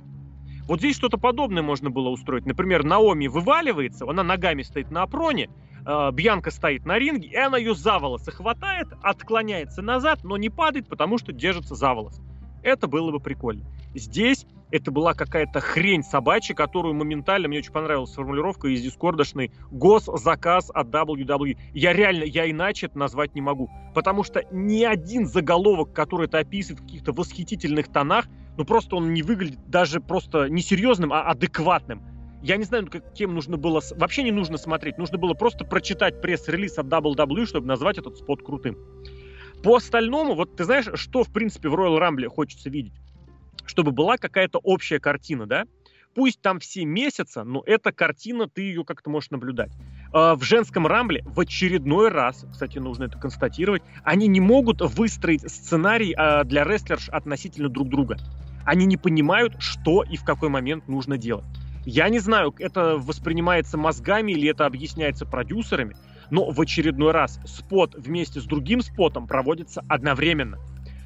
Вот 0.69 0.79
здесь 0.79 0.97
что-то 0.97 1.19
подобное 1.19 1.63
можно 1.63 1.91
было 1.91 2.09
устроить. 2.09 2.47
Например, 2.47 2.85
Наоми 2.85 3.27
вываливается, 3.27 4.09
она 4.09 4.23
ногами 4.23 4.63
стоит 4.63 4.91
на 4.91 5.03
опроне, 5.03 5.51
э, 5.85 6.11
Бьянка 6.13 6.51
стоит 6.51 6.87
на 6.87 6.99
ринге, 6.99 7.29
и 7.29 7.37
она 7.37 7.59
ее 7.59 7.75
за 7.75 7.99
волосы 7.99 8.31
хватает, 8.31 8.89
отклоняется 9.03 9.83
назад, 9.83 10.21
но 10.23 10.37
не 10.37 10.51
падает, 10.51 10.89
потому 10.89 11.19
что 11.19 11.33
держится 11.33 11.75
за 11.75 11.93
волосы. 11.95 12.23
Это 12.63 12.87
было 12.87 13.11
бы 13.11 13.19
прикольно. 13.19 13.65
Здесь 13.95 14.47
это 14.73 14.91
была 14.91 15.13
какая-то 15.13 15.61
хрень 15.61 16.03
собачья, 16.03 16.55
которую 16.55 16.95
моментально, 16.95 17.47
мне 17.47 17.59
очень 17.59 17.73
понравилась 17.73 18.15
формулировка 18.15 18.69
из 18.69 18.81
дискордошной 18.81 19.53
«госзаказ 19.71 20.71
от 20.73 20.89
WWE». 20.89 21.59
Я 21.75 21.93
реально, 21.93 22.25
я 22.25 22.51
иначе 22.51 22.87
это 22.87 22.99
назвать 22.99 23.35
не 23.35 23.43
могу. 23.43 23.69
Потому 23.95 24.25
что 24.25 24.43
ни 24.51 24.83
один 24.83 25.27
заголовок, 25.27 25.93
который 25.93 26.27
это 26.27 26.39
описывает 26.39 26.81
в 26.81 26.85
каких-то 26.85 27.13
восхитительных 27.13 27.89
тонах, 27.89 28.29
ну 28.57 28.65
просто 28.65 28.97
он 28.97 29.15
не 29.15 29.23
выглядит 29.23 29.59
даже 29.69 30.01
просто 30.01 30.49
не 30.49 30.63
серьезным, 30.63 31.13
а 31.13 31.23
адекватным. 31.23 32.03
Я 32.43 32.57
не 32.57 32.65
знаю, 32.65 32.89
кем 33.15 33.35
нужно 33.35 33.57
было... 33.57 33.81
Вообще 33.97 34.25
не 34.25 34.33
нужно 34.33 34.59
смотреть. 34.59 34.99
Нужно 34.99 35.17
было 35.17 35.33
просто 35.33 35.65
прочитать 35.65 36.21
пресс-релиз 36.21 36.77
от 36.77 36.87
WWE, 36.87 37.47
чтобы 37.47 37.69
назвать 37.69 37.99
этот 37.99 38.17
спот 38.17 38.43
крутым. 38.43 38.77
По 39.63 39.77
остальному, 39.77 40.35
вот 40.35 40.57
ты 40.57 40.65
знаешь, 40.65 40.87
что, 40.95 41.23
в 41.23 41.33
принципе, 41.33 41.69
в 41.69 41.75
Royal 41.75 42.01
Rumble 42.01 42.27
хочется 42.27 42.69
видеть? 42.69 42.95
Чтобы 43.65 43.93
была 43.93 44.17
какая-то 44.17 44.59
общая 44.59 44.99
картина, 44.99 45.47
да? 45.47 45.67
Пусть 46.15 46.43
там 46.43 46.59
все 46.59 46.85
месяца, 46.85 47.45
но 47.45 47.63
эта 47.65 47.93
картина, 47.93 48.49
ты 48.49 48.63
ее 48.63 48.85
как-то 48.85 49.09
можешь 49.09 49.31
наблюдать. 49.31 49.71
А, 50.13 50.35
в 50.35 50.43
женском 50.43 50.87
рамбле 50.87 51.23
в 51.25 51.41
очередной 51.41 52.09
раз, 52.09 52.45
кстати, 52.51 52.79
нужно 52.79 53.05
это 53.05 53.19
констатировать, 53.19 53.83
они 54.03 54.27
не 54.27 54.41
могут 54.41 54.83
выстроить 54.83 55.49
сценарий 55.51 56.13
а, 56.13 56.45
для 56.45 56.65
рестлерш 56.65 57.09
относительно 57.09 57.69
друг 57.69 57.89
друга. 57.89 58.19
Они 58.65 58.87
не 58.87 58.97
понимают, 58.97 59.57
что 59.59 60.03
и 60.03 60.17
в 60.17 60.25
какой 60.25 60.49
момент 60.49 60.89
нужно 60.89 61.19
делать. 61.19 61.45
Я 61.85 62.09
не 62.09 62.21
знаю, 62.21 62.55
это 62.59 62.97
воспринимается 62.97 63.77
мозгами 63.77 64.33
или 64.33 64.49
это 64.49 64.67
объясняется 64.67 65.27
продюсерами, 65.27 65.97
но 66.31 66.51
в 66.51 66.61
очередной 66.61 67.11
раз 67.11 67.41
спот 67.45 67.95
вместе 67.97 68.41
с 68.41 68.45
другим 68.45 68.83
спотом 68.83 69.27
проводится 69.27 69.85
одновременно. 69.89 70.59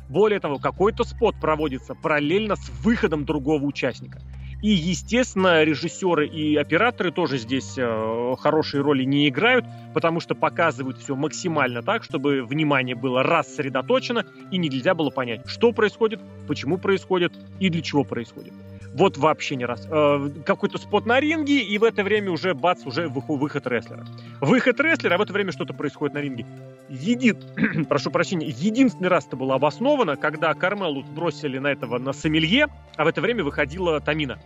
Более 0.08 0.38
того, 0.38 0.58
какой-то 0.58 1.04
спот 1.04 1.40
проводится 1.40 1.94
параллельно 1.94 2.56
с 2.56 2.68
выходом 2.82 3.24
другого 3.24 3.64
участника. 3.64 4.20
И, 4.62 4.68
естественно, 4.68 5.62
режиссеры 5.64 6.26
и 6.26 6.56
операторы 6.56 7.12
тоже 7.12 7.38
здесь 7.38 7.74
э, 7.76 8.34
хорошие 8.38 8.82
роли 8.82 9.04
не 9.04 9.28
играют, 9.28 9.66
потому 9.92 10.20
что 10.20 10.34
показывают 10.34 10.98
все 10.98 11.14
максимально 11.14 11.82
так, 11.82 12.04
чтобы 12.04 12.42
внимание 12.42 12.94
было 12.94 13.22
рассредоточено 13.22 14.24
и 14.50 14.56
нельзя 14.56 14.94
было 14.94 15.10
понять, 15.10 15.42
что 15.46 15.72
происходит, 15.72 16.20
почему 16.48 16.78
происходит 16.78 17.34
и 17.60 17.68
для 17.68 17.82
чего 17.82 18.02
происходит. 18.02 18.54
Вот 18.96 19.18
вообще 19.18 19.56
не 19.56 19.66
раз. 19.66 19.86
Э, 19.90 20.30
какой-то 20.46 20.78
спот 20.78 21.04
на 21.04 21.20
ринге, 21.20 21.60
и 21.60 21.76
в 21.76 21.84
это 21.84 22.02
время 22.02 22.30
уже 22.30 22.54
бац, 22.54 22.86
уже 22.86 23.08
выход 23.08 23.66
рестлера. 23.66 24.06
Выход 24.40 24.80
рестлера, 24.80 25.16
а 25.16 25.18
в 25.18 25.20
это 25.20 25.34
время 25.34 25.52
что-то 25.52 25.74
происходит 25.74 26.14
на 26.14 26.18
ринге. 26.20 26.46
Един... 26.88 27.36
Прошу 27.90 28.10
прощения, 28.10 28.46
единственный 28.48 29.08
раз 29.08 29.26
это 29.26 29.36
было 29.36 29.56
обосновано, 29.56 30.16
когда 30.16 30.54
Кармелу 30.54 31.02
бросили 31.02 31.58
на 31.58 31.66
этого 31.66 31.98
на 31.98 32.14
сомелье, 32.14 32.68
а 32.96 33.04
в 33.04 33.06
это 33.06 33.20
время 33.20 33.44
выходила 33.44 34.00
Тамина. 34.00 34.38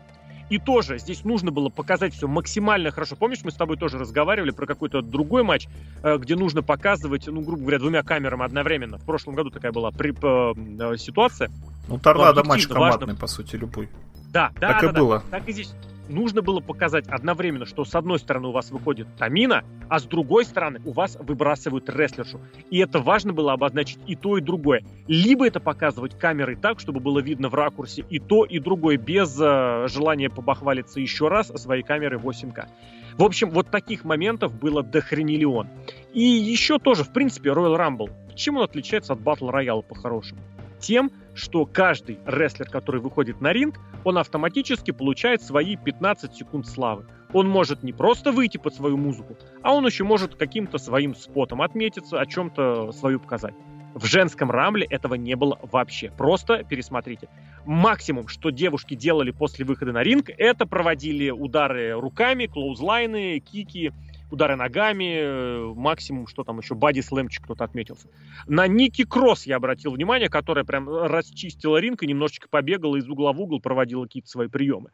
И 0.48 0.58
тоже 0.58 0.98
здесь 0.98 1.22
нужно 1.22 1.52
было 1.52 1.68
показать 1.68 2.12
все 2.12 2.26
максимально 2.26 2.90
хорошо. 2.90 3.14
Помнишь, 3.14 3.44
мы 3.44 3.52
с 3.52 3.54
тобой 3.54 3.76
тоже 3.76 3.98
разговаривали 3.98 4.50
про 4.50 4.66
какой-то 4.66 5.00
другой 5.00 5.44
матч, 5.44 5.68
э, 6.02 6.18
где 6.18 6.34
нужно 6.34 6.64
показывать, 6.64 7.28
ну, 7.28 7.40
грубо 7.42 7.60
говоря, 7.60 7.78
двумя 7.78 8.02
камерами 8.02 8.44
одновременно. 8.44 8.98
В 8.98 9.04
прошлом 9.04 9.36
году 9.36 9.50
такая 9.50 9.70
была 9.70 9.92
при, 9.92 10.10
э, 10.10 10.96
ситуация. 10.96 11.50
Ну, 11.86 12.00
торнадо 12.00 12.42
матч 12.42 12.66
командный, 12.66 13.06
важно. 13.06 13.20
по 13.20 13.28
сути, 13.28 13.54
любой. 13.54 13.88
Да, 14.30 14.52
да, 14.60 14.68
так 14.68 14.82
да, 14.82 14.88
и 14.88 14.92
да, 14.92 15.00
было. 15.00 15.22
Так 15.30 15.48
и 15.48 15.52
здесь 15.52 15.74
нужно 16.08 16.42
было 16.42 16.60
показать 16.60 17.06
одновременно, 17.08 17.66
что 17.66 17.84
с 17.84 17.94
одной 17.94 18.18
стороны 18.18 18.48
у 18.48 18.52
вас 18.52 18.70
выходит 18.70 19.08
Тамина, 19.16 19.64
а 19.88 19.98
с 19.98 20.04
другой 20.04 20.44
стороны 20.44 20.80
у 20.84 20.92
вас 20.92 21.16
выбрасывают 21.20 21.88
рестлершу. 21.88 22.40
И 22.70 22.78
это 22.78 23.00
важно 23.00 23.32
было 23.32 23.52
обозначить 23.52 23.98
и 24.06 24.16
то, 24.16 24.36
и 24.36 24.40
другое. 24.40 24.84
Либо 25.08 25.46
это 25.46 25.60
показывать 25.60 26.18
камерой 26.18 26.56
так, 26.56 26.80
чтобы 26.80 27.00
было 27.00 27.20
видно 27.20 27.48
в 27.48 27.54
ракурсе 27.54 28.04
и 28.08 28.18
то, 28.18 28.44
и 28.44 28.58
другое, 28.58 28.96
без 28.96 29.36
э, 29.40 29.86
желания 29.88 30.30
побахвалиться 30.30 31.00
еще 31.00 31.28
раз 31.28 31.48
своей 31.48 31.82
камерой 31.82 32.20
8К. 32.20 32.68
В 33.16 33.24
общем, 33.24 33.50
вот 33.50 33.70
таких 33.70 34.04
моментов 34.04 34.54
было 34.54 34.82
дохренелион. 34.82 35.68
И 36.12 36.22
еще 36.22 36.78
тоже, 36.78 37.04
в 37.04 37.12
принципе, 37.12 37.50
Royal 37.50 37.76
Rumble. 37.76 38.10
Чем 38.34 38.56
он 38.56 38.62
отличается 38.62 39.12
от 39.12 39.20
Battle 39.20 39.50
Royale 39.52 39.82
по-хорошему? 39.82 40.40
Тем, 40.80 41.12
что 41.34 41.66
каждый 41.66 42.18
рестлер, 42.26 42.66
который 42.66 43.00
выходит 43.00 43.40
на 43.40 43.52
ринг, 43.52 43.78
он 44.04 44.18
автоматически 44.18 44.90
получает 44.90 45.42
свои 45.42 45.76
15 45.76 46.34
секунд 46.34 46.66
славы. 46.66 47.06
Он 47.32 47.48
может 47.48 47.82
не 47.82 47.92
просто 47.92 48.32
выйти 48.32 48.56
под 48.56 48.74
свою 48.74 48.96
музыку, 48.96 49.36
а 49.62 49.72
он 49.72 49.86
еще 49.86 50.04
может 50.04 50.34
каким-то 50.34 50.78
своим 50.78 51.14
спотом 51.14 51.62
отметиться, 51.62 52.20
о 52.20 52.26
чем-то 52.26 52.92
свою 52.92 53.20
показать. 53.20 53.54
В 53.94 54.04
женском 54.04 54.50
рамле 54.50 54.86
этого 54.86 55.14
не 55.14 55.34
было 55.34 55.58
вообще. 55.62 56.12
Просто 56.16 56.62
пересмотрите. 56.62 57.28
Максимум, 57.64 58.28
что 58.28 58.50
девушки 58.50 58.94
делали 58.94 59.32
после 59.32 59.64
выхода 59.64 59.92
на 59.92 60.02
ринг, 60.02 60.30
это 60.38 60.64
проводили 60.64 61.30
удары 61.30 61.92
руками, 61.92 62.46
клоузлайны, 62.46 63.40
кики, 63.40 63.92
удары 64.30 64.56
ногами, 64.56 65.18
э, 65.20 65.74
максимум, 65.74 66.26
что 66.26 66.44
там 66.44 66.58
еще, 66.58 66.74
бади 66.74 67.00
слэмчик 67.00 67.44
кто-то 67.44 67.64
отметился. 67.64 68.08
На 68.46 68.66
Ники 68.66 69.04
Кросс 69.04 69.46
я 69.46 69.56
обратил 69.56 69.92
внимание, 69.92 70.28
которая 70.28 70.64
прям 70.64 70.88
расчистила 70.88 71.78
ринг 71.78 72.02
и 72.02 72.06
немножечко 72.06 72.48
побегала 72.48 72.96
из 72.96 73.08
угла 73.08 73.32
в 73.32 73.40
угол, 73.40 73.60
проводила 73.60 74.04
какие-то 74.04 74.28
свои 74.28 74.48
приемы. 74.48 74.90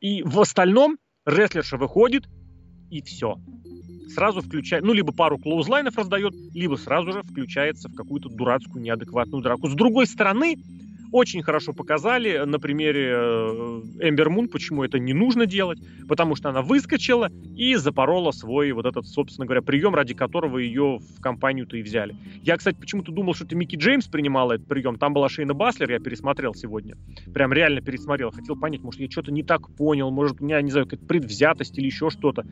И 0.00 0.22
в 0.22 0.40
остальном 0.40 0.98
рестлерша 1.24 1.76
выходит, 1.76 2.28
и 2.90 3.02
все. 3.02 3.36
Сразу 4.08 4.40
включает, 4.40 4.84
ну, 4.84 4.92
либо 4.92 5.12
пару 5.12 5.38
клоузлайнов 5.38 5.96
раздает, 5.96 6.32
либо 6.54 6.76
сразу 6.76 7.12
же 7.12 7.22
включается 7.22 7.88
в 7.88 7.94
какую-то 7.94 8.28
дурацкую 8.28 8.82
неадекватную 8.82 9.42
драку. 9.42 9.68
С 9.68 9.74
другой 9.74 10.06
стороны, 10.06 10.56
очень 11.12 11.42
хорошо 11.42 11.72
показали 11.72 12.44
на 12.44 12.58
примере 12.58 13.12
Эмбер 14.00 14.30
Мун, 14.30 14.48
почему 14.48 14.84
это 14.84 14.98
не 14.98 15.12
нужно 15.12 15.46
делать, 15.46 15.78
потому 16.08 16.36
что 16.36 16.50
она 16.50 16.62
выскочила 16.62 17.30
и 17.56 17.74
запорола 17.76 18.30
свой 18.32 18.72
вот 18.72 18.86
этот, 18.86 19.06
собственно 19.06 19.46
говоря, 19.46 19.62
прием, 19.62 19.94
ради 19.94 20.14
которого 20.14 20.58
ее 20.58 20.98
в 20.98 21.20
компанию-то 21.20 21.76
и 21.76 21.82
взяли. 21.82 22.16
Я, 22.42 22.56
кстати, 22.56 22.76
почему-то 22.76 23.12
думал, 23.12 23.34
что 23.34 23.44
это 23.44 23.56
Микки 23.56 23.76
Джеймс 23.76 24.06
принимала 24.06 24.54
этот 24.54 24.66
прием, 24.66 24.98
там 24.98 25.14
была 25.14 25.28
Шейна 25.28 25.54
Баслер, 25.54 25.90
я 25.90 25.98
пересмотрел 25.98 26.54
сегодня, 26.54 26.96
прям 27.32 27.52
реально 27.52 27.80
пересмотрел, 27.80 28.30
хотел 28.30 28.56
понять, 28.56 28.82
может, 28.82 29.00
я 29.00 29.10
что-то 29.10 29.32
не 29.32 29.42
так 29.42 29.70
понял, 29.76 30.10
может, 30.10 30.40
у 30.40 30.44
меня, 30.44 30.60
не 30.62 30.70
знаю, 30.70 30.86
какая-то 30.86 31.06
предвзятость 31.06 31.78
или 31.78 31.86
еще 31.86 32.10
что-то. 32.10 32.44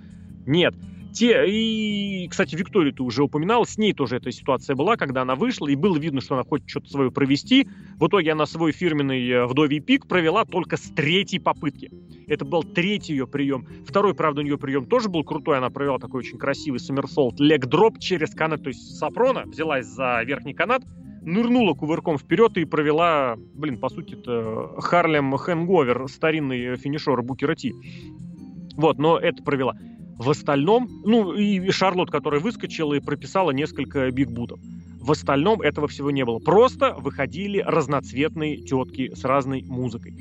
Нет, 0.46 0.74
те, 1.14 1.46
и, 1.48 2.26
кстати, 2.28 2.56
Викторию 2.56 2.92
ты 2.92 3.02
уже 3.04 3.22
упоминал, 3.22 3.64
с 3.64 3.78
ней 3.78 3.92
тоже 3.92 4.16
эта 4.16 4.32
ситуация 4.32 4.74
была, 4.74 4.96
когда 4.96 5.22
она 5.22 5.36
вышла, 5.36 5.68
и 5.68 5.76
было 5.76 5.96
видно, 5.96 6.20
что 6.20 6.34
она 6.34 6.42
хочет 6.42 6.68
что-то 6.68 6.90
свое 6.90 7.10
провести. 7.12 7.68
В 8.00 8.08
итоге 8.08 8.32
она 8.32 8.43
свой 8.46 8.72
фирменный 8.72 9.28
э, 9.28 9.46
вдовий 9.46 9.80
пик 9.80 10.06
провела 10.06 10.44
только 10.44 10.76
с 10.76 10.90
третьей 10.94 11.38
попытки. 11.38 11.90
Это 12.26 12.44
был 12.44 12.62
третий 12.62 13.12
ее 13.12 13.26
прием. 13.26 13.66
Второй, 13.86 14.14
правда, 14.14 14.40
у 14.40 14.44
нее 14.44 14.58
прием 14.58 14.86
тоже 14.86 15.08
был 15.08 15.24
крутой. 15.24 15.58
Она 15.58 15.70
провела 15.70 15.98
такой 15.98 16.20
очень 16.20 16.38
красивый 16.38 16.80
сомерсолт, 16.80 17.38
лег-дроп 17.38 17.98
через 17.98 18.34
канат. 18.34 18.62
То 18.62 18.68
есть 18.68 18.98
Сапрона 18.98 19.44
взялась 19.44 19.86
за 19.86 20.22
верхний 20.22 20.54
канат, 20.54 20.82
нырнула 21.22 21.74
кувырком 21.74 22.18
вперед 22.18 22.56
и 22.56 22.64
провела, 22.64 23.36
блин, 23.54 23.78
по 23.78 23.88
сути, 23.88 24.14
это 24.14 24.80
Харлем 24.80 25.36
Хэнговер, 25.36 26.08
старинный 26.08 26.76
финишер 26.76 27.20
Букера 27.22 27.54
Ти. 27.54 27.74
Вот, 28.76 28.98
но 28.98 29.18
это 29.18 29.42
провела. 29.42 29.76
В 30.16 30.30
остальном, 30.30 30.88
ну 31.04 31.32
и 31.32 31.70
Шарлот, 31.70 32.10
которая 32.10 32.40
выскочила 32.40 32.94
и 32.94 33.00
прописала 33.00 33.50
несколько 33.50 34.10
бигбутов. 34.10 34.60
В 35.04 35.10
остальном 35.10 35.60
этого 35.60 35.86
всего 35.86 36.10
не 36.10 36.24
было. 36.24 36.38
Просто 36.38 36.94
выходили 36.94 37.58
разноцветные 37.58 38.56
тетки 38.56 39.14
с 39.14 39.22
разной 39.22 39.62
музыкой. 39.62 40.14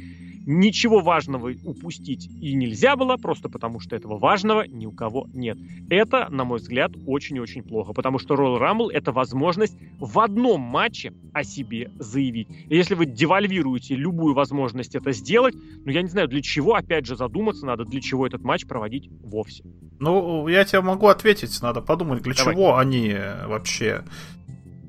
Ничего 0.46 1.00
важного 1.00 1.54
упустить 1.64 2.30
и 2.42 2.54
нельзя 2.54 2.98
было, 2.98 3.16
просто 3.16 3.48
потому 3.48 3.80
что 3.80 3.96
этого 3.96 4.18
важного 4.18 4.68
ни 4.68 4.86
у 4.86 4.92
кого 4.92 5.30
нет. 5.34 5.58
Это, 5.90 6.28
на 6.30 6.44
мой 6.44 6.60
взгляд, 6.60 6.92
очень-очень 7.08 7.64
плохо, 7.64 7.94
потому 7.94 8.20
что 8.20 8.34
Royal 8.34 8.60
Rumble— 8.60 8.90
это 8.94 9.14
возможность 9.14 9.78
в 10.00 10.20
одном 10.20 10.60
матче 10.60 11.14
о 11.32 11.46
себе 11.46 11.90
заявить. 11.98 12.50
И 12.68 12.76
если 12.76 12.96
вы 12.96 13.06
девальвируете 13.06 13.96
любую 13.96 14.34
возможность 14.34 14.96
это 14.96 15.14
сделать, 15.14 15.56
ну, 15.86 15.92
я 15.94 16.02
не 16.02 16.10
знаю, 16.10 16.28
для 16.28 16.42
чего, 16.42 16.76
опять 16.76 17.06
же, 17.06 17.16
задуматься 17.16 17.66
надо, 17.66 17.86
для 17.86 18.02
чего 18.02 18.28
этот 18.28 18.44
матч 18.44 18.66
проводить 18.68 19.10
вовсе. 19.24 19.64
Ну, 20.02 20.50
я 20.50 20.66
тебе 20.66 20.82
могу 20.82 21.08
ответить, 21.08 21.58
надо 21.62 21.82
подумать, 21.82 22.22
для 22.22 22.34
Давай. 22.34 22.54
чего 22.54 22.78
они 22.78 23.16
вообще 23.48 24.04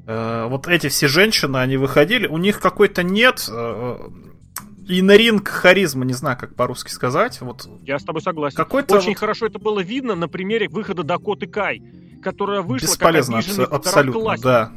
вот 0.07 0.67
эти 0.69 0.89
все 0.89 1.09
женщины, 1.09 1.57
они 1.57 1.77
выходили, 1.77 2.27
у 2.27 2.37
них 2.37 2.61
какой-то 2.61 3.03
нет 3.03 3.49
э, 3.51 3.97
И 4.87 5.01
на 5.01 5.17
ринг 5.17 5.49
харизма, 5.49 6.05
не 6.05 6.13
знаю, 6.13 6.37
как 6.39 6.55
по-русски 6.55 6.91
сказать. 6.91 7.41
Вот. 7.41 7.67
Я 7.83 7.99
с 7.99 8.05
тобой 8.05 8.21
согласен. 8.21 8.57
Какой-то 8.57 8.97
Очень 8.97 9.09
вот... 9.11 9.19
хорошо 9.19 9.47
это 9.47 9.59
было 9.59 9.81
видно 9.81 10.15
на 10.15 10.29
примере 10.29 10.69
выхода 10.69 11.03
Дакоты 11.03 11.47
Кай, 11.47 11.83
которая 12.23 12.61
вышла 12.61 12.87
Бесполезно, 12.87 13.37
как 13.37 13.45
обиженный 13.45 13.67
абсолютно, 13.67 14.37
да. 14.39 14.73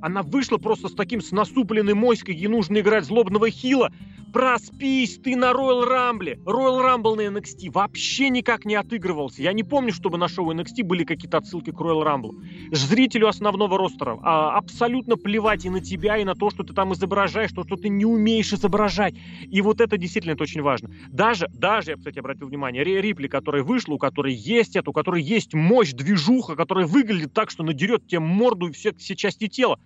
Она 0.00 0.22
вышла 0.22 0.58
просто 0.58 0.88
с 0.88 0.94
таким 0.94 1.20
с 1.20 1.30
насупленной 1.32 1.94
моськой, 1.94 2.34
ей 2.34 2.48
нужно 2.48 2.78
играть 2.78 3.04
злобного 3.04 3.50
хила. 3.50 3.90
Проспись, 4.32 5.18
ты 5.18 5.34
на 5.34 5.50
Royal 5.50 5.88
Rumble. 5.88 6.36
Royal 6.44 6.80
Rumble 6.80 7.16
на 7.16 7.36
NXT 7.36 7.72
вообще 7.72 8.30
никак 8.30 8.64
не 8.64 8.76
отыгрывался. 8.76 9.42
Я 9.42 9.52
не 9.52 9.64
помню, 9.64 9.92
чтобы 9.92 10.18
на 10.18 10.28
шоу 10.28 10.52
NXT 10.52 10.84
были 10.84 11.02
какие-то 11.02 11.38
отсылки 11.38 11.72
к 11.72 11.74
Royal 11.74 12.04
Rumble. 12.04 12.40
Зрителю 12.70 13.26
основного 13.26 13.76
ростера 13.76 14.20
а, 14.22 14.56
абсолютно 14.56 15.16
плевать 15.16 15.64
и 15.64 15.70
на 15.70 15.80
тебя, 15.80 16.16
и 16.16 16.22
на 16.22 16.36
то, 16.36 16.50
что 16.50 16.62
ты 16.62 16.72
там 16.72 16.92
изображаешь, 16.92 17.50
то, 17.50 17.64
что 17.64 17.74
ты 17.74 17.88
не 17.88 18.04
умеешь 18.04 18.52
изображать. 18.52 19.14
И 19.48 19.60
вот 19.62 19.80
это 19.80 19.98
действительно 19.98 20.34
это 20.34 20.44
очень 20.44 20.62
важно. 20.62 20.90
Даже, 21.08 21.48
даже, 21.52 21.92
я, 21.92 21.96
кстати, 21.96 22.20
обратил 22.20 22.46
внимание, 22.46 22.84
Ри 22.84 23.00
Рипли, 23.00 23.26
которая 23.26 23.64
вышла, 23.64 23.94
у 23.94 23.98
которой 23.98 24.32
есть 24.32 24.76
это, 24.76 24.90
у 24.90 24.92
которой 24.92 25.22
есть 25.22 25.54
мощь, 25.54 25.90
движуха, 25.90 26.54
которая 26.54 26.86
выглядит 26.86 27.32
так, 27.32 27.50
что 27.50 27.64
надерет 27.64 28.06
тебе 28.06 28.20
морду 28.20 28.68
и 28.68 28.72
все, 28.72 28.92
все 28.94 29.16
части 29.16 29.48
тела, 29.48 29.80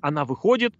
она 0.00 0.24
выходит 0.24 0.74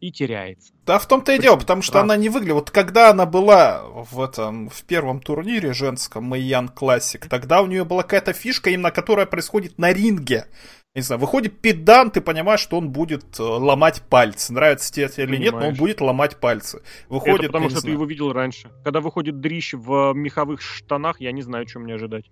и 0.00 0.10
теряется. 0.10 0.72
Да, 0.86 0.98
в 0.98 1.06
том-то 1.06 1.32
и 1.32 1.38
дело, 1.38 1.56
потому 1.56 1.82
что 1.82 1.98
а. 1.98 2.02
она 2.02 2.16
не 2.16 2.28
выглядела. 2.28 2.56
Вот 2.56 2.70
когда 2.70 3.10
она 3.10 3.26
была 3.26 3.82
в 3.84 4.20
этом 4.20 4.68
в 4.70 4.82
первом 4.84 5.20
турнире 5.20 5.72
женском 5.72 6.24
Мэйян 6.24 6.68
Классик, 6.68 7.28
тогда 7.28 7.62
у 7.62 7.66
нее 7.66 7.84
была 7.84 8.02
какая-то 8.02 8.32
фишка, 8.32 8.70
именно 8.70 8.90
которая 8.90 9.26
происходит 9.26 9.78
на 9.78 9.92
ринге. 9.92 10.46
Не 10.94 11.02
знаю, 11.02 11.20
выходит 11.20 11.60
педан, 11.60 12.10
ты 12.10 12.20
понимаешь, 12.20 12.58
что 12.58 12.76
он 12.76 12.90
будет 12.90 13.38
э, 13.38 13.42
ломать 13.42 14.02
пальцы. 14.02 14.52
Нравится 14.52 14.92
тебе 14.92 15.06
это 15.06 15.22
или 15.22 15.36
нет, 15.36 15.52
но 15.52 15.68
он 15.68 15.74
будет 15.74 16.00
ломать 16.00 16.38
пальцы. 16.38 16.82
Выходит, 17.08 17.40
это 17.40 17.46
потому 17.46 17.70
что 17.70 17.78
знаю. 17.78 17.84
ты 17.84 17.90
его 17.92 18.04
видел 18.06 18.32
раньше. 18.32 18.72
Когда 18.82 19.00
выходит 19.00 19.38
дрищ 19.40 19.74
в 19.74 20.12
меховых 20.14 20.60
штанах, 20.60 21.20
я 21.20 21.30
не 21.30 21.42
знаю, 21.42 21.66
чем 21.66 21.82
мне 21.82 21.94
ожидать. 21.94 22.24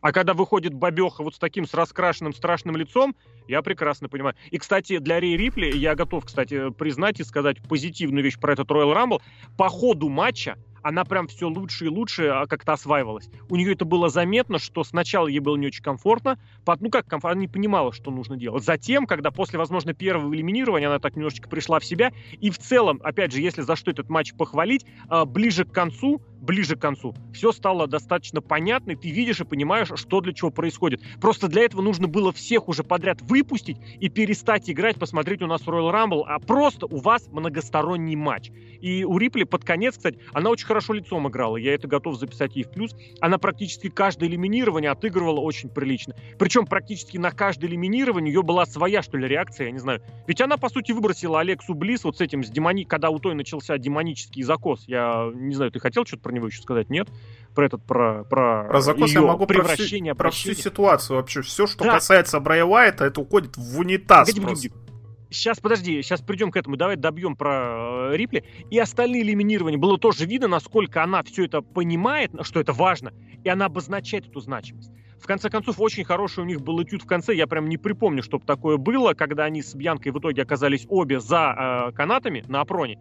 А 0.00 0.12
когда 0.12 0.34
выходит 0.34 0.74
бабеха 0.74 1.22
вот 1.22 1.34
с 1.34 1.38
таким, 1.38 1.66
с 1.66 1.74
раскрашенным 1.74 2.32
страшным 2.32 2.76
лицом, 2.76 3.16
я 3.48 3.62
прекрасно 3.62 4.08
понимаю. 4.08 4.36
И, 4.50 4.58
кстати, 4.58 4.98
для 4.98 5.20
Рей 5.20 5.36
Рипли, 5.36 5.76
я 5.76 5.94
готов, 5.94 6.24
кстати, 6.26 6.70
признать 6.70 7.20
и 7.20 7.24
сказать 7.24 7.60
позитивную 7.62 8.22
вещь 8.22 8.38
про 8.38 8.52
этот 8.52 8.70
Royal 8.70 8.94
Rumble. 8.94 9.22
По 9.56 9.68
ходу 9.68 10.08
матча 10.08 10.56
она 10.82 11.04
прям 11.04 11.26
все 11.26 11.48
лучше 11.48 11.86
и 11.86 11.88
лучше 11.88 12.28
а, 12.28 12.46
как-то 12.46 12.72
осваивалась. 12.72 13.28
У 13.48 13.56
нее 13.56 13.72
это 13.72 13.84
было 13.84 14.08
заметно, 14.08 14.58
что 14.58 14.84
сначала 14.84 15.26
ей 15.26 15.40
было 15.40 15.56
не 15.56 15.66
очень 15.66 15.82
комфортно, 15.82 16.38
ну 16.80 16.90
как 16.90 17.06
комфортно, 17.06 17.32
она 17.32 17.40
не 17.42 17.48
понимала, 17.48 17.92
что 17.92 18.10
нужно 18.10 18.36
делать. 18.36 18.64
Затем, 18.64 19.06
когда 19.06 19.30
после, 19.30 19.58
возможно, 19.58 19.92
первого 19.92 20.32
элиминирования 20.34 20.88
она 20.88 20.98
так 20.98 21.16
немножечко 21.16 21.48
пришла 21.48 21.78
в 21.80 21.84
себя, 21.84 22.12
и 22.40 22.50
в 22.50 22.58
целом, 22.58 23.00
опять 23.02 23.32
же, 23.32 23.40
если 23.40 23.62
за 23.62 23.76
что 23.76 23.90
этот 23.90 24.08
матч 24.08 24.34
похвалить, 24.34 24.86
а, 25.08 25.24
ближе 25.24 25.64
к 25.64 25.72
концу, 25.72 26.22
ближе 26.40 26.76
к 26.76 26.80
концу, 26.80 27.14
все 27.32 27.52
стало 27.52 27.86
достаточно 27.86 28.40
понятно, 28.40 28.92
и 28.92 28.96
ты 28.96 29.10
видишь 29.10 29.40
и 29.40 29.44
понимаешь, 29.44 29.90
что 29.94 30.20
для 30.20 30.32
чего 30.32 30.50
происходит. 30.50 31.00
Просто 31.20 31.48
для 31.48 31.62
этого 31.62 31.82
нужно 31.82 32.08
было 32.08 32.32
всех 32.32 32.68
уже 32.68 32.84
подряд 32.84 33.20
выпустить 33.22 33.78
и 34.00 34.08
перестать 34.08 34.70
играть, 34.70 34.98
посмотреть 34.98 35.42
у 35.42 35.46
нас 35.46 35.62
Royal 35.62 35.92
Rumble, 35.92 36.22
а 36.26 36.38
просто 36.38 36.86
у 36.86 36.98
вас 36.98 37.28
многосторонний 37.28 38.16
матч. 38.16 38.50
И 38.80 39.04
у 39.04 39.18
Рипли 39.18 39.44
под 39.44 39.64
конец, 39.64 39.96
кстати, 39.96 40.18
она 40.32 40.50
очень 40.50 40.66
хорошо 40.66 40.92
лицом 40.92 41.28
играла, 41.28 41.56
я 41.56 41.74
это 41.74 41.88
готов 41.88 42.18
записать 42.18 42.56
ей 42.56 42.64
в 42.64 42.70
плюс. 42.70 42.94
Она 43.20 43.38
практически 43.38 43.88
каждое 43.88 44.28
элиминирование 44.28 44.90
отыгрывала 44.90 45.40
очень 45.40 45.68
прилично. 45.68 46.14
Причем 46.38 46.66
практически 46.66 47.18
на 47.18 47.30
каждое 47.30 47.66
элиминирование 47.66 48.32
ее 48.32 48.42
была 48.42 48.66
своя, 48.66 49.02
что 49.02 49.16
ли, 49.16 49.26
реакция, 49.26 49.66
я 49.66 49.72
не 49.72 49.78
знаю. 49.78 50.00
Ведь 50.26 50.40
она, 50.40 50.56
по 50.56 50.68
сути, 50.68 50.92
выбросила 50.92 51.40
Алексу 51.40 51.74
Близ 51.74 52.04
вот 52.04 52.18
с 52.18 52.20
этим, 52.20 52.44
с 52.44 52.50
демони... 52.50 52.84
когда 52.84 53.10
у 53.10 53.18
той 53.18 53.34
начался 53.34 53.78
демонический 53.78 54.42
закос. 54.42 54.84
Я 54.86 55.30
не 55.34 55.54
знаю, 55.54 55.70
ты 55.72 55.80
хотел 55.80 56.04
что-то 56.04 56.27
про 56.28 56.34
него 56.34 56.46
еще 56.48 56.60
сказать? 56.60 56.90
Нет? 56.90 57.08
Про 57.54 57.66
этот, 57.66 57.84
про, 57.86 58.24
про, 58.24 58.64
про 58.68 58.80
закос 58.82 59.12
я 59.12 59.22
могу 59.22 59.46
превращение, 59.46 60.14
про 60.14 60.30
всю, 60.30 60.48
про 60.50 60.54
всю 60.54 60.62
ситуацию 60.62 61.16
вообще. 61.16 61.40
Все, 61.40 61.66
что 61.66 61.84
да. 61.84 61.94
касается 61.94 62.38
Брайя 62.38 62.66
Уайта, 62.66 63.06
это 63.06 63.22
уходит 63.22 63.56
в 63.56 63.78
унитаз 63.78 64.28
Погоди, 64.28 64.40
просто. 64.46 64.68
Погоди, 64.68 64.88
Сейчас, 65.30 65.60
подожди, 65.60 66.00
сейчас 66.02 66.22
придем 66.22 66.50
к 66.50 66.56
этому. 66.56 66.76
Давай 66.76 66.96
добьем 66.96 67.36
про 67.36 68.12
э, 68.12 68.16
Рипли. 68.16 68.44
И 68.70 68.78
остальные 68.78 69.22
элиминирования. 69.22 69.78
Было 69.78 69.98
тоже 69.98 70.24
видно, 70.24 70.48
насколько 70.48 71.02
она 71.02 71.22
все 71.22 71.44
это 71.44 71.60
понимает, 71.60 72.30
что 72.42 72.60
это 72.60 72.72
важно, 72.72 73.12
и 73.44 73.48
она 73.48 73.66
обозначает 73.66 74.26
эту 74.26 74.40
значимость. 74.40 74.90
В 75.20 75.26
конце 75.26 75.50
концов, 75.50 75.80
очень 75.80 76.04
хороший 76.04 76.44
у 76.44 76.46
них 76.46 76.62
был 76.62 76.82
этюд 76.82 77.02
в 77.02 77.06
конце. 77.06 77.34
Я 77.34 77.46
прям 77.46 77.68
не 77.68 77.76
припомню, 77.76 78.22
чтобы 78.22 78.46
такое 78.46 78.78
было, 78.78 79.12
когда 79.12 79.44
они 79.44 79.62
с 79.62 79.74
Бьянкой 79.74 80.12
в 80.12 80.18
итоге 80.18 80.42
оказались 80.42 80.86
обе 80.88 81.20
за 81.20 81.88
э, 81.88 81.92
канатами 81.92 82.44
на 82.48 82.60
опроне. 82.62 82.98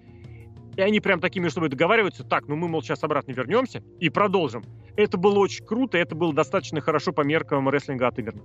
И 0.77 0.81
они 0.81 0.99
прям 0.99 1.19
такими 1.19 1.49
собой 1.49 1.69
договариваются, 1.69 2.23
так, 2.23 2.47
ну 2.47 2.55
мы, 2.55 2.67
мол, 2.67 2.83
сейчас 2.83 3.03
обратно 3.03 3.31
вернемся 3.31 3.81
и 3.99 4.09
продолжим. 4.09 4.63
Это 4.95 5.17
было 5.17 5.39
очень 5.39 5.65
круто, 5.65 5.97
это 5.97 6.15
было 6.15 6.31
достаточно 6.33 6.81
хорошо 6.81 7.11
по 7.11 7.21
меркам 7.21 7.67
рестлинга 7.67 8.07
отыграно. 8.07 8.43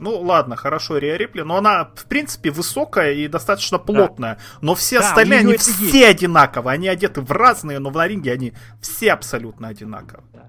Ну, 0.00 0.18
ладно, 0.18 0.56
хорошо, 0.56 0.96
Риа 0.96 1.18
Рипли, 1.18 1.42
но 1.42 1.58
она, 1.58 1.92
в 1.94 2.06
принципе, 2.06 2.50
высокая 2.50 3.12
и 3.12 3.28
достаточно 3.28 3.78
плотная. 3.78 4.36
Да. 4.36 4.58
Но 4.62 4.74
все 4.74 4.98
да, 4.98 5.08
остальные, 5.08 5.40
они 5.40 5.56
все 5.56 5.72
есть. 5.72 6.04
одинаковые. 6.04 6.74
Они 6.74 6.88
одеты 6.88 7.20
в 7.20 7.30
разные, 7.30 7.78
но 7.78 7.90
в 7.90 8.06
ринге 8.06 8.32
они 8.32 8.54
все 8.80 9.12
абсолютно 9.12 9.68
одинаковые. 9.68 10.26
Да. 10.32 10.48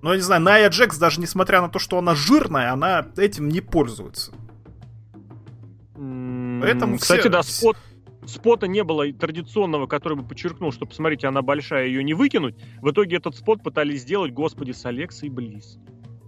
Но, 0.00 0.12
я 0.12 0.16
не 0.16 0.22
знаю, 0.22 0.40
Ная 0.40 0.68
Джекс, 0.70 0.96
даже 0.96 1.20
несмотря 1.20 1.60
на 1.60 1.68
то, 1.68 1.78
что 1.78 1.98
она 1.98 2.14
жирная, 2.14 2.72
она 2.72 3.06
этим 3.16 3.48
не 3.48 3.60
пользуется. 3.60 4.32
Поэтому 5.94 6.98
Кстати, 6.98 7.20
все... 7.20 7.28
да, 7.28 7.42
спот, 7.42 7.76
спота 8.26 8.66
не 8.66 8.84
было 8.84 9.12
традиционного, 9.12 9.86
который 9.86 10.16
бы 10.16 10.26
подчеркнул, 10.26 10.72
что, 10.72 10.86
посмотрите, 10.86 11.26
она 11.26 11.42
большая, 11.42 11.86
ее 11.86 12.02
не 12.04 12.14
выкинуть. 12.14 12.56
В 12.80 12.90
итоге 12.90 13.16
этот 13.16 13.36
спот 13.36 13.62
пытались 13.62 14.02
сделать, 14.02 14.32
господи, 14.32 14.72
с 14.72 14.84
Алексой 14.86 15.28
Близ. 15.28 15.78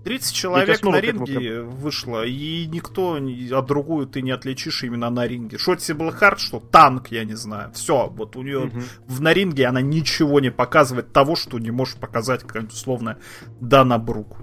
30 0.04 0.34
человек 0.34 0.82
на 0.82 1.00
ринге 1.00 1.62
вышло, 1.62 2.24
и 2.26 2.66
никто, 2.66 3.16
а 3.16 3.62
другую 3.62 4.06
ты 4.06 4.22
не 4.22 4.32
отличишь 4.32 4.82
именно 4.82 5.10
на 5.10 5.26
ринге. 5.26 5.58
Шотси 5.58 5.92
был 5.92 6.10
хард, 6.10 6.40
что 6.40 6.60
танк, 6.60 7.08
я 7.08 7.24
не 7.24 7.34
знаю. 7.34 7.72
Все, 7.72 8.08
вот 8.08 8.36
у 8.36 8.42
нее 8.42 8.66
угу. 8.66 8.80
в, 9.06 9.20
на 9.20 9.32
ринге 9.32 9.66
она 9.66 9.80
ничего 9.80 10.40
не 10.40 10.50
показывает 10.50 11.12
того, 11.12 11.36
что 11.36 11.58
не 11.58 11.70
может 11.70 11.98
показать 11.98 12.42
какая-нибудь 12.42 12.74
условная 12.74 13.18
Дана 13.60 13.98
Брук. 13.98 14.38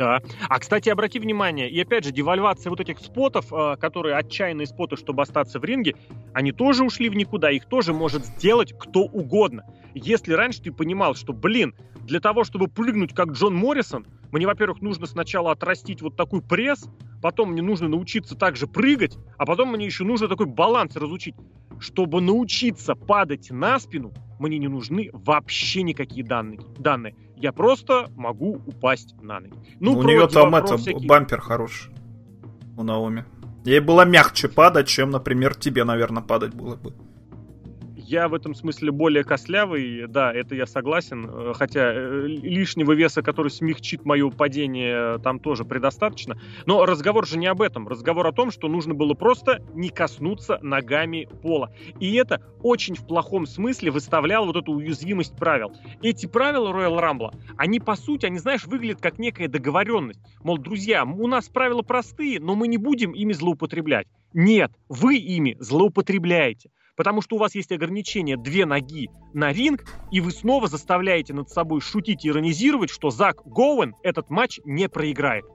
Да. 0.00 0.22
А, 0.48 0.58
кстати, 0.58 0.88
обрати 0.88 1.18
внимание, 1.18 1.68
и 1.68 1.78
опять 1.78 2.06
же, 2.06 2.10
девальвация 2.10 2.70
вот 2.70 2.80
этих 2.80 3.00
спотов, 3.00 3.52
э, 3.52 3.76
которые 3.76 4.16
отчаянные 4.16 4.66
споты, 4.66 4.96
чтобы 4.96 5.20
остаться 5.20 5.60
в 5.60 5.64
ринге, 5.64 5.94
они 6.32 6.52
тоже 6.52 6.84
ушли 6.84 7.10
в 7.10 7.14
никуда, 7.14 7.50
их 7.50 7.66
тоже 7.66 7.92
может 7.92 8.24
сделать 8.24 8.72
кто 8.72 9.02
угодно. 9.02 9.66
Если 9.92 10.32
раньше 10.32 10.62
ты 10.62 10.72
понимал, 10.72 11.14
что, 11.14 11.34
блин, 11.34 11.74
для 12.06 12.18
того, 12.18 12.44
чтобы 12.44 12.68
прыгнуть 12.68 13.12
как 13.12 13.32
Джон 13.32 13.54
Моррисон, 13.54 14.06
мне, 14.32 14.46
во-первых, 14.46 14.80
нужно 14.80 15.04
сначала 15.04 15.52
отрастить 15.52 16.00
вот 16.00 16.16
такой 16.16 16.40
пресс, 16.40 16.88
потом 17.20 17.52
мне 17.52 17.60
нужно 17.60 17.86
научиться 17.88 18.34
также 18.34 18.66
прыгать, 18.66 19.18
а 19.36 19.44
потом 19.44 19.70
мне 19.70 19.84
еще 19.84 20.04
нужно 20.04 20.28
такой 20.28 20.46
баланс 20.46 20.96
разучить. 20.96 21.34
Чтобы 21.78 22.22
научиться 22.22 22.94
падать 22.94 23.50
на 23.50 23.78
спину, 23.78 24.12
мне 24.38 24.56
не 24.56 24.68
нужны 24.68 25.10
вообще 25.12 25.82
никакие 25.82 26.24
данные. 26.24 26.60
данные. 26.78 27.14
Я 27.40 27.52
просто 27.52 28.08
могу 28.16 28.60
упасть 28.66 29.14
на 29.22 29.40
ноги. 29.40 29.54
Ну, 29.80 29.98
у 29.98 30.02
нее 30.02 30.28
там 30.28 30.54
это, 30.54 30.76
всякие... 30.76 31.08
бампер 31.08 31.40
хороший 31.40 31.92
у 32.76 32.82
Наоми. 32.82 33.24
Ей 33.64 33.80
было 33.80 34.04
мягче 34.04 34.48
падать, 34.48 34.88
чем, 34.88 35.10
например, 35.10 35.54
тебе, 35.54 35.84
наверное, 35.84 36.22
падать 36.22 36.54
было 36.54 36.76
бы. 36.76 36.94
Я 38.10 38.26
в 38.26 38.34
этом 38.34 38.56
смысле 38.56 38.90
более 38.90 39.22
кослявый, 39.22 40.08
да, 40.08 40.32
это 40.32 40.56
я 40.56 40.66
согласен, 40.66 41.30
э, 41.30 41.52
хотя 41.54 41.92
э, 41.94 42.26
лишнего 42.26 42.90
веса, 42.90 43.22
который 43.22 43.52
смягчит 43.52 44.04
мое 44.04 44.28
падение, 44.30 45.20
там 45.20 45.38
тоже 45.38 45.64
предостаточно. 45.64 46.36
Но 46.66 46.84
разговор 46.86 47.24
же 47.24 47.38
не 47.38 47.46
об 47.46 47.62
этом. 47.62 47.86
Разговор 47.86 48.26
о 48.26 48.32
том, 48.32 48.50
что 48.50 48.66
нужно 48.66 48.94
было 48.94 49.14
просто 49.14 49.62
не 49.74 49.90
коснуться 49.90 50.58
ногами 50.60 51.28
пола. 51.40 51.72
И 52.00 52.12
это 52.14 52.42
очень 52.64 52.96
в 52.96 53.06
плохом 53.06 53.46
смысле 53.46 53.92
выставляло 53.92 54.46
вот 54.46 54.56
эту 54.56 54.72
уязвимость 54.72 55.36
правил. 55.36 55.72
Эти 56.02 56.26
правила 56.26 56.70
Royal 56.72 56.98
Rumble, 56.98 57.32
они 57.56 57.78
по 57.78 57.94
сути, 57.94 58.26
они, 58.26 58.40
знаешь, 58.40 58.66
выглядят 58.66 59.00
как 59.00 59.20
некая 59.20 59.46
договоренность. 59.46 60.18
Мол, 60.42 60.58
друзья, 60.58 61.04
у 61.04 61.28
нас 61.28 61.48
правила 61.48 61.82
простые, 61.82 62.40
но 62.40 62.56
мы 62.56 62.66
не 62.66 62.76
будем 62.76 63.12
ими 63.12 63.32
злоупотреблять. 63.32 64.08
Нет, 64.32 64.72
вы 64.88 65.16
ими 65.16 65.56
злоупотребляете 65.60 66.70
потому 67.00 67.22
что 67.22 67.36
у 67.36 67.38
вас 67.38 67.54
есть 67.54 67.72
ограничение 67.72 68.36
две 68.36 68.66
ноги 68.66 69.08
на 69.32 69.54
ринг, 69.54 69.84
и 70.10 70.20
вы 70.20 70.30
снова 70.30 70.68
заставляете 70.68 71.32
над 71.32 71.48
собой 71.48 71.80
шутить 71.80 72.26
и 72.26 72.28
иронизировать, 72.28 72.90
что 72.90 73.08
Зак 73.08 73.40
Гоуэн 73.46 73.94
этот 74.02 74.28
матч 74.28 74.60
не 74.66 74.86
проиграет. 74.86 75.46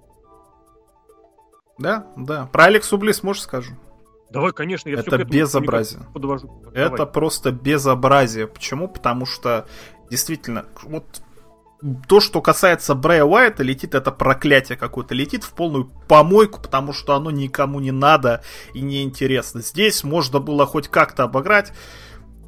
Да, 1.77 2.07
да. 2.17 2.49
Про 2.51 2.63
Алексу 2.63 2.97
Близ 2.97 3.21
можешь 3.21 3.43
скажу? 3.43 3.75
Давай, 4.31 4.53
конечно, 4.53 4.89
я 4.89 4.95
Это 4.95 5.23
безобразие. 5.23 6.01
Подвожу. 6.15 6.63
Это 6.73 6.97
Давай. 6.97 7.13
просто 7.13 7.51
безобразие. 7.51 8.47
Почему? 8.47 8.87
Потому 8.87 9.27
что 9.27 9.67
действительно, 10.09 10.65
вот 10.81 11.21
то, 12.07 12.19
что 12.19 12.41
касается 12.41 12.95
Брэя 12.95 13.25
Уайта, 13.25 13.63
летит 13.63 13.95
это 13.95 14.11
проклятие 14.11 14.77
какое-то, 14.77 15.13
летит 15.13 15.43
в 15.43 15.51
полную 15.51 15.85
помойку, 16.07 16.61
потому 16.61 16.93
что 16.93 17.15
оно 17.15 17.31
никому 17.31 17.79
не 17.79 17.91
надо 17.91 18.43
и 18.73 18.81
не 18.81 19.03
интересно. 19.03 19.61
Здесь 19.61 20.03
можно 20.03 20.39
было 20.39 20.65
хоть 20.65 20.87
как-то 20.87 21.23
обыграть. 21.23 21.73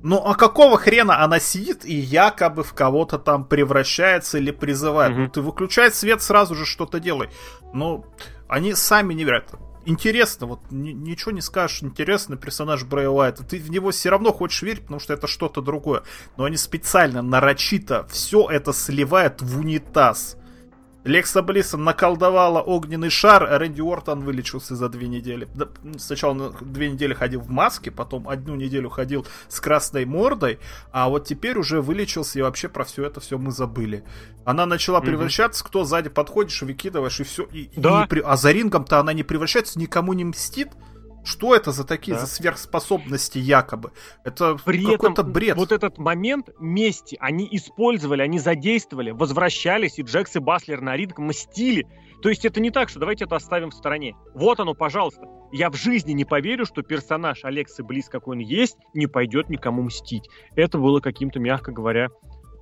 Ну 0.04 0.18
а 0.24 0.36
какого 0.36 0.78
хрена 0.78 1.24
она 1.24 1.40
сидит 1.40 1.84
и 1.84 1.94
якобы 1.94 2.64
в 2.64 2.74
кого-то 2.74 3.18
там 3.20 3.46
превращается 3.46 4.38
или 4.38 4.52
призывает? 4.52 5.14
Угу. 5.14 5.22
Ну 5.22 5.30
ты 5.30 5.42
выключай 5.42 5.92
свет, 5.92 6.22
сразу 6.22 6.56
же 6.56 6.66
что-то 6.66 7.00
делай. 7.00 7.30
Ну, 7.74 8.06
они 8.48 8.74
сами 8.74 9.14
не 9.14 9.24
верят. 9.24 9.52
Интересно, 9.90 10.48
вот 10.48 10.60
ничего 10.70 11.32
не 11.32 11.40
скажешь, 11.40 11.82
интересный 11.82 12.36
персонаж 12.36 12.84
Брэй 12.84 13.08
Уайта. 13.08 13.46
Ты 13.46 13.58
в 13.58 13.72
него 13.72 13.92
все 13.92 14.10
равно 14.10 14.34
хочешь 14.34 14.62
верить, 14.62 14.82
потому 14.82 15.00
что 15.00 15.14
это 15.14 15.28
что-то 15.28 15.62
другое. 15.62 16.04
Но 16.36 16.44
они 16.44 16.58
специально, 16.58 17.22
нарочито 17.22 18.06
все 18.10 18.50
это 18.50 18.74
сливают 18.74 19.42
в 19.42 19.60
унитаз. 19.60 20.36
Лекса 21.08 21.42
Блиссон 21.42 21.84
наколдовала 21.84 22.62
огненный 22.62 23.10
шар, 23.10 23.48
Рэнди 23.50 23.82
Уортон 23.82 24.22
вылечился 24.22 24.76
за 24.76 24.90
две 24.90 25.08
недели. 25.08 25.48
Сначала 25.98 26.54
две 26.62 26.92
недели 26.92 27.14
ходил 27.14 27.40
в 27.40 27.50
маске, 27.50 27.92
потом 27.92 28.28
одну 28.28 28.56
неделю 28.56 28.90
ходил 28.90 29.26
с 29.48 29.60
красной 29.62 30.06
мордой, 30.06 30.60
а 30.92 31.08
вот 31.08 31.26
теперь 31.26 31.58
уже 31.58 31.82
вылечился, 31.82 32.40
и 32.40 32.42
вообще 32.42 32.68
про 32.68 32.84
все 32.84 33.06
это 33.06 33.22
все 33.22 33.38
мы 33.38 33.52
забыли. 33.52 34.04
Она 34.46 34.66
начала 34.66 35.00
превращаться, 35.02 35.64
кто 35.64 35.86
сзади 35.86 36.10
подходишь, 36.10 36.62
выкидываешь, 36.62 37.20
и 37.20 37.24
все. 37.24 37.44
И, 37.46 37.70
да. 37.76 38.08
и, 38.12 38.20
а 38.20 38.36
за 38.36 38.52
рингом-то 38.52 39.00
она 39.00 39.14
не 39.14 39.24
превращается, 39.24 39.80
никому 39.80 40.14
не 40.14 40.26
мстит. 40.26 40.70
Что 41.24 41.56
это 41.56 41.72
за 41.72 41.86
такие 41.86 42.14
да. 42.16 42.22
за 42.22 42.28
сверхспособности 42.28 43.38
якобы? 43.38 43.92
Это 44.24 44.58
При 44.64 44.86
какой-то 44.86 45.24
бред. 45.24 45.58
Вот 45.58 45.72
этот 45.72 45.98
момент 45.98 46.50
мести 46.60 47.18
они 47.20 47.48
использовали, 47.52 48.22
они 48.22 48.40
задействовали, 48.40 49.12
возвращались, 49.12 50.00
и 50.00 50.04
Джекс 50.04 50.36
и 50.36 50.40
Баслер 50.40 50.82
на 50.82 50.96
ринг 50.96 51.20
мстили. 51.20 51.86
То 52.22 52.30
есть 52.30 52.46
это 52.46 52.60
не 52.60 52.72
так, 52.72 52.90
что 52.90 53.00
давайте 53.00 53.26
это 53.26 53.36
оставим 53.36 53.70
в 53.70 53.76
стороне. 53.76 54.16
Вот 54.34 54.60
оно, 54.60 54.74
пожалуйста. 54.74 55.22
Я 55.52 55.70
в 55.70 55.76
жизни 55.76 56.12
не 56.12 56.26
поверю, 56.26 56.66
что 56.66 56.82
персонаж 56.82 57.46
Алексы 57.46 57.84
Близ, 57.84 58.10
какой 58.10 58.36
он 58.36 58.42
есть, 58.42 58.78
не 58.94 59.08
пойдет 59.08 59.50
никому 59.50 59.84
мстить. 59.84 60.28
Это 60.56 60.78
было 60.78 61.00
каким-то, 61.00 61.40
мягко 61.40 61.72
говоря, 61.72 62.10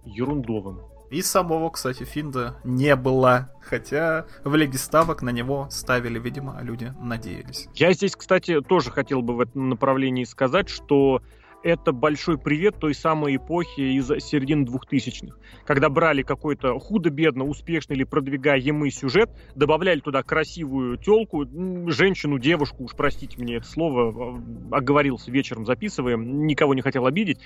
ерундовым. 0.06 0.82
И 1.10 1.22
самого, 1.22 1.70
кстати, 1.70 2.04
Финда 2.04 2.56
не 2.64 2.96
было. 2.96 3.52
Хотя 3.62 4.26
в 4.44 4.56
Лиге 4.56 4.78
Ставок 4.78 5.22
на 5.22 5.30
него 5.30 5.68
ставили, 5.72 6.20
видимо, 6.20 6.60
люди 6.62 6.94
надеялись. 7.00 7.68
Я 7.74 7.94
здесь, 7.94 8.16
кстати, 8.16 8.62
тоже 8.62 8.92
хотел 8.92 9.22
бы 9.22 9.36
в 9.36 9.40
этом 9.40 9.70
направлении 9.70 10.24
сказать, 10.24 10.70
что 10.70 11.22
это 11.66 11.92
большой 11.92 12.38
привет 12.38 12.76
той 12.78 12.94
самой 12.94 13.38
эпохи 13.38 13.98
из 13.98 14.06
середины 14.24 14.66
двухтысячных, 14.66 15.40
когда 15.66 15.90
брали 15.90 16.22
какой-то 16.22 16.78
худо-бедно 16.78 17.44
успешный 17.44 17.96
или 17.96 18.04
продвигаемый 18.04 18.92
сюжет, 18.92 19.32
добавляли 19.56 20.00
туда 20.00 20.22
красивую 20.22 20.98
телку, 20.98 21.44
женщину, 21.92 22.38
девушку, 22.38 22.84
уж 22.84 22.92
простите 22.96 23.42
мне 23.42 23.56
это 23.56 23.66
слово, 23.66 24.38
а, 24.72 24.78
оговорился 24.78 25.32
вечером 25.32 25.66
записываем, 25.66 26.46
никого 26.46 26.76
не 26.76 26.82
хотел 26.82 27.08
обидеть, 27.08 27.40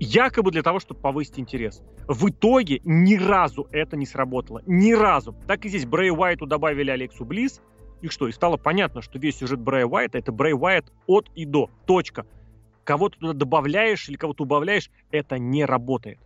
якобы 0.00 0.50
для 0.50 0.64
того, 0.64 0.80
чтобы 0.80 0.98
повысить 0.98 1.38
интерес. 1.38 1.80
В 2.08 2.28
итоге 2.28 2.80
ни 2.82 3.14
разу 3.14 3.68
это 3.70 3.96
не 3.96 4.04
сработало, 4.04 4.62
ни 4.66 4.92
разу. 4.94 5.36
Так 5.46 5.64
и 5.64 5.68
здесь 5.68 5.86
Брэй 5.86 6.10
Уайту 6.10 6.44
добавили 6.44 6.90
Алексу 6.90 7.24
Близ, 7.24 7.62
и 8.02 8.08
что? 8.08 8.26
И 8.26 8.32
стало 8.32 8.56
понятно, 8.56 9.00
что 9.00 9.20
весь 9.20 9.36
сюжет 9.36 9.60
Брэй 9.60 9.84
Уайта 9.84 10.18
это 10.18 10.32
Брэй 10.32 10.54
Уайт 10.54 10.90
от 11.06 11.28
и 11.36 11.44
до. 11.44 11.70
Точка 11.86 12.26
кого-то 12.90 13.20
туда 13.20 13.32
добавляешь 13.34 14.08
или 14.08 14.16
кого-то 14.16 14.42
убавляешь, 14.42 14.90
это 15.12 15.38
не 15.38 15.64
работает. 15.64 16.18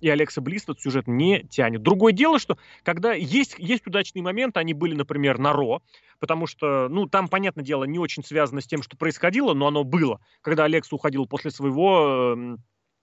И 0.00 0.08
Алекса 0.08 0.40
Близ 0.40 0.62
этот 0.62 0.80
сюжет 0.80 1.06
не 1.06 1.42
тянет. 1.42 1.82
Другое 1.82 2.14
дело, 2.14 2.38
что 2.38 2.56
когда 2.82 3.12
есть, 3.12 3.56
есть 3.58 3.86
удачные 3.86 4.22
моменты, 4.22 4.58
они 4.58 4.72
были, 4.72 4.94
например, 4.94 5.36
на 5.36 5.52
Ро, 5.52 5.82
потому 6.18 6.46
что, 6.46 6.88
ну, 6.88 7.06
там, 7.06 7.28
понятное 7.28 7.62
дело, 7.62 7.84
не 7.84 7.98
очень 7.98 8.24
связано 8.24 8.62
с 8.62 8.66
тем, 8.66 8.82
что 8.82 8.96
происходило, 8.96 9.52
но 9.52 9.66
оно 9.66 9.84
было. 9.84 10.18
Когда 10.40 10.64
Алекса 10.64 10.96
уходил 10.96 11.26
после 11.26 11.50
своего 11.50 12.34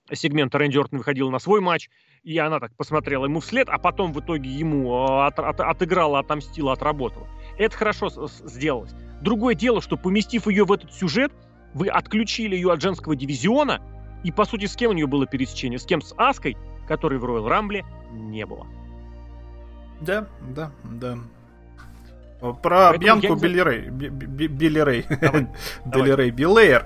э, 0.10 0.16
сегмента, 0.16 0.58
Рэнди 0.58 0.80
Ортон 0.80 0.98
выходил 0.98 1.30
на 1.30 1.38
свой 1.38 1.62
матч, 1.62 1.92
и 2.24 2.36
она 2.40 2.60
так 2.60 2.76
посмотрела 2.76 3.26
ему 3.26 3.40
вслед, 3.40 3.70
а 3.70 3.78
потом 3.78 4.14
в 4.14 4.20
итоге 4.20 4.50
ему 4.50 4.96
э, 4.96 5.28
от, 5.28 5.38
от, 5.38 5.60
отыграла, 5.60 6.18
отомстила, 6.18 6.74
отработала. 6.74 7.28
Это 7.60 7.78
хорошо 7.78 8.10
сделалось. 8.10 8.96
Другое 9.22 9.54
дело, 9.54 9.80
что 9.80 9.96
поместив 9.96 10.48
ее 10.48 10.66
в 10.66 10.72
этот 10.72 10.92
сюжет, 10.92 11.32
вы 11.74 11.88
отключили 11.88 12.56
ее 12.56 12.72
от 12.72 12.82
женского 12.82 13.16
дивизиона, 13.16 13.82
и, 14.24 14.32
по 14.32 14.46
сути, 14.46 14.66
с 14.66 14.76
кем 14.76 14.92
у 14.92 14.94
нее 14.94 15.08
было 15.08 15.26
пересечение? 15.26 15.80
С 15.80 15.86
кем? 15.86 16.02
С 16.02 16.14
Аской, 16.18 16.58
которой 16.88 17.20
в 17.20 17.26
Royal 17.26 17.48
Rumble 17.48 17.86
не 18.12 18.46
было. 18.46 18.68
Да, 20.02 20.28
да, 20.42 20.72
да. 20.84 21.18
Про 22.40 22.90
Поэтому 22.90 23.22
Бьянку 23.22 23.36
Билли 23.36 23.60
Рэй. 23.60 23.90
Билли 23.90 24.80
Рэй. 24.80 25.06
Билли 26.32 26.74
Рэй. 26.74 26.82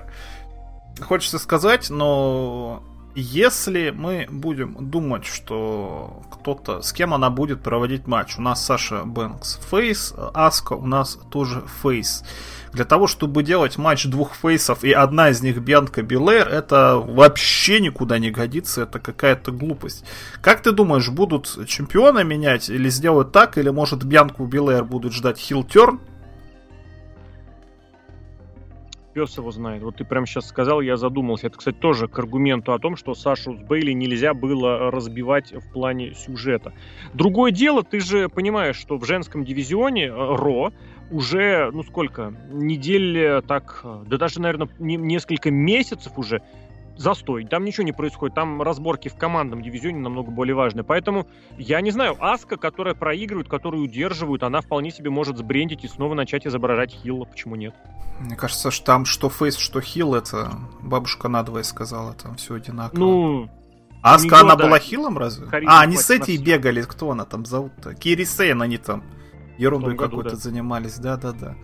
Хочется 1.00 1.38
сказать, 1.38 1.90
но 1.90 2.82
если 3.20 3.90
мы 3.90 4.26
будем 4.30 4.90
думать, 4.90 5.26
что 5.26 6.22
кто-то, 6.30 6.82
с 6.82 6.92
кем 6.92 7.12
она 7.12 7.30
будет 7.30 7.62
проводить 7.62 8.06
матч, 8.06 8.38
у 8.38 8.42
нас 8.42 8.64
Саша 8.64 9.04
Бэнкс 9.04 9.58
face, 9.70 10.14
Аска 10.34 10.74
у 10.74 10.86
нас 10.86 11.18
тоже 11.30 11.64
face. 11.82 12.24
Для 12.72 12.84
того, 12.84 13.06
чтобы 13.06 13.42
делать 13.42 13.76
матч 13.78 14.04
двух 14.06 14.34
фейсов 14.34 14.84
и 14.84 14.92
одна 14.92 15.30
из 15.30 15.42
них 15.42 15.58
Бьянка 15.58 16.02
Билэр, 16.02 16.48
это 16.48 16.96
вообще 16.96 17.80
никуда 17.80 18.18
не 18.18 18.30
годится, 18.30 18.82
это 18.82 19.00
какая-то 19.00 19.52
глупость. 19.52 20.04
Как 20.40 20.62
ты 20.62 20.72
думаешь, 20.72 21.08
будут 21.08 21.66
чемпиона 21.66 22.24
менять 22.24 22.70
или 22.70 22.88
сделают 22.88 23.32
так, 23.32 23.58
или 23.58 23.70
может 23.70 24.04
Бьянку 24.04 24.46
Билэр 24.46 24.84
будут 24.84 25.12
ждать 25.12 25.38
хил-терн, 25.38 26.00
пес 29.18 29.36
его 29.36 29.50
знает. 29.50 29.82
Вот 29.82 29.96
ты 29.96 30.04
прямо 30.04 30.26
сейчас 30.26 30.46
сказал, 30.46 30.80
я 30.80 30.96
задумался. 30.96 31.48
Это, 31.48 31.58
кстати, 31.58 31.76
тоже 31.76 32.06
к 32.06 32.16
аргументу 32.20 32.72
о 32.72 32.78
том, 32.78 32.94
что 32.94 33.14
Сашу 33.14 33.56
с 33.56 33.60
Бейли 33.62 33.90
нельзя 33.90 34.32
было 34.32 34.92
разбивать 34.92 35.52
в 35.52 35.72
плане 35.72 36.14
сюжета. 36.14 36.72
Другое 37.14 37.50
дело, 37.50 37.82
ты 37.82 37.98
же 37.98 38.28
понимаешь, 38.28 38.76
что 38.76 38.96
в 38.96 39.04
женском 39.04 39.44
дивизионе 39.44 40.04
э, 40.04 40.12
Ро 40.12 40.72
уже, 41.10 41.68
ну 41.72 41.82
сколько, 41.82 42.32
недель 42.52 43.42
так, 43.42 43.84
да 44.06 44.18
даже, 44.18 44.40
наверное, 44.40 44.68
несколько 44.78 45.50
месяцев 45.50 46.12
уже 46.16 46.40
застой. 46.98 47.44
Там 47.44 47.64
ничего 47.64 47.84
не 47.84 47.92
происходит. 47.92 48.34
Там 48.34 48.60
разборки 48.60 49.08
в 49.08 49.14
командном 49.14 49.62
дивизионе 49.62 49.98
намного 49.98 50.30
более 50.30 50.54
важны. 50.54 50.82
Поэтому 50.82 51.26
я 51.56 51.80
не 51.80 51.90
знаю, 51.90 52.16
Аска, 52.20 52.56
которая 52.56 52.94
проигрывает, 52.94 53.48
которую 53.48 53.84
удерживают, 53.84 54.42
она 54.42 54.60
вполне 54.60 54.90
себе 54.90 55.10
может 55.10 55.38
сбрендить 55.38 55.84
и 55.84 55.88
снова 55.88 56.14
начать 56.14 56.46
изображать 56.46 56.90
Хилла. 56.90 57.24
Почему 57.24 57.56
нет? 57.56 57.74
Мне 58.20 58.36
кажется, 58.36 58.70
что 58.70 58.84
там 58.84 59.04
что 59.04 59.30
фейс, 59.30 59.56
что 59.56 59.80
хил, 59.80 60.14
это 60.14 60.50
бабушка 60.82 61.28
надвое 61.28 61.62
сказала, 61.62 62.14
там 62.14 62.34
все 62.34 62.54
одинаково. 62.54 62.98
Ну, 62.98 63.48
Аска, 64.02 64.40
она 64.40 64.56
да. 64.56 64.66
была 64.66 64.78
хилом 64.80 65.18
разве? 65.18 65.46
А, 65.66 65.82
они 65.82 65.96
с 65.96 66.10
этой 66.10 66.36
бегали, 66.36 66.82
кто 66.82 67.12
она 67.12 67.24
там 67.24 67.44
зовут-то? 67.44 67.94
Кири 67.94 68.24
Сейн 68.24 68.60
они 68.60 68.78
там 68.78 69.04
ерундой 69.58 69.96
какой-то 69.96 70.30
да. 70.30 70.36
занимались, 70.36 70.98
да-да-да. 70.98 71.56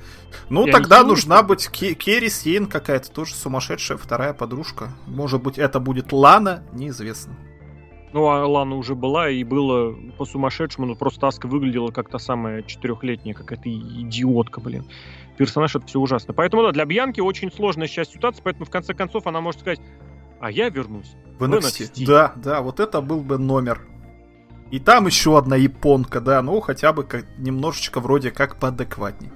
Ну, 0.51 0.67
Я 0.67 0.73
тогда 0.73 1.03
нужна 1.05 1.39
что? 1.39 1.47
быть 1.47 1.71
Керри 1.71 2.29
Сейн 2.29 2.67
какая-то, 2.67 3.11
тоже 3.11 3.35
сумасшедшая 3.35 3.97
вторая 3.97 4.35
подружка. 4.35 4.91
Может 5.07 5.43
быть, 5.43 5.59
это 5.59 5.81
будет 5.81 6.13
Лана, 6.13 6.65
неизвестно. 6.73 7.37
Ну, 8.13 8.29
а 8.29 8.47
Лана 8.47 8.77
уже 8.77 8.95
была, 8.95 9.29
и 9.29 9.43
было 9.43 9.93
по-сумасшедшему, 10.19 10.87
ну, 10.87 10.95
просто 10.95 11.27
Аска 11.27 11.49
выглядела 11.49 11.91
как 11.91 12.09
та 12.09 12.19
самая 12.19 12.63
четырехлетняя, 12.63 13.35
какая-то 13.35 13.69
идиотка, 13.69 14.61
блин. 14.61 14.87
Персонаж 15.37 15.75
это 15.75 15.87
все 15.87 15.99
ужасно. 15.99 16.33
Поэтому, 16.33 16.63
да, 16.63 16.71
для 16.71 16.85
Бьянки 16.85 17.21
очень 17.21 17.51
сложная 17.51 17.89
сейчас 17.89 18.09
ситуация, 18.09 18.43
поэтому, 18.43 18.67
в 18.67 18.71
конце 18.71 18.95
концов, 18.95 19.27
она 19.27 19.41
может 19.41 19.63
сказать, 19.63 19.81
а 20.41 20.51
я 20.51 20.69
вернусь 20.69 21.17
в 21.39 21.43
NXT. 21.43 21.61
В 21.61 21.65
NXT. 21.65 22.07
Да, 22.07 22.33
да, 22.37 22.61
вот 22.63 22.79
это 22.79 23.01
был 23.01 23.21
бы 23.21 23.39
номер 23.39 23.81
и 24.71 24.79
там 24.79 25.07
еще 25.07 25.39
одна 25.39 25.57
японка, 25.57 26.21
да, 26.21 26.43
ну 26.43 26.61
хотя 26.61 26.93
бы 26.93 27.05
как, 27.05 27.27
немножечко 27.39 28.01
вроде 28.01 28.31
как 28.31 28.57
поадекватней. 28.57 29.31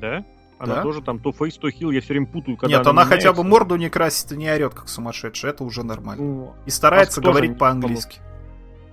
Да? 0.00 0.24
Она 0.58 0.76
да? 0.76 0.82
тоже 0.82 1.02
там 1.02 1.18
то 1.18 1.32
фейс, 1.32 1.56
то 1.58 1.70
хил, 1.70 1.90
я 1.90 2.00
все 2.00 2.14
время 2.14 2.26
путаю, 2.26 2.56
когда 2.56 2.78
Нет, 2.78 2.86
она, 2.86 3.02
она 3.02 3.10
хотя 3.10 3.32
бы 3.32 3.44
морду 3.44 3.76
не 3.76 3.90
красит 3.90 4.32
и 4.32 4.36
не 4.36 4.50
орет, 4.50 4.74
как 4.74 4.88
сумасшедшая, 4.88 5.52
это 5.52 5.64
уже 5.64 5.82
нормально. 5.82 6.24
Ну, 6.24 6.54
и 6.64 6.70
старается 6.70 7.20
говорить 7.20 7.58
по-английски. 7.58 8.20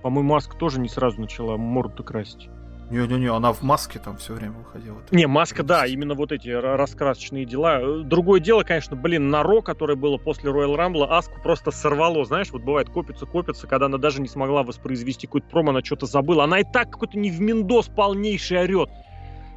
По-моему, 0.02 0.34
Маск 0.34 0.54
тоже 0.56 0.80
не 0.80 0.90
сразу 0.90 1.18
начала 1.18 1.56
морду 1.56 2.04
красить. 2.04 2.50
Не-не-не, 2.90 3.28
она 3.28 3.52
в 3.52 3.62
маске 3.62 3.98
там 3.98 4.18
все 4.18 4.34
время 4.34 4.52
выходила. 4.52 5.00
Не, 5.10 5.26
маска, 5.26 5.62
да, 5.62 5.86
именно 5.86 6.14
вот 6.14 6.32
эти 6.32 6.48
раскрасочные 6.48 7.44
дела. 7.44 8.02
Другое 8.04 8.40
дело, 8.40 8.62
конечно, 8.62 8.94
блин, 8.96 9.30
на 9.30 9.42
Ро, 9.42 9.62
которое 9.62 9.96
было 9.96 10.18
после 10.18 10.50
Royal 10.50 10.76
Rumble, 10.76 11.06
Аску 11.08 11.40
просто 11.42 11.70
сорвало, 11.70 12.24
знаешь, 12.24 12.50
вот 12.50 12.62
бывает 12.62 12.90
копится, 12.90 13.26
копится, 13.26 13.66
когда 13.66 13.86
она 13.86 13.98
даже 13.98 14.20
не 14.20 14.28
смогла 14.28 14.62
воспроизвести 14.62 15.26
какой-то 15.26 15.48
промо, 15.48 15.70
она 15.70 15.82
что-то 15.82 16.06
забыла. 16.06 16.44
Она 16.44 16.60
и 16.60 16.64
так 16.64 16.90
какой-то 16.90 17.18
не 17.18 17.30
в 17.30 17.40
Миндос 17.40 17.88
полнейший 17.88 18.60
орет. 18.60 18.90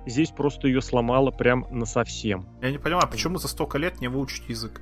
Здесь 0.06 0.30
просто 0.30 0.68
ее 0.68 0.82
сломало 0.82 1.32
прям 1.32 1.68
на 1.70 1.86
совсем. 1.86 2.48
Я 2.62 2.72
не 2.72 2.78
понимаю, 2.78 3.10
почему 3.10 3.40
за 3.40 3.50
столько 3.50 3.78
лет 3.78 4.00
не 4.00 4.08
выучить 4.08 4.48
язык? 4.48 4.82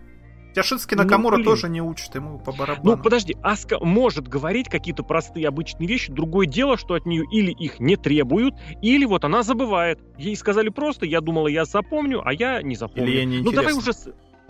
Тяшинский 0.56 0.96
Накамура 0.96 1.38
ну, 1.38 1.44
тоже 1.44 1.68
не 1.68 1.82
учит, 1.82 2.16
ему 2.16 2.40
по 2.40 2.54
барабану. 2.54 2.96
Ну, 2.96 2.98
подожди, 2.98 3.36
Аска 3.44 3.78
может 3.80 4.28
говорить 4.28 4.70
какие-то 4.70 5.04
простые 5.04 5.48
обычные 5.50 5.88
вещи. 5.88 6.14
Другое 6.14 6.48
дело, 6.48 6.78
что 6.78 6.94
от 6.94 7.06
нее 7.06 7.26
или 7.30 7.52
их 7.52 7.80
не 7.80 7.98
требуют, 7.98 8.56
или 8.82 9.04
вот 9.04 9.26
она 9.26 9.44
забывает. 9.44 10.00
Ей 10.18 10.36
сказали 10.38 10.70
просто, 10.70 11.06
я 11.06 11.20
думала, 11.20 11.48
я 11.50 11.66
запомню, 11.66 12.22
а 12.26 12.34
я 12.34 12.62
не 12.62 12.76
запомню. 12.76 13.10
Или 13.10 13.18
ей 13.18 13.26
не 13.26 13.42
Ну, 13.42 13.52
давай 13.52 13.74
уже... 13.74 13.92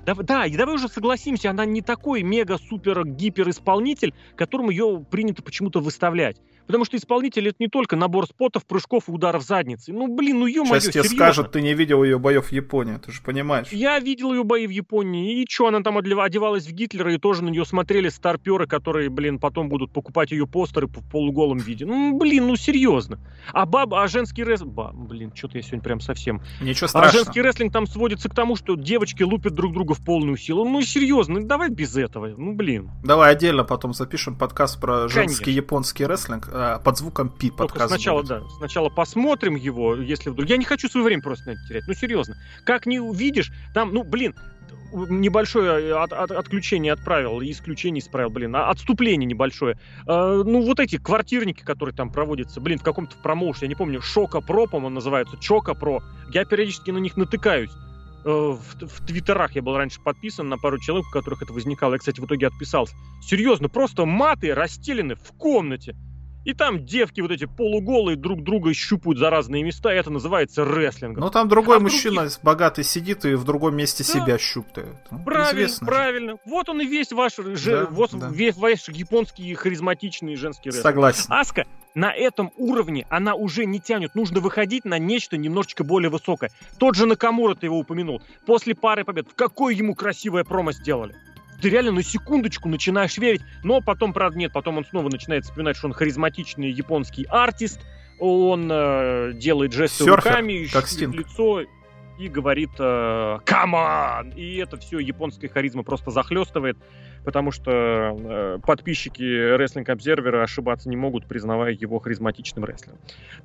Да, 0.06 0.14
да, 0.14 0.46
и 0.46 0.56
давай 0.56 0.76
уже 0.76 0.88
согласимся, 0.88 1.50
она 1.50 1.66
не 1.66 1.82
такой 1.82 2.22
мега-супер-гипер 2.22 3.50
исполнитель, 3.50 4.14
которому 4.36 4.70
ее 4.70 5.04
принято 5.10 5.42
почему-то 5.42 5.80
выставлять. 5.80 6.38
Потому 6.68 6.86
что 6.86 6.98
исполнитель 6.98 7.48
это 7.48 7.58
не 7.60 7.68
только 7.68 7.96
набор 7.96 8.26
спотов, 8.28 8.66
прыжков 8.66 9.08
и 9.08 9.12
ударов 9.12 9.44
задницы. 9.44 9.94
Ну, 9.94 10.08
блин, 10.08 10.40
ну 10.40 10.48
ё-моё, 10.48 10.80
Сейчас 10.80 10.94
тебе 10.94 11.04
скажут, 11.04 11.52
ты 11.52 11.62
не 11.62 11.74
видел 11.74 12.04
ее 12.04 12.20
боев 12.20 12.48
в 12.48 12.52
Японии, 12.52 12.98
ты 12.98 13.12
же 13.12 13.22
понимаешь. 13.22 13.68
Я 13.72 14.00
видел 14.00 14.34
ее 14.34 14.44
бои 14.44 14.68
в 14.68 14.72
Японии, 14.72 15.42
и 15.42 15.48
что, 15.50 15.68
она 15.68 15.82
там 15.82 15.98
одевалась 15.98 16.66
в 16.66 16.72
Гитлера, 16.72 17.14
и 17.14 17.18
тоже 17.18 17.44
на 17.44 17.50
нее 17.50 17.66
смотрели 17.66 18.10
старперы, 18.10 18.68
которые, 18.68 19.10
блин, 19.10 19.40
потом 19.40 19.70
будут 19.70 19.92
покупать 19.92 20.32
ее 20.32 20.48
постеры 20.48 20.88
в 20.88 21.10
полуголом 21.10 21.58
виде. 21.58 21.86
Ну, 21.86 22.18
блин, 22.18 22.48
ну 22.48 22.56
серьезно. 22.56 23.20
А 23.54 23.66
баба, 23.66 24.04
а 24.04 24.08
женский 24.08 24.44
рестлинг... 24.44 24.74
Блин, 24.94 25.32
что-то 25.36 25.58
я 25.58 25.62
сегодня 25.62 25.82
прям 25.82 26.00
совсем... 26.00 26.42
Ничего 26.62 26.86
А 26.86 26.90
страшного. 26.90 27.26
женский 27.26 27.42
рестлинг 27.42 27.74
там 27.74 27.88
сводится 27.88 28.30
к 28.30 28.36
тому, 28.36 28.56
что 28.56 28.76
девочки 28.76 29.24
лупят 29.24 29.54
друг 29.54 29.74
друга 29.74 29.94
в 29.94 30.04
полную 30.04 30.38
силу. 30.38 30.68
Ну, 30.68 30.82
серьезно, 30.82 31.44
давай 31.44 31.70
без 31.70 31.96
этого. 31.96 32.34
Ну, 32.38 32.54
блин. 32.54 32.92
Давай 33.04 33.32
отдельно 33.32 33.64
потом 33.64 33.94
запишем 33.94 34.38
подкаст 34.38 34.80
про 34.80 35.08
женский 35.08 35.46
Конечно. 35.46 35.62
японский 35.62 36.06
рестлинг 36.06 36.50
а, 36.56 36.80
под 36.80 36.98
звуком 36.98 37.30
пи 37.30 37.52
подкаст 37.52 37.90
сначала, 37.90 38.22
будет. 38.22 38.30
да, 38.30 38.42
сначала 38.58 38.90
посмотрим 38.90 39.56
его, 39.56 39.96
если 39.96 40.30
вдруг... 40.30 40.50
Я 40.50 40.58
не 40.58 40.66
хочу 40.66 40.88
свое 40.88 41.06
время 41.06 41.22
просто 41.22 41.48
на 41.48 41.52
это 41.52 41.62
терять, 41.68 41.84
ну 41.88 41.94
серьезно. 41.94 42.36
Как 42.66 42.86
не 42.86 43.00
увидишь, 43.00 43.52
там, 43.74 43.94
ну, 43.94 44.04
блин, 44.04 44.34
небольшое 44.94 45.96
от- 45.96 46.14
от- 46.14 46.32
отключение 46.32 46.94
от 46.94 47.04
правил, 47.04 47.42
исключение 47.42 48.02
из 48.02 48.08
правил, 48.08 48.30
блин, 48.30 48.56
а 48.56 48.70
отступление 48.70 49.26
небольшое. 49.28 49.78
Э, 50.08 50.44
ну, 50.46 50.62
вот 50.66 50.80
эти 50.80 50.98
квартирники, 50.98 51.64
которые 51.64 51.94
там 51.96 52.10
проводятся, 52.12 52.62
блин, 52.62 52.80
в 52.80 52.84
каком-то 52.84 53.16
промоушене, 53.18 53.66
я 53.66 53.70
не 53.70 53.76
помню, 53.76 54.02
Шока 54.02 54.42
Про, 54.42 54.68
по-моему, 54.68 54.96
называются, 54.96 55.38
Чока 55.38 55.74
Про. 55.74 56.02
Я 56.32 56.46
периодически 56.46 56.92
на 56.92 57.00
них 57.00 57.18
натыкаюсь. 57.18 57.72
Э, 58.24 58.30
В, 58.30 58.88
в 58.88 59.06
твиттерах 59.06 59.56
я 59.56 59.62
был 59.62 59.76
раньше 59.76 60.00
подписан 60.02 60.48
на 60.50 60.58
пару 60.58 60.80
человек, 60.80 61.08
у 61.08 61.12
которых 61.12 61.42
это 61.42 61.52
возникало. 61.54 61.94
Я, 61.94 62.00
кстати, 62.00 62.20
в 62.22 62.26
итоге 62.26 62.48
отписался. 62.48 62.96
Серьезно, 63.22 63.70
просто 63.70 64.06
маты 64.06 64.54
расстелены 64.54 65.16
в 65.16 65.32
комнате. 65.38 65.96
И 66.46 66.54
там 66.54 66.86
девки 66.86 67.22
вот 67.22 67.32
эти 67.32 67.46
полуголые 67.46 68.16
друг 68.16 68.44
друга 68.44 68.74
щупают 68.74 69.18
за 69.20 69.30
разные 69.30 69.64
места, 69.64 69.94
и 69.94 69.98
это 69.98 70.12
называется 70.12 70.64
рестлингом. 70.64 71.22
Ну 71.22 71.30
там 71.32 71.50
другой 71.50 71.78
А 71.78 71.80
мужчина 71.80 72.28
богатый 72.44 72.84
сидит 72.84 73.26
и 73.26 73.34
в 73.34 73.44
другом 73.44 73.76
месте 73.76 74.04
Да. 74.04 74.14
себя 74.20 74.38
щупает. 74.38 74.96
Ну, 75.12 75.24
Правильно, 75.26 75.58
известно 75.66 75.86
же. 75.86 75.92
правильно. 75.92 76.38
Вот 76.46 76.70
он 76.70 76.82
и 76.82 76.86
весь 76.86 77.12
ваш, 77.12 77.36
же, 77.36 77.72
Да, 77.72 77.86
вот 77.90 78.12
да. 78.14 78.30
весь 78.32 78.56
ваш 78.56 78.88
японский 78.90 79.54
харизматичный 79.56 80.36
женский 80.36 80.70
рестлинг. 80.70 80.84
Согласен. 80.84 81.26
Аска 81.30 81.66
на 81.96 82.14
этом 82.14 82.52
уровне 82.58 83.08
она 83.10 83.34
уже 83.34 83.66
не 83.66 83.80
тянет. 83.80 84.14
Нужно 84.14 84.40
выходить 84.40 84.86
на 84.86 85.00
нечто 85.00 85.38
немножечко 85.38 85.84
более 85.84 86.10
высокое. 86.12 86.52
Тот 86.78 86.96
же 86.96 87.08
Накамура 87.08 87.56
ты 87.56 87.66
его 87.66 87.80
упомянул. 87.80 88.22
После 88.46 88.76
пары 88.76 89.04
побед. 89.04 89.28
Какое 89.36 89.74
ему 89.74 89.96
красивое 89.96 90.44
промо 90.44 90.74
сделали. 90.74 91.16
Ты 91.62 91.70
реально 91.70 91.92
на 91.92 92.04
секундочку 92.04 92.70
начинаешь 92.70 93.18
верить, 93.18 93.42
но 93.64 93.82
потом, 93.82 94.14
правда, 94.14 94.38
нет, 94.38 94.52
потом 94.54 94.78
он 94.78 94.86
снова 94.86 95.10
начинает 95.10 95.46
вспоминать, 95.46 95.78
что 95.78 95.88
он 95.88 95.94
харизматичный 95.94 96.72
японский 96.72 97.26
артист, 97.30 97.82
он 98.20 98.70
э, 98.72 99.34
делает 99.36 99.74
жесты 99.74 100.06
Серфер, 100.06 100.16
руками, 100.18 100.66
как 100.72 100.88
Стинг. 100.88 101.16
лицо 101.16 101.64
и 102.18 102.30
говорит 102.30 102.72
э, 102.80 102.84
«Come 103.46 103.74
on!» 103.74 104.36
И 104.36 104.56
это 104.58 104.78
все 104.78 105.00
японская 105.00 105.50
харизма 105.50 105.84
просто 105.84 106.12
захлестывает, 106.12 106.78
потому 107.26 107.52
что 107.52 107.72
э, 107.72 108.60
подписчики 108.66 109.22
Wrestling 109.24 109.86
Observer 109.86 110.42
ошибаться 110.42 110.88
не 110.90 110.96
могут, 110.96 111.28
признавая 111.28 111.74
его 111.74 112.00
харизматичным 112.00 112.66
рестлером. 112.66 113.00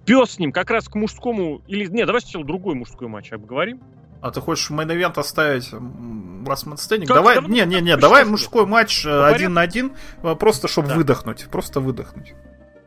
Пес 0.04 0.32
с 0.32 0.38
ним 0.38 0.52
как 0.52 0.70
раз 0.70 0.88
к 0.88 0.94
мужскому... 0.94 1.62
Или 1.66 1.86
нет, 1.86 2.06
давай 2.06 2.20
сначала 2.20 2.44
другой 2.44 2.74
мужской 2.74 3.08
матч 3.08 3.32
обговорим. 3.32 3.80
А 4.22 4.30
ты 4.30 4.40
хочешь 4.40 4.70
main 4.70 4.91
event 4.91 5.18
оставить? 5.18 5.70
Как? 5.70 7.06
Давай, 7.06 7.40
Да, 7.40 7.46
не, 7.46 7.64
не, 7.66 7.80
не, 7.80 7.96
давай 7.96 8.24
мужской 8.24 8.66
матч 8.66 9.04
э, 9.06 9.24
один 9.24 9.54
на 9.54 9.62
один, 9.62 9.92
э, 10.22 10.34
просто 10.34 10.68
чтобы 10.68 10.88
Да. 10.88 10.94
выдохнуть, 10.96 11.46
просто 11.50 11.80
выдохнуть. 11.80 12.34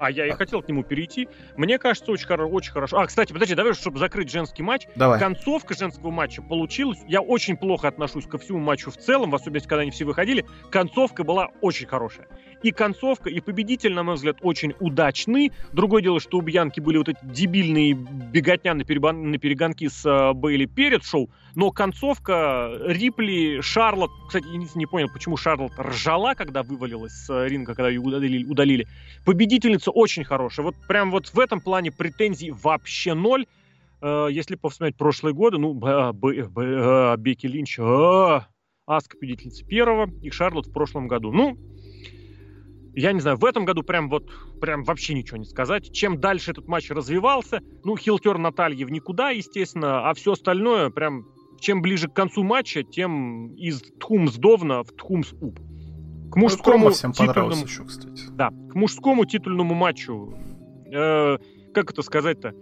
А 0.03 0.11
я 0.11 0.27
и 0.27 0.31
хотел 0.31 0.61
к 0.61 0.67
нему 0.67 0.83
перейти. 0.83 1.29
Мне 1.55 1.79
кажется, 1.79 2.11
очень, 2.11 2.27
очень 2.27 2.73
хорошо. 2.73 2.97
А, 2.99 3.07
кстати, 3.07 3.31
подожди, 3.31 3.55
давай, 3.55 3.73
чтобы 3.73 3.99
закрыть 3.99 4.29
женский 4.29 4.61
матч. 4.61 4.85
Давай. 4.95 5.17
Концовка 5.17 5.75
женского 5.75 6.11
матча 6.11 6.41
получилась. 6.41 6.99
Я 7.07 7.21
очень 7.21 7.55
плохо 7.55 7.87
отношусь 7.87 8.25
ко 8.27 8.37
всему 8.37 8.59
матчу 8.59 8.91
в 8.91 8.97
целом, 8.97 9.31
в 9.31 9.35
особенности, 9.35 9.67
когда 9.69 9.83
они 9.83 9.91
все 9.91 10.03
выходили. 10.03 10.45
Концовка 10.71 11.23
была 11.23 11.47
очень 11.61 11.87
хорошая. 11.87 12.27
И 12.63 12.71
концовка, 12.71 13.29
и 13.29 13.41
победитель, 13.41 13.93
на 13.93 14.03
мой 14.03 14.15
взгляд, 14.15 14.37
очень 14.41 14.73
удачны. 14.79 15.51
Другое 15.73 16.01
дело, 16.01 16.21
что 16.21 16.37
у 16.37 16.41
Бьянки 16.41 16.79
были 16.79 16.97
вот 16.97 17.09
эти 17.09 17.19
дебильные 17.23 17.93
беготня 17.93 18.73
на, 18.73 18.83
перебан- 18.83 19.21
на 19.21 19.37
перегонки 19.37 19.89
с 19.89 20.05
э, 20.05 20.33
Бейли 20.33 20.65
перед 20.65 21.03
шоу, 21.03 21.29
но 21.55 21.71
концовка 21.71 22.71
Рипли, 22.85 23.59
Шарлот, 23.61 24.11
кстати, 24.27 24.45
я 24.45 24.65
не, 24.75 24.85
понял, 24.85 25.09
почему 25.11 25.35
Шарлот 25.35 25.73
ржала, 25.77 26.33
когда 26.35 26.63
вывалилась 26.63 27.11
с 27.11 27.29
э, 27.29 27.49
ринга, 27.49 27.75
когда 27.75 27.89
ее 27.89 27.99
удалили, 27.99 28.45
удалили. 28.45 28.87
Победительница 29.25 29.91
очень 29.91 30.23
хорошая. 30.23 30.65
Вот 30.65 30.75
прям 30.87 31.11
вот 31.11 31.27
в 31.27 31.39
этом 31.39 31.59
плане 31.59 31.91
претензий 31.91 32.51
вообще 32.51 33.13
ноль. 33.13 33.45
Э, 34.01 34.27
если 34.31 34.55
повспоминать 34.55 34.95
прошлые 34.95 35.33
годы, 35.33 35.57
ну, 35.57 35.73
Бекки 35.73 37.45
Линч, 37.45 37.77
э, 37.77 38.41
Аска 38.85 39.17
победительница 39.17 39.65
первого, 39.65 40.09
и 40.21 40.29
Шарлот 40.29 40.67
в 40.67 40.73
прошлом 40.73 41.07
году. 41.07 41.31
Ну, 41.31 41.57
я 42.95 43.11
не 43.11 43.19
знаю, 43.19 43.37
в 43.37 43.45
этом 43.45 43.65
году 43.65 43.83
прям 43.83 44.09
вот, 44.09 44.29
прям 44.61 44.83
вообще 44.83 45.13
ничего 45.13 45.37
не 45.37 45.45
сказать. 45.45 45.91
Чем 45.91 46.19
дальше 46.19 46.51
этот 46.51 46.67
матч 46.67 46.89
развивался, 46.91 47.61
ну, 47.83 47.97
хилтер 47.97 48.37
Натальи 48.37 48.83
в 48.83 48.91
никуда, 48.91 49.31
естественно, 49.31 50.09
а 50.09 50.13
все 50.13 50.33
остальное 50.33 50.89
прям, 50.89 51.25
чем 51.59 51.81
ближе 51.81 52.07
к 52.07 52.13
концу 52.13 52.43
матча, 52.43 52.83
тем 52.83 53.53
из 53.55 53.81
Тхумс 53.99 54.35
Довна 54.35 54.83
в 54.83 54.91
Тхумс 54.91 55.33
Уп. 55.41 55.59
К 56.31 56.35
Ну, 56.35 56.41
мужскому 56.41 56.89
всем 56.89 57.11
титульному, 57.13 57.63
еще, 57.63 57.83
кстати. 57.85 58.23
да, 58.31 58.49
к 58.49 58.75
мужскому 58.75 59.25
титульному 59.25 59.75
матчу, 59.75 60.33
э, 60.91 61.37
как 61.73 61.91
это 61.91 62.01
сказать-то, 62.01 62.53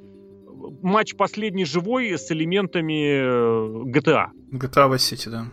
матч 0.81 1.15
последний 1.15 1.65
живой 1.65 2.17
с 2.17 2.31
элементами 2.31 3.15
э, 3.15 3.83
GTA. 3.85 4.27
GTA 4.51 4.89
Vice 4.91 4.95
City, 4.95 5.29
да. 5.29 5.45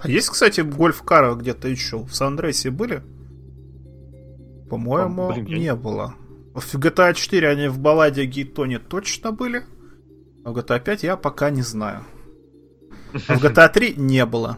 А 0.00 0.08
есть, 0.08 0.28
кстати, 0.30 0.60
гольф-кара 0.60 1.34
где-то 1.34 1.68
еще? 1.68 1.98
В 1.98 2.14
Сан-Андреасе 2.14 2.70
были? 2.70 3.02
По-моему, 4.70 5.32
Блин, 5.32 5.46
я 5.46 5.56
не 5.56 5.62
не- 5.64 5.74
было. 5.74 6.14
В 6.54 6.74
GTA 6.76 7.14
4 7.14 7.48
они 7.48 7.68
в 7.68 7.78
балладе 7.78 8.24
Гейтоне 8.24 8.78
точно 8.78 9.32
были. 9.32 9.64
А 10.44 10.52
в 10.52 10.56
GTA 10.58 10.80
5 10.82 11.02
я 11.02 11.16
пока 11.16 11.50
не 11.50 11.62
знаю. 11.62 12.04
А 13.28 13.34
в 13.36 13.44
GTA 13.44 13.68
3 13.72 13.94
не 13.98 14.24
было. 14.26 14.56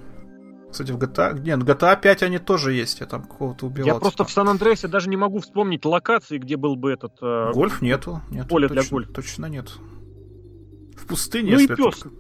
Кстати, 0.70 0.90
в 0.92 0.96
GTA... 0.96 1.38
Нет, 1.40 1.62
в 1.62 1.66
GTA 1.68 2.00
5 2.00 2.22
они 2.22 2.38
тоже 2.38 2.72
есть. 2.72 3.00
Я 3.00 3.06
там 3.06 3.22
какого-то 3.24 3.66
убивал. 3.66 3.86
Я 3.86 3.94
просто 4.00 4.18
типа. 4.18 4.28
в 4.28 4.32
Сан-Андреасе 4.32 4.88
даже 4.88 5.10
не 5.10 5.16
могу 5.18 5.40
вспомнить 5.40 5.84
локации, 5.84 6.38
где 6.38 6.56
был 6.56 6.76
бы 6.76 6.92
этот... 6.92 7.12
э, 7.20 7.50
Гольф 7.52 7.82
нету. 7.82 8.22
нету 8.30 8.48
поле 8.48 8.68
для 8.68 8.76
точно, 8.80 8.96
гольфа. 8.96 9.12
Точно 9.12 9.46
нет. 9.46 9.72
В 10.96 11.06
пустыне, 11.06 11.52
Ну 11.52 11.58
и 11.60 11.66
пес. 11.66 11.76
только- 11.76 12.10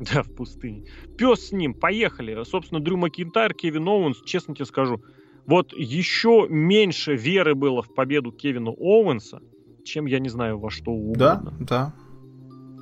Да, 0.14 0.22
в 0.22 0.30
пустыне. 0.36 0.84
Пес 1.16 1.48
с 1.48 1.52
ним, 1.52 1.74
поехали. 1.74 2.44
Собственно, 2.44 2.80
Дрю 2.80 2.96
Макинтайр, 2.96 3.52
Кевин 3.54 3.88
Оуэнс, 3.88 4.20
честно 4.24 4.54
тебе 4.54 4.64
скажу, 4.66 5.02
вот 5.48 5.72
еще 5.72 6.46
меньше 6.48 7.16
веры 7.16 7.54
было 7.56 7.82
в 7.82 7.92
победу 7.94 8.30
Кевина 8.30 8.70
Оуэнса, 8.70 9.40
чем 9.84 10.06
я 10.06 10.20
не 10.20 10.28
знаю 10.28 10.58
во 10.60 10.70
что 10.70 10.92
Да, 11.14 11.34
угодно. 11.40 11.54
да. 11.66 11.94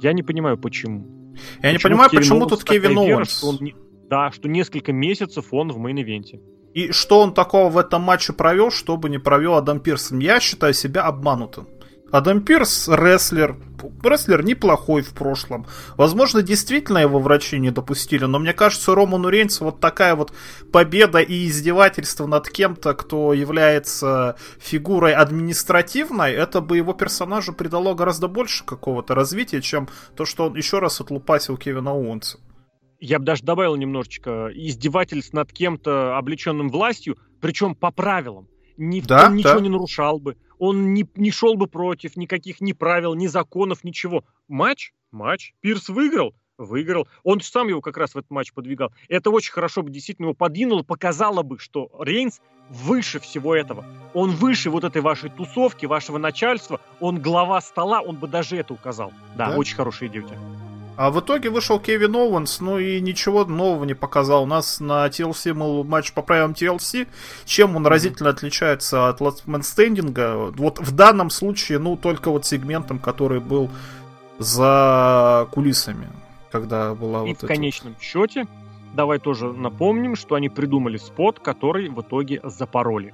Я 0.02 0.12
не 0.12 0.22
понимаю, 0.22 0.58
почему. 0.58 1.32
Я 1.62 1.70
не 1.72 1.76
Почему 1.78 1.90
понимаю, 1.92 2.08
в 2.08 2.10
Кевина 2.10 2.20
почему 2.22 2.38
Оуэнса 2.40 2.56
тут 2.56 2.64
Кевин 2.68 2.90
такая 2.90 3.06
вера, 3.06 3.16
Оуэнс. 3.16 3.38
что 3.38 3.48
он 3.48 3.58
не- 3.60 3.74
Да, 4.10 4.30
что 4.30 4.48
несколько 4.48 4.92
месяцев 4.92 5.46
он 5.52 5.70
в 5.72 5.78
main 5.78 6.01
event 6.01 6.29
е. 6.29 6.40
И 6.74 6.92
что 6.92 7.20
он 7.20 7.32
такого 7.32 7.70
в 7.70 7.78
этом 7.78 8.02
матче 8.02 8.32
провел, 8.34 8.70
чтобы 8.70 9.08
не 9.08 9.18
провел 9.18 9.54
Адам 9.54 9.80
Пирс? 9.80 10.12
Я 10.12 10.40
считаю 10.40 10.74
себя 10.74 11.02
обманутым. 11.04 11.66
Адам 12.12 12.40
Пирс 12.40 12.88
рестлер. 12.88 13.57
Рестлер 14.02 14.44
неплохой 14.44 15.02
в 15.02 15.12
прошлом. 15.12 15.66
Возможно, 15.96 16.40
действительно 16.42 16.98
его 16.98 17.18
врачи 17.18 17.59
не 17.59 17.70
допустили, 17.70 18.24
но 18.24 18.38
мне 18.38 18.52
кажется, 18.52 18.94
Роману 18.94 19.28
Рейнсу 19.28 19.64
вот 19.64 19.80
такая 19.80 20.14
вот 20.14 20.32
победа 20.72 21.18
и 21.18 21.46
издевательство 21.46 22.26
над 22.26 22.48
кем-то, 22.48 22.94
кто 22.94 23.32
является 23.32 24.36
фигурой 24.59 25.14
административной, 25.14 26.32
это 26.32 26.61
бы 26.61 26.76
его 26.76 26.94
персонажу 26.94 27.52
придало 27.52 27.94
гораздо 27.94 28.28
больше 28.28 28.64
какого-то 28.64 29.14
развития, 29.14 29.61
чем 29.61 29.88
то, 30.16 30.24
что 30.24 30.46
он 30.46 30.57
еще 30.57 30.78
раз 30.78 31.00
отлупасил 31.00 31.57
Кевина 31.57 31.92
Оуэнса. 31.92 32.38
Я 32.98 33.18
бы 33.18 33.24
даже 33.24 33.42
добавил 33.42 33.76
немножечко 33.76 34.48
издевательств 34.54 35.32
над 35.34 35.52
кем-то, 35.52 36.16
облеченным 36.16 36.70
властью, 36.70 37.18
причем 37.40 37.74
по 37.74 37.90
правилам. 37.90 38.48
Ни, 38.78 39.00
Да, 39.00 39.26
он 39.26 39.36
ничего 39.36 39.54
да. 39.54 39.61
не 39.61 39.68
нарушал 39.68 40.18
бы, 40.18 40.36
он 40.59 40.94
не, 40.94 41.07
не 41.14 41.30
шел 41.30 41.54
бы 41.54 41.66
против 41.66 42.16
никаких 42.16 42.61
ни 42.61 42.72
правил, 42.72 43.14
ни 43.14 43.26
законов, 43.26 43.84
ничего. 43.84 44.24
Матч? 44.48 44.92
Матч. 45.11 45.54
Пирс 45.61 45.88
выиграл? 45.88 46.34
Выиграл. 46.59 47.07
Он 47.22 47.40
сам 47.40 47.68
его 47.68 47.82
как 47.82 47.98
раз 47.98 48.14
в 48.14 48.18
этот 48.18 48.30
матч 48.30 48.52
подвигал. 48.52 48.90
Это 49.09 49.30
очень 49.30 49.52
хорошо 49.52 49.82
бы 49.82 49.90
действительно 49.90 50.26
его 50.26 50.34
подвинуло, 50.34 50.82
показало 50.82 51.42
бы, 51.42 51.59
что 51.59 51.90
Рейнс 52.00 52.40
выше 52.70 53.20
всего 53.20 53.54
этого. 53.54 53.84
Он 54.14 54.30
выше 54.30 54.70
вот 54.70 54.84
этой 54.84 55.02
вашей 55.02 55.28
тусовки, 55.28 55.84
вашего 55.86 56.16
начальства. 56.18 56.80
Он 57.00 57.20
глава 57.20 57.61
стола, 57.61 58.00
он 58.00 58.16
бы 58.16 58.26
даже 58.26 58.57
это 58.57 58.72
указал. 58.72 59.12
Да, 59.36 59.50
Да? 59.50 59.57
очень 59.57 59.76
хорошая 59.76 60.09
идея 60.09 60.24
у 60.24 60.28
тебя. 60.28 60.38
А 60.97 61.11
в 61.11 61.20
итоге 61.20 61.51
вышел 61.51 61.78
Кевин 61.78 62.16
Оуэнс, 62.16 62.61
ну 62.61 62.78
и 62.78 63.01
ничего 63.01 63.44
нового 63.44 63.84
не 63.84 63.92
показал. 63.92 64.44
У 64.44 64.47
нас 64.47 64.80
на 64.80 65.07
TLC 65.07 65.53
был 65.53 65.84
матч 65.84 66.12
по 66.12 66.22
правилам 66.22 66.53
TLC. 66.53 67.07
Чем 67.44 67.76
он 67.76 67.86
разительно 67.86 68.30
отличается 68.30 69.09
от 69.09 69.20
Last 69.20 69.44
Man 69.47 69.61
Standing? 69.61 70.55
Вот 70.57 70.78
в 70.78 70.92
данном 70.92 71.28
случае, 71.28 71.78
ну, 71.78 71.97
только 71.97 72.30
вот 72.30 72.47
сегментом, 72.47 72.99
который 72.99 73.40
был 73.40 73.70
за 74.38 75.47
кулисами, 75.53 76.09
когда 76.51 76.94
была 76.94 77.24
и 77.24 77.28
вот 77.28 77.38
в 77.40 77.44
эта... 77.44 77.47
конечном 77.47 77.94
счете, 78.01 78.47
давай 78.94 79.18
тоже 79.18 79.53
напомним, 79.53 80.16
что 80.16 80.34
они 80.34 80.49
придумали 80.49 80.97
спот, 80.97 81.40
который 81.40 81.90
в 81.90 82.01
итоге 82.01 82.40
запороли. 82.42 83.12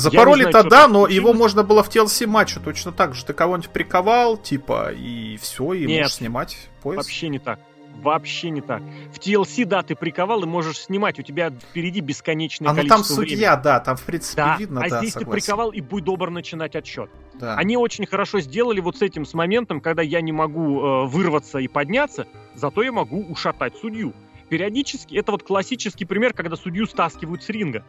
Запороли-то 0.00 0.62
да, 0.64 0.88
но 0.88 1.00
случилось. 1.00 1.14
его 1.14 1.32
можно 1.32 1.62
было 1.62 1.82
в 1.82 1.88
TLC 1.88 2.26
матче 2.26 2.60
точно 2.60 2.92
так 2.92 3.14
же. 3.14 3.24
Ты 3.24 3.32
кого-нибудь 3.32 3.70
приковал, 3.70 4.36
типа, 4.36 4.92
и 4.92 5.36
все, 5.36 5.74
и 5.74 5.86
Нет, 5.86 6.02
можешь 6.02 6.14
снимать 6.14 6.68
пояс. 6.82 6.96
вообще 6.98 7.28
не 7.28 7.38
так. 7.38 7.60
Вообще 8.02 8.50
не 8.50 8.60
так. 8.60 8.82
В 9.12 9.18
TLC, 9.18 9.64
да, 9.66 9.82
ты 9.82 9.94
приковал 9.94 10.42
и 10.42 10.46
можешь 10.46 10.78
снимать. 10.78 11.18
У 11.18 11.22
тебя 11.22 11.50
впереди 11.50 12.00
бесконечное 12.00 12.68
а, 12.68 12.72
ну 12.72 12.76
количество 12.78 13.04
там 13.04 13.14
судья, 13.14 13.50
времени. 13.50 13.64
да, 13.64 13.80
там 13.80 13.96
в 13.96 14.02
принципе 14.02 14.42
да, 14.42 14.56
видно, 14.58 14.80
а 14.80 14.88
да, 14.88 14.98
здесь 14.98 15.12
согласен. 15.12 15.30
ты 15.30 15.40
приковал 15.40 15.70
и 15.70 15.80
будь 15.80 16.04
добр 16.04 16.30
начинать 16.30 16.76
отсчет. 16.76 17.10
Да. 17.34 17.56
Они 17.56 17.76
очень 17.76 18.06
хорошо 18.06 18.40
сделали 18.40 18.80
вот 18.80 18.96
с 18.96 19.02
этим 19.02 19.26
с 19.26 19.34
моментом, 19.34 19.80
когда 19.80 20.02
я 20.02 20.20
не 20.20 20.32
могу 20.32 20.80
э, 20.80 21.06
вырваться 21.06 21.58
и 21.58 21.68
подняться, 21.68 22.26
зато 22.54 22.82
я 22.82 22.92
могу 22.92 23.22
ушатать 23.24 23.76
судью. 23.76 24.14
Периодически, 24.48 25.14
это 25.16 25.32
вот 25.32 25.42
классический 25.42 26.04
пример, 26.04 26.32
когда 26.32 26.56
судью 26.56 26.86
стаскивают 26.86 27.42
с 27.42 27.48
ринга. 27.48 27.84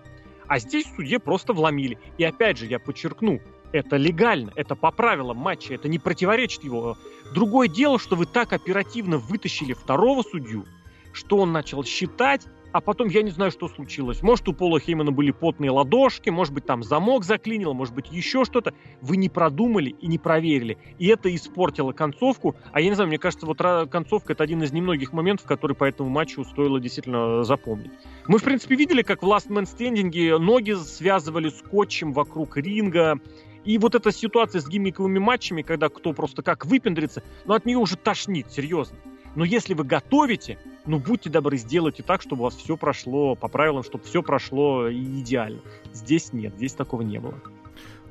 А 0.52 0.60
здесь 0.60 0.86
судье 0.98 1.18
просто 1.18 1.54
вломили. 1.54 1.98
И 2.18 2.26
опять 2.26 2.58
же, 2.58 2.66
я 2.66 2.78
подчеркну, 2.78 3.40
это 3.72 3.96
легально, 3.96 4.52
это 4.58 4.76
по 4.76 4.92
правилам 4.92 5.38
матча, 5.38 5.74
это 5.74 5.88
не 5.88 5.98
противоречит 5.98 6.66
его. 6.66 6.98
Другое 7.34 7.70
дело, 7.70 7.98
что 7.98 8.18
вы 8.18 8.26
так 8.26 8.52
оперативно 8.52 9.18
вытащили 9.18 9.72
второго 9.72 10.24
судью, 10.24 10.66
что 11.14 11.38
он 11.38 11.54
начал 11.54 11.86
считать, 11.86 12.48
а 12.72 12.82
потом 12.82 13.10
я 13.10 13.22
не 13.22 13.32
знаю, 13.32 13.52
что 13.52 13.68
случилось. 13.68 14.22
Может, 14.22 14.48
у 14.48 14.54
Пола 14.54 14.80
Хеймана 14.80 15.12
были 15.12 15.32
потные 15.32 15.72
ладошки, 15.72 16.30
может 16.30 16.54
быть, 16.54 16.66
там 16.66 16.84
замок 16.84 17.24
заклинил, 17.24 17.74
может 17.74 17.94
быть, 17.94 18.12
еще 18.12 18.46
что-то. 18.46 18.74
Вы 19.02 19.18
не 19.18 19.30
продумали 19.30 19.90
и 19.90 20.08
не 20.08 20.18
проверили. 20.18 20.78
И 21.00 21.08
это 21.08 21.34
испортило 21.34 21.92
концовку. 21.92 22.56
А 22.72 22.82
я 22.82 22.90
не 22.90 22.96
знаю, 22.96 23.08
мне 23.08 23.18
кажется, 23.18 23.46
вот 23.46 23.58
концовка— 23.90 24.34
это 24.34 24.44
один 24.44 24.64
из 24.64 24.72
немногих 24.72 25.14
моментов, 25.14 25.46
который 25.46 25.76
по 25.76 25.84
этому 25.84 26.10
матчу 26.10 26.44
стоило 26.46 26.80
действительно 26.80 27.44
запомнить. 27.44 27.92
Мы, 28.28 28.38
в 28.38 28.44
принципе, 28.44 28.76
видели, 28.76 29.02
как 29.02 29.24
в 29.24 29.26
Last 29.26 29.50
Man 29.50 29.64
Standing 29.64 30.38
ноги 30.38 30.74
связывали 30.74 31.50
скотчем 31.50 32.14
вокруг 32.14 32.58
ринга, 32.58 33.20
и 33.64 33.78
вот 33.78 33.94
эта 33.94 34.12
ситуация 34.12 34.60
с 34.60 34.68
гиммиковыми 34.68 35.20
матчами, 35.20 35.62
когда 35.62 35.90
кто 35.90 36.14
просто 36.14 36.42
как 36.42 36.66
выпендрится, 36.66 37.22
ну 37.46 37.54
от 37.54 37.66
нее 37.66 37.78
уже 37.78 37.96
тошнит, 37.96 38.52
серьезно. 38.52 38.98
Но 39.36 39.46
если 39.46 39.74
вы 39.74 39.84
готовите, 39.84 40.58
ну 40.86 41.00
будьте 41.00 41.30
добры, 41.30 41.58
сделайте 41.58 42.04
так, 42.04 42.22
чтобы 42.22 42.42
у 42.42 42.46
вас 42.46 42.56
все 42.56 42.78
прошло 42.78 43.36
по 43.36 43.48
правилам, 43.48 43.84
чтобы 43.84 44.04
все 44.04 44.24
прошло 44.24 44.92
идеально. 44.92 45.62
Здесь 45.94 46.34
нет, 46.34 46.56
здесь 46.56 46.74
такого 46.74 47.02
не 47.02 47.20
было. 47.20 47.36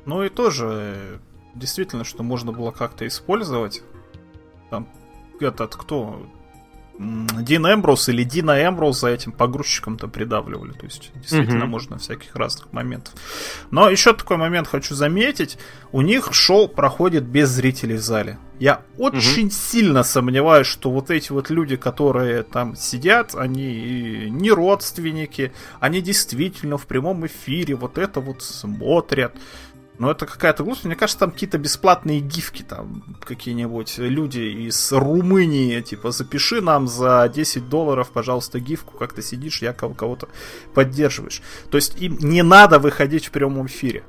Ну 0.06 0.22
и 0.22 0.28
тоже, 0.28 1.20
действительно, 1.54 2.04
что 2.04 2.22
можно 2.22 2.52
было 2.52 2.70
как-то 2.70 3.06
использовать. 3.06 3.82
Там 4.70 4.88
этот 5.40 5.74
кто? 5.74 6.26
Дин 7.00 7.66
Эмброуз 7.66 8.10
или 8.10 8.24
Дина 8.24 8.66
Эмброуз 8.66 9.00
за 9.00 9.08
этим 9.08 9.32
погрузчиком-то 9.32 10.06
придавливали. 10.06 10.72
То 10.72 10.84
есть, 10.84 11.10
действительно, 11.14 11.64
угу. 11.64 11.70
можно 11.70 11.98
всяких 11.98 12.36
разных 12.36 12.70
моментов. 12.74 13.14
Но 13.70 13.88
еще 13.88 14.12
такой 14.12 14.36
момент 14.36 14.68
хочу 14.68 14.94
заметить. 14.94 15.56
У 15.92 16.02
них 16.02 16.34
шоу 16.34 16.68
проходит 16.68 17.24
без 17.24 17.48
зрителей 17.48 17.96
в 17.96 18.02
зале. 18.02 18.38
Я 18.58 18.82
очень 18.98 19.46
угу. 19.46 19.52
сильно 19.52 20.02
сомневаюсь, 20.02 20.66
что 20.66 20.90
вот 20.90 21.10
эти 21.10 21.32
вот 21.32 21.48
люди, 21.48 21.76
которые 21.76 22.42
там 22.42 22.76
сидят, 22.76 23.34
они 23.34 24.28
не 24.28 24.50
родственники, 24.50 25.52
они 25.80 26.02
действительно 26.02 26.76
в 26.76 26.86
прямом 26.86 27.24
эфире 27.26 27.76
вот 27.76 27.96
это 27.96 28.20
вот 28.20 28.42
смотрят. 28.42 29.34
Но 30.00 30.10
это 30.10 30.24
какая-то 30.24 30.64
глупость. 30.64 30.86
Мне 30.86 30.96
кажется, 30.96 31.20
там 31.20 31.30
какие-то 31.30 31.58
бесплатные 31.58 32.20
гифки, 32.20 32.62
там 32.62 33.04
какие-нибудь 33.22 33.98
люди 33.98 34.40
из 34.40 34.92
Румынии, 34.92 35.78
типа, 35.82 36.10
запиши 36.10 36.62
нам 36.62 36.88
за 36.88 37.30
10 37.32 37.68
долларов, 37.68 38.10
пожалуйста, 38.10 38.60
гифку, 38.60 38.96
как 38.96 39.12
ты 39.12 39.20
сидишь, 39.20 39.60
якобы 39.60 39.94
кого-то 39.94 40.30
поддерживаешь. 40.72 41.42
То 41.70 41.76
есть 41.76 42.00
им 42.00 42.16
не 42.18 42.42
надо 42.42 42.78
выходить 42.78 43.26
в 43.26 43.30
прямом 43.30 43.66
эфире. 43.66 44.02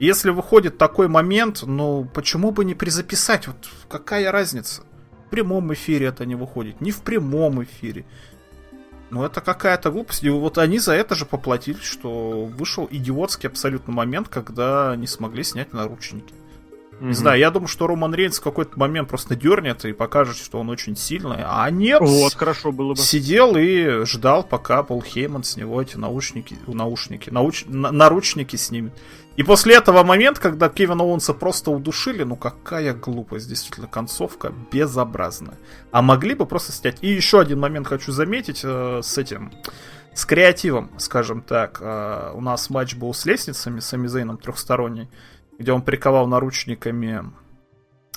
Если 0.00 0.30
выходит 0.30 0.76
такой 0.76 1.06
момент, 1.06 1.62
ну 1.64 2.10
почему 2.12 2.50
бы 2.50 2.64
не 2.64 2.74
призаписать? 2.74 3.46
Вот 3.46 3.68
какая 3.88 4.32
разница? 4.32 4.82
В 5.28 5.30
прямом 5.30 5.72
эфире 5.72 6.06
это 6.06 6.26
не 6.26 6.34
выходит, 6.34 6.80
не 6.80 6.90
в 6.90 7.02
прямом 7.02 7.62
эфире. 7.62 8.06
Ну, 9.10 9.24
это 9.24 9.40
какая-то 9.40 9.90
глупость. 9.90 10.22
И 10.22 10.30
вот 10.30 10.58
они 10.58 10.78
за 10.78 10.92
это 10.92 11.14
же 11.14 11.24
поплатились, 11.24 11.82
что 11.82 12.44
вышел 12.44 12.86
идиотский 12.90 13.48
абсолютно 13.48 13.92
момент, 13.92 14.28
когда 14.28 14.94
не 14.96 15.06
смогли 15.06 15.42
снять 15.44 15.72
наручники. 15.72 16.34
Mm-hmm. 17.00 17.06
Не 17.06 17.14
знаю, 17.14 17.38
я 17.38 17.50
думаю, 17.50 17.68
что 17.68 17.86
Роман 17.86 18.12
Рейнс 18.12 18.38
в 18.38 18.42
какой-то 18.42 18.78
момент 18.78 19.08
просто 19.08 19.36
дернет 19.36 19.84
и 19.84 19.92
покажет, 19.92 20.36
что 20.36 20.58
он 20.58 20.68
очень 20.68 20.96
сильный. 20.96 21.38
А 21.44 21.70
нет. 21.70 22.00
Вот, 22.00 22.34
хорошо 22.34 22.72
было 22.72 22.94
бы. 22.94 22.98
Сидел 22.98 23.56
и 23.56 24.04
ждал, 24.04 24.42
пока 24.42 24.82
Пол 24.82 25.00
Хейман 25.02 25.44
с 25.44 25.56
него 25.56 25.80
эти 25.80 25.96
наушники, 25.96 26.56
наушники, 26.66 27.30
науч, 27.30 27.64
наручники 27.68 28.56
снимет. 28.56 28.92
И 29.38 29.44
после 29.44 29.76
этого 29.76 30.02
момента, 30.02 30.40
когда 30.40 30.68
Кевина 30.68 31.04
Оуэнса 31.04 31.32
просто 31.32 31.70
удушили, 31.70 32.24
ну 32.24 32.34
какая 32.34 32.92
глупость, 32.92 33.48
действительно, 33.48 33.86
концовка 33.86 34.52
безобразная. 34.72 35.56
А 35.92 36.02
могли 36.02 36.34
бы 36.34 36.44
просто 36.44 36.72
снять. 36.72 36.96
И 37.02 37.08
еще 37.08 37.38
один 37.38 37.60
момент 37.60 37.86
хочу 37.86 38.10
заметить 38.10 38.62
э, 38.64 39.00
с 39.00 39.16
этим, 39.16 39.52
с 40.12 40.24
креативом, 40.24 40.90
скажем 40.98 41.42
так. 41.42 41.78
Э, 41.80 42.32
у 42.34 42.40
нас 42.40 42.68
матч 42.68 42.96
был 42.96 43.14
с 43.14 43.26
лестницами, 43.26 43.78
с 43.78 43.86
Самизейном 43.86 44.38
трехсторонний, 44.38 45.08
где 45.56 45.70
он 45.70 45.82
приковал 45.82 46.26
наручниками 46.26 47.22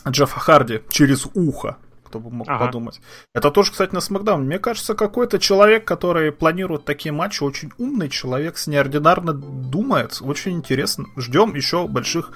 Джеффа 0.09 0.39
Харди 0.39 0.81
через 0.89 1.27
ухо 1.35 1.77
кто 2.11 2.19
бы 2.19 2.29
мог 2.29 2.49
ага. 2.49 2.65
подумать. 2.65 2.99
Это 3.33 3.51
тоже, 3.51 3.71
кстати, 3.71 3.93
на 3.93 4.01
Смакдаун. 4.01 4.43
Мне 4.45 4.59
кажется, 4.59 4.95
какой-то 4.95 5.39
человек, 5.39 5.85
который 5.85 6.33
планирует 6.33 6.83
такие 6.83 7.13
матчи, 7.13 7.41
очень 7.41 7.71
умный 7.77 8.09
человек, 8.09 8.57
с 8.57 8.67
неординарно 8.67 9.33
думает. 9.33 10.21
Очень 10.21 10.57
интересно. 10.57 11.05
Ждем 11.15 11.55
еще 11.55 11.87
больших, 11.87 12.33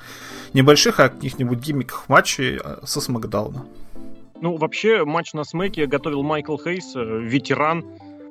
небольших, 0.54 1.02
а 1.02 1.10
каких-нибудь 1.10 1.60
гиммиков 1.60 2.08
матчей 2.08 2.58
э, 2.64 2.78
со 2.86 3.02
Смакдауна. 3.02 3.66
Ну, 4.40 4.56
вообще, 4.56 5.04
матч 5.04 5.34
на 5.34 5.44
Смеке 5.44 5.88
готовил 5.88 6.24
Майкл 6.24 6.58
Хейс, 6.58 6.96
э, 6.96 7.04
ветеран, 7.04 7.84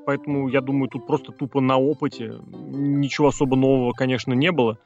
поэтому, 0.06 0.48
я 0.48 0.62
думаю, 0.62 0.88
тут 0.88 1.06
просто 1.06 1.30
тупо 1.32 1.60
на 1.60 1.76
опыте. 1.76 2.36
Ничего 2.70 3.28
особо 3.28 3.54
нового, 3.54 3.92
конечно, 3.92 4.32
не 4.32 4.50
было. 4.50 4.78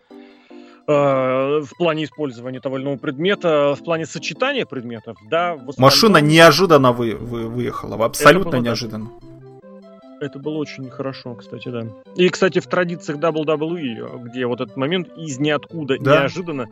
Э, 0.91 1.61
в 1.61 1.76
плане 1.76 2.05
использования 2.05 2.61
того 2.61 2.78
или 2.78 2.84
иного 2.84 2.97
предмета, 2.97 3.74
в 3.78 3.84
плане 3.84 4.07
сочетания 4.07 4.64
предметов, 4.64 5.18
да. 5.28 5.53
Остальном... 5.53 5.74
Машина 5.76 6.16
неожиданно 6.16 6.93
вы, 6.93 7.14
вы, 7.14 7.47
выехала, 7.47 8.03
абсолютно 8.03 8.49
это 8.49 8.57
было, 8.57 8.64
неожиданно. 8.64 9.11
Это 10.22 10.39
было 10.39 10.57
очень 10.57 10.89
хорошо, 10.89 11.34
кстати, 11.34 11.68
да. 11.68 11.86
И, 12.16 12.30
кстати, 12.30 12.61
в 12.61 12.66
традициях 12.66 13.18
WWE, 13.18 14.24
где 14.24 14.47
вот 14.47 14.62
этот 14.62 14.78
момент 14.78 15.09
из 15.18 15.39
ниоткуда 15.39 15.99
да. 16.01 16.22
неожиданно 16.22 16.68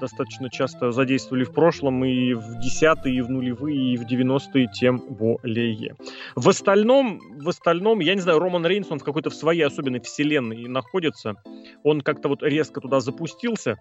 достаточно 0.00 0.50
часто 0.50 0.92
задействовали 0.92 1.44
в 1.44 1.52
прошлом, 1.52 2.04
и 2.04 2.34
в 2.34 2.58
десятые, 2.58 3.16
и 3.16 3.20
в 3.20 3.30
нулевые, 3.30 3.94
и 3.94 3.96
в 3.96 4.02
90-е 4.02 4.68
тем 4.72 4.98
более. 4.98 5.96
В 6.34 6.48
остальном, 6.48 7.20
в 7.40 7.48
остальном, 7.48 8.00
я 8.00 8.14
не 8.14 8.20
знаю, 8.20 8.38
Роман 8.38 8.66
Рейнс, 8.66 8.90
он 8.90 8.98
в 8.98 9.04
какой-то 9.04 9.30
в 9.30 9.34
своей 9.34 9.62
особенной 9.62 10.00
вселенной 10.00 10.68
находится. 10.68 11.36
Он 11.82 12.00
как-то 12.00 12.28
вот 12.28 12.42
резко 12.42 12.80
туда 12.80 13.00
запустился, 13.00 13.78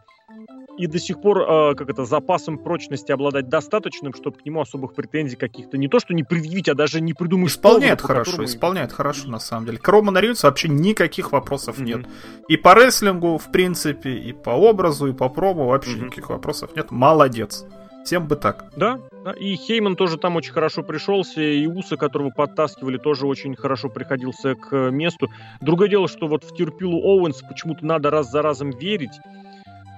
и 0.77 0.85
до 0.85 0.99
сих 0.99 1.19
пор, 1.21 1.41
э, 1.41 1.75
как 1.75 1.89
это, 1.89 2.05
запасом 2.05 2.59
прочности 2.59 3.11
обладать 3.11 3.49
достаточным, 3.49 4.13
чтобы 4.13 4.37
к 4.37 4.45
нему 4.45 4.61
особых 4.61 4.93
претензий 4.93 5.35
каких-то 5.35 5.77
не 5.77 5.87
то, 5.87 5.99
что 5.99 6.13
не 6.13 6.23
предъявить, 6.23 6.69
а 6.69 6.75
даже 6.75 7.01
не 7.01 7.13
придумать. 7.13 7.51
Исполняет 7.51 8.01
повода, 8.01 8.23
хорошо, 8.25 8.45
исполняет 8.45 8.93
хорошо, 8.93 9.27
на 9.27 9.39
самом 9.39 9.65
деле. 9.65 9.79
К 9.79 9.87
Роману 9.87 10.19
Рейнсу 10.19 10.45
вообще 10.45 10.67
никаких 10.67 11.31
вопросов 11.31 11.79
mm-hmm. 11.79 11.83
нет. 11.83 12.07
И 12.47 12.57
по 12.57 12.75
рестлингу, 12.75 13.37
в 13.37 13.51
принципе, 13.51 14.11
и 14.11 14.33
по 14.33 14.51
образу, 14.51 15.07
и 15.07 15.13
по 15.13 15.29
промо 15.29 15.67
вообще 15.67 15.97
mm-hmm. 15.97 16.06
Никаких 16.07 16.29
вопросов 16.29 16.75
нет. 16.75 16.91
Молодец. 16.91 17.65
Всем 18.03 18.27
бы 18.27 18.37
так. 18.37 18.71
Да, 18.77 18.99
да, 19.25 19.33
и 19.33 19.55
Хейман 19.55 19.97
тоже 19.97 20.17
там 20.17 20.37
очень 20.37 20.53
хорошо 20.53 20.81
пришелся, 20.81 21.41
и 21.41 21.67
Усо, 21.67 21.97
которого 21.97 22.29
подтаскивали, 22.29 22.97
тоже 22.97 23.27
очень 23.27 23.53
хорошо 23.55 23.89
приходился 23.89 24.55
к 24.55 24.91
месту. 24.91 25.29
Другое 25.59 25.89
дело, 25.89 26.07
что 26.07 26.27
вот 26.27 26.45
в 26.45 26.55
терпилу 26.55 27.01
Оуэнс 27.01 27.41
почему-то 27.41 27.85
надо 27.85 28.09
раз 28.09 28.31
за 28.31 28.41
разом 28.41 28.69
верить, 28.69 29.19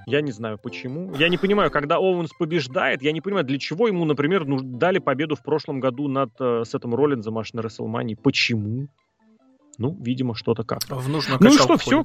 я 0.08 0.22
не 0.22 0.32
знаю 0.32 0.58
почему. 0.58 1.14
Я 1.14 1.30
не 1.30 1.38
понимаю, 1.38 1.70
когда 1.70 1.98
Оуэнс 2.00 2.32
побеждает, 2.34 3.04
я 3.04 3.12
не 3.12 3.22
понимаю, 3.22 3.46
для 3.46 3.60
чего 3.60 3.88
ему, 3.88 4.06
например, 4.06 4.46
ну, 4.46 4.60
дали 4.60 4.98
победу 4.98 5.36
в 5.36 5.44
прошлом 5.44 5.80
году 5.80 6.08
над 6.08 6.32
э, 6.40 6.64
Сетом 6.66 6.96
Роллинзом 6.96 7.38
аж 7.38 7.54
на 7.54 7.62
Рестлмании. 7.62 8.16
Почему? 8.16 8.88
Ну, 9.78 9.96
видимо, 10.02 10.34
что-то 10.34 10.64
как. 10.64 10.80
В 10.90 11.08
нужную 11.08 11.38
Ну 11.40 11.50
и 11.50 11.58
что, 11.58 11.78
все? 11.78 12.04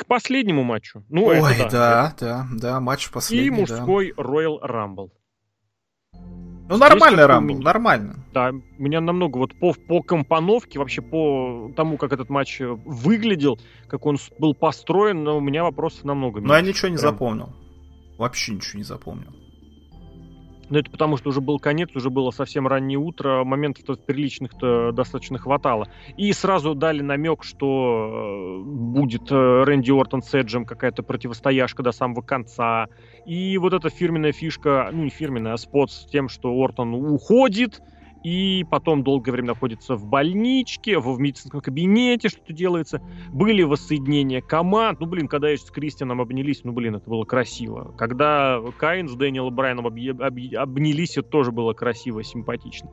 К 0.00 0.06
последнему 0.06 0.64
матчу. 0.64 1.04
Ну, 1.10 1.26
Ой, 1.26 1.36
это, 1.36 1.70
да, 1.70 1.70
да, 1.70 2.16
да, 2.18 2.46
да, 2.58 2.80
матч 2.80 3.10
последний. 3.10 3.48
И 3.48 3.50
мужской 3.50 4.14
да. 4.16 4.22
Royal 4.22 4.58
Rumble. 4.62 5.10
Ну, 6.70 6.78
нормальный 6.78 7.26
Рамбл, 7.26 7.58
нормально. 7.60 8.24
Да, 8.32 8.50
меня 8.78 9.02
намного 9.02 9.36
вот 9.36 9.58
по, 9.58 9.74
по 9.74 10.02
компоновке, 10.02 10.78
вообще 10.78 11.02
по 11.02 11.70
тому, 11.76 11.98
как 11.98 12.14
этот 12.14 12.30
матч 12.30 12.60
выглядел, 12.60 13.58
как 13.88 14.06
он 14.06 14.16
был 14.38 14.54
построен, 14.54 15.22
но 15.22 15.36
у 15.36 15.40
меня 15.40 15.64
вопросов 15.64 16.04
намного 16.04 16.40
меньше. 16.40 16.48
Но 16.48 16.56
я 16.56 16.62
ничего 16.62 16.88
не 16.88 16.96
Прям. 16.96 17.12
запомнил. 17.12 17.52
Вообще 18.16 18.54
ничего 18.54 18.78
не 18.78 18.84
запомнил. 18.84 19.34
Но 20.70 20.78
это 20.78 20.90
потому, 20.90 21.16
что 21.16 21.28
уже 21.30 21.40
был 21.40 21.58
конец, 21.58 21.90
уже 21.94 22.10
было 22.10 22.30
совсем 22.30 22.66
раннее 22.66 22.98
утро, 22.98 23.44
моментов-то 23.44 23.94
приличных-то 23.94 24.92
достаточно 24.92 25.36
хватало. 25.36 25.88
И 26.16 26.32
сразу 26.32 26.74
дали 26.74 27.02
намек, 27.02 27.42
что 27.42 28.60
э, 28.60 28.64
будет 28.64 29.30
э, 29.30 29.64
Рэнди 29.64 29.90
Ортон 29.90 30.22
с 30.22 30.32
Эджем 30.32 30.64
какая-то 30.64 31.02
противостояшка 31.02 31.82
до 31.82 31.90
самого 31.90 32.22
конца. 32.22 32.86
И 33.26 33.58
вот 33.58 33.74
эта 33.74 33.90
фирменная 33.90 34.32
фишка, 34.32 34.90
ну 34.92 35.04
не 35.04 35.10
фирменная, 35.10 35.54
а 35.54 35.58
спот 35.58 35.90
с 35.90 36.06
тем, 36.06 36.28
что 36.28 36.52
Ортон 36.52 36.94
уходит, 36.94 37.82
и 38.22 38.66
потом 38.70 39.02
долгое 39.02 39.32
время 39.32 39.48
находится 39.48 39.96
в 39.96 40.06
больничке, 40.06 40.98
в, 40.98 41.14
в 41.14 41.20
медицинском 41.20 41.60
кабинете 41.60 42.28
что-то 42.28 42.52
делается. 42.52 43.00
Были 43.30 43.62
воссоединения 43.62 44.40
команд. 44.40 45.00
Ну, 45.00 45.06
блин, 45.06 45.28
когда 45.28 45.48
я 45.48 45.56
с 45.56 45.70
Кристианом 45.70 46.20
обнялись, 46.20 46.62
ну, 46.64 46.72
блин, 46.72 46.96
это 46.96 47.08
было 47.08 47.24
красиво. 47.24 47.94
Когда 47.96 48.60
Каин 48.78 49.08
с 49.08 49.14
Дэниелом 49.14 49.54
Брайаном 49.54 49.86
об, 49.86 49.94
об, 49.96 50.38
обнялись, 50.56 51.16
это 51.16 51.28
тоже 51.28 51.52
было 51.52 51.72
красиво, 51.72 52.22
симпатично. 52.22 52.90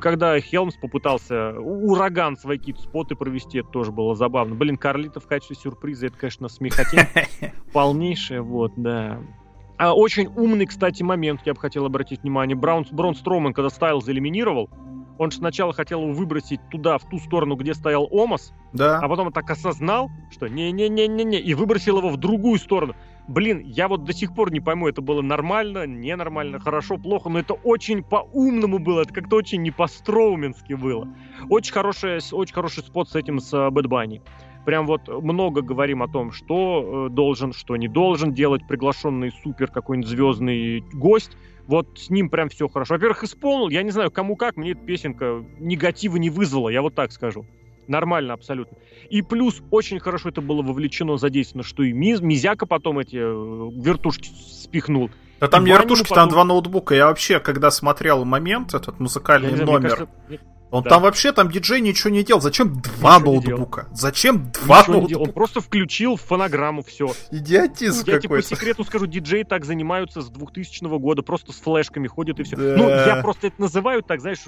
Когда 0.00 0.38
Хелмс 0.40 0.76
попытался 0.76 1.58
ураган 1.58 2.36
свои 2.36 2.58
какие-то 2.58 2.82
споты 2.82 3.14
провести, 3.14 3.58
это 3.58 3.68
тоже 3.68 3.92
было 3.92 4.14
забавно. 4.14 4.54
Блин, 4.54 4.76
Карлита 4.76 5.20
в 5.20 5.26
качестве 5.26 5.56
сюрприза, 5.56 6.06
это, 6.06 6.16
конечно, 6.16 6.48
смехотень 6.48 7.06
полнейшая, 7.72 8.42
вот, 8.42 8.72
да. 8.76 9.20
А, 9.82 9.94
очень 9.94 10.28
умный, 10.36 10.66
кстати, 10.66 11.02
момент, 11.02 11.40
я 11.44 11.54
бы 11.54 11.58
хотел 11.58 11.84
обратить 11.84 12.22
внимание. 12.22 12.54
Браун, 12.54 12.86
Брон 12.92 13.16
Строуман, 13.16 13.52
когда 13.52 13.68
Стайлз 13.68 14.08
элиминировал, 14.08 14.70
он 15.18 15.32
же 15.32 15.38
сначала 15.38 15.72
хотел 15.72 16.02
его 16.02 16.12
выбросить 16.12 16.60
туда, 16.70 16.98
в 16.98 17.08
ту 17.08 17.18
сторону, 17.18 17.56
где 17.56 17.74
стоял 17.74 18.06
Омас, 18.12 18.52
да. 18.72 19.00
а 19.00 19.08
потом 19.08 19.26
он 19.26 19.32
так 19.32 19.50
осознал, 19.50 20.08
что 20.30 20.46
не-не-не-не-не, 20.46 21.40
и 21.40 21.54
выбросил 21.54 21.98
его 21.98 22.10
в 22.10 22.16
другую 22.16 22.60
сторону. 22.60 22.94
Блин, 23.26 23.58
я 23.58 23.88
вот 23.88 24.04
до 24.04 24.12
сих 24.12 24.36
пор 24.36 24.52
не 24.52 24.60
пойму, 24.60 24.86
это 24.86 25.02
было 25.02 25.20
нормально, 25.20 25.84
ненормально, 25.84 26.60
хорошо, 26.60 26.96
плохо, 26.96 27.28
но 27.28 27.40
это 27.40 27.54
очень 27.54 28.04
по-умному 28.04 28.78
было, 28.78 29.00
это 29.00 29.12
как-то 29.12 29.34
очень 29.34 29.62
не 29.62 29.72
по-строуменски 29.72 30.74
было. 30.74 31.08
Очень, 31.50 31.72
хороший, 31.72 32.18
очень 32.30 32.54
хороший 32.54 32.84
спот 32.84 33.08
с 33.08 33.16
этим, 33.16 33.40
с 33.40 33.70
Бэт 33.70 33.86
Банни 33.86 34.22
прям 34.64 34.86
вот 34.86 35.08
много 35.08 35.62
говорим 35.62 36.02
о 36.02 36.08
том, 36.08 36.32
что 36.32 37.06
э, 37.06 37.12
должен, 37.12 37.52
что 37.52 37.76
не 37.76 37.88
должен 37.88 38.32
делать 38.32 38.62
приглашенный 38.66 39.32
супер 39.42 39.68
какой-нибудь 39.68 40.08
звездный 40.08 40.80
гость. 40.92 41.36
Вот 41.66 41.86
с 41.98 42.10
ним 42.10 42.28
прям 42.28 42.48
все 42.48 42.68
хорошо. 42.68 42.94
Во-первых, 42.94 43.22
исполнил, 43.24 43.68
я 43.68 43.82
не 43.82 43.90
знаю, 43.90 44.10
кому 44.10 44.36
как, 44.36 44.56
мне 44.56 44.72
эта 44.72 44.80
песенка 44.80 45.44
негатива 45.58 46.16
не 46.16 46.30
вызвала, 46.30 46.68
я 46.68 46.82
вот 46.82 46.94
так 46.94 47.12
скажу. 47.12 47.46
Нормально 47.88 48.34
абсолютно. 48.34 48.76
И 49.10 49.22
плюс 49.22 49.60
очень 49.70 49.98
хорошо 49.98 50.28
это 50.28 50.40
было 50.40 50.62
вовлечено, 50.62 51.16
задействовано, 51.16 51.64
что 51.64 51.82
и 51.82 51.92
Миз, 51.92 52.20
Мизяка 52.20 52.66
потом 52.66 52.98
эти 52.98 53.16
э, 53.16 53.70
вертушки 53.80 54.28
спихнул. 54.28 55.10
Да 55.40 55.48
там 55.48 55.64
не 55.64 55.72
вертушки, 55.72 56.04
потом... 56.04 56.16
там 56.16 56.28
два 56.28 56.44
ноутбука. 56.44 56.94
Я 56.94 57.06
вообще, 57.06 57.40
когда 57.40 57.70
смотрел 57.70 58.24
момент, 58.24 58.74
этот 58.74 59.00
музыкальный 59.00 59.50
я 59.50 59.64
номер, 59.64 59.90
знаю, 59.90 60.08
кажется, 60.28 60.44
он 60.72 60.82
да. 60.84 60.90
там 60.90 61.02
вообще, 61.02 61.32
там 61.32 61.50
диджей 61.50 61.82
ничего 61.82 62.08
не 62.08 62.24
делал. 62.24 62.40
Зачем 62.40 62.80
два 62.80 63.18
ничего 63.18 63.32
ноутбука? 63.34 63.88
Зачем 63.92 64.50
два 64.52 64.80
ничего 64.80 64.92
ноутбука? 65.00 65.20
Он 65.20 65.32
просто 65.32 65.60
включил 65.60 66.16
фонограмму, 66.16 66.82
все. 66.82 67.12
Идиотизм 67.30 68.04
Я 68.06 68.18
тебе 68.18 68.36
по 68.36 68.42
секрету 68.42 68.82
скажу, 68.84 69.06
диджеи 69.06 69.42
так 69.42 69.66
занимаются 69.66 70.22
с 70.22 70.30
2000 70.30 70.98
года, 70.98 71.20
просто 71.22 71.52
с 71.52 71.56
флешками 71.56 72.08
ходят 72.08 72.40
и 72.40 72.44
все. 72.44 72.56
Да. 72.56 72.74
Ну, 72.78 72.88
я 72.88 73.20
просто 73.20 73.48
это 73.48 73.60
называю 73.60 74.02
так, 74.02 74.22
знаешь, 74.22 74.40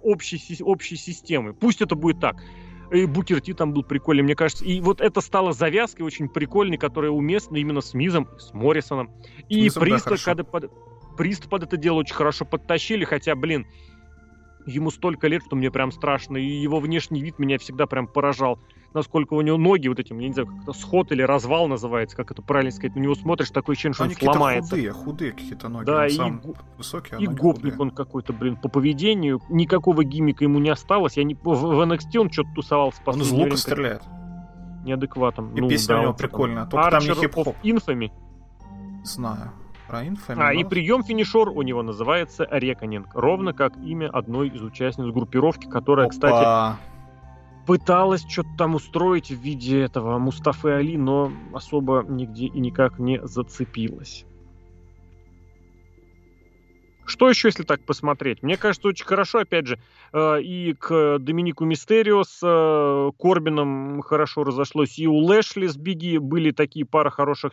общей, 0.00 0.62
общей 0.62 0.94
системы. 0.94 1.54
Пусть 1.54 1.82
это 1.82 1.96
будет 1.96 2.20
так. 2.20 2.36
И 2.92 3.06
Букер 3.06 3.40
Ти 3.40 3.52
там 3.52 3.72
был 3.72 3.82
прикольный, 3.82 4.22
мне 4.22 4.36
кажется. 4.36 4.64
И 4.64 4.80
вот 4.80 5.00
это 5.00 5.20
стало 5.20 5.52
завязкой 5.52 6.06
очень 6.06 6.28
прикольной, 6.28 6.76
которая 6.76 7.10
уместна 7.10 7.56
именно 7.56 7.80
с 7.80 7.94
Мизом, 7.94 8.28
с 8.38 8.52
Моррисоном. 8.52 9.10
И 9.48 9.62
Мизом, 9.62 9.82
Приста, 9.82 10.10
да, 10.10 10.16
когда 10.24 10.44
под... 10.44 10.70
Прист 11.16 11.48
под 11.48 11.64
это 11.64 11.76
дело 11.76 11.96
очень 11.96 12.14
хорошо 12.14 12.44
подтащили, 12.44 13.04
хотя, 13.04 13.34
блин, 13.34 13.66
ему 14.66 14.90
столько 14.90 15.28
лет, 15.28 15.42
что 15.44 15.56
мне 15.56 15.70
прям 15.70 15.92
страшно, 15.92 16.36
и 16.36 16.44
его 16.46 16.80
внешний 16.80 17.20
вид 17.22 17.38
меня 17.38 17.58
всегда 17.58 17.86
прям 17.86 18.06
поражал. 18.06 18.58
Насколько 18.92 19.34
у 19.34 19.40
него 19.40 19.58
ноги 19.58 19.88
вот 19.88 19.98
этим, 19.98 20.20
я 20.20 20.28
не 20.28 20.34
знаю, 20.34 20.46
как 20.46 20.62
это 20.62 20.72
сход 20.72 21.10
или 21.10 21.22
развал 21.22 21.66
называется, 21.66 22.16
как 22.16 22.30
это 22.30 22.42
правильно 22.42 22.70
сказать, 22.70 22.94
на 22.94 23.00
него 23.00 23.16
смотришь, 23.16 23.50
такое 23.50 23.74
ощущение, 23.74 23.94
что 23.94 24.04
Они 24.04 24.14
он 24.14 24.20
сломается. 24.20 24.70
худые, 24.70 24.92
худые 24.92 25.32
какие-то 25.32 25.68
ноги, 25.68 25.84
да, 25.84 26.02
он 26.02 26.06
и 26.06 26.10
сам 26.10 26.38
г... 26.38 26.54
высокий, 26.78 27.16
а 27.16 27.18
И 27.18 27.26
гопник 27.26 27.72
худые. 27.72 27.78
он 27.78 27.90
какой-то, 27.90 28.32
блин, 28.32 28.56
по 28.56 28.68
поведению, 28.68 29.40
никакого 29.48 30.04
гиммика 30.04 30.44
ему 30.44 30.60
не 30.60 30.70
осталось, 30.70 31.16
я 31.16 31.24
не... 31.24 31.34
в, 31.34 31.42
в 31.42 31.80
NXT 31.82 32.18
он 32.18 32.30
что-то 32.30 32.50
тусовался. 32.54 33.02
Он 33.06 33.20
из 33.20 33.32
лука 33.32 33.56
стреляет. 33.56 34.02
Неадекватом. 34.84 35.52
И 35.56 35.60
ну, 35.60 35.68
песня 35.68 35.94
да, 35.94 35.98
у 35.98 36.02
него 36.02 36.12
прикольная, 36.12 36.66
только 36.66 36.86
Archer 36.86 36.90
там 36.90 37.02
не 37.02 37.14
хип-хоп. 37.14 37.56
Infamy. 37.64 38.10
Знаю. 39.02 39.50
А, 39.88 40.54
и 40.54 40.64
прием 40.64 41.02
финишер 41.02 41.48
у 41.48 41.62
него 41.62 41.82
называется 41.82 42.46
Реконинг. 42.50 43.08
Ровно 43.14 43.52
как 43.52 43.76
имя 43.76 44.08
одной 44.08 44.48
из 44.48 44.62
участниц 44.62 45.12
группировки, 45.12 45.66
которая, 45.66 46.06
Опа. 46.06 46.10
кстати, 46.12 46.78
пыталась 47.66 48.24
что-то 48.28 48.50
там 48.56 48.74
устроить 48.74 49.30
в 49.30 49.40
виде 49.40 49.80
этого 49.80 50.18
Мустафы 50.18 50.70
Али, 50.70 50.96
но 50.96 51.30
особо 51.52 52.04
нигде 52.06 52.46
и 52.46 52.60
никак 52.60 52.98
не 52.98 53.24
зацепилась. 53.26 54.26
Что 57.06 57.28
еще, 57.28 57.48
если 57.48 57.64
так 57.64 57.80
посмотреть? 57.82 58.42
Мне 58.42 58.56
кажется, 58.56 58.88
очень 58.88 59.04
хорошо, 59.04 59.40
опять 59.40 59.66
же, 59.66 59.78
э, 60.12 60.40
и 60.40 60.74
к 60.74 61.18
Доминику 61.18 61.64
Мистерио 61.64 62.24
с 62.24 62.40
э, 62.42 63.10
Корбином 63.18 64.00
хорошо 64.02 64.44
разошлось, 64.44 64.98
и 64.98 65.06
у 65.06 65.16
Лэшли 65.16 65.66
с 65.66 65.76
Биги 65.76 66.16
были 66.16 66.50
такие 66.50 66.86
пара 66.86 67.10
хороших 67.10 67.52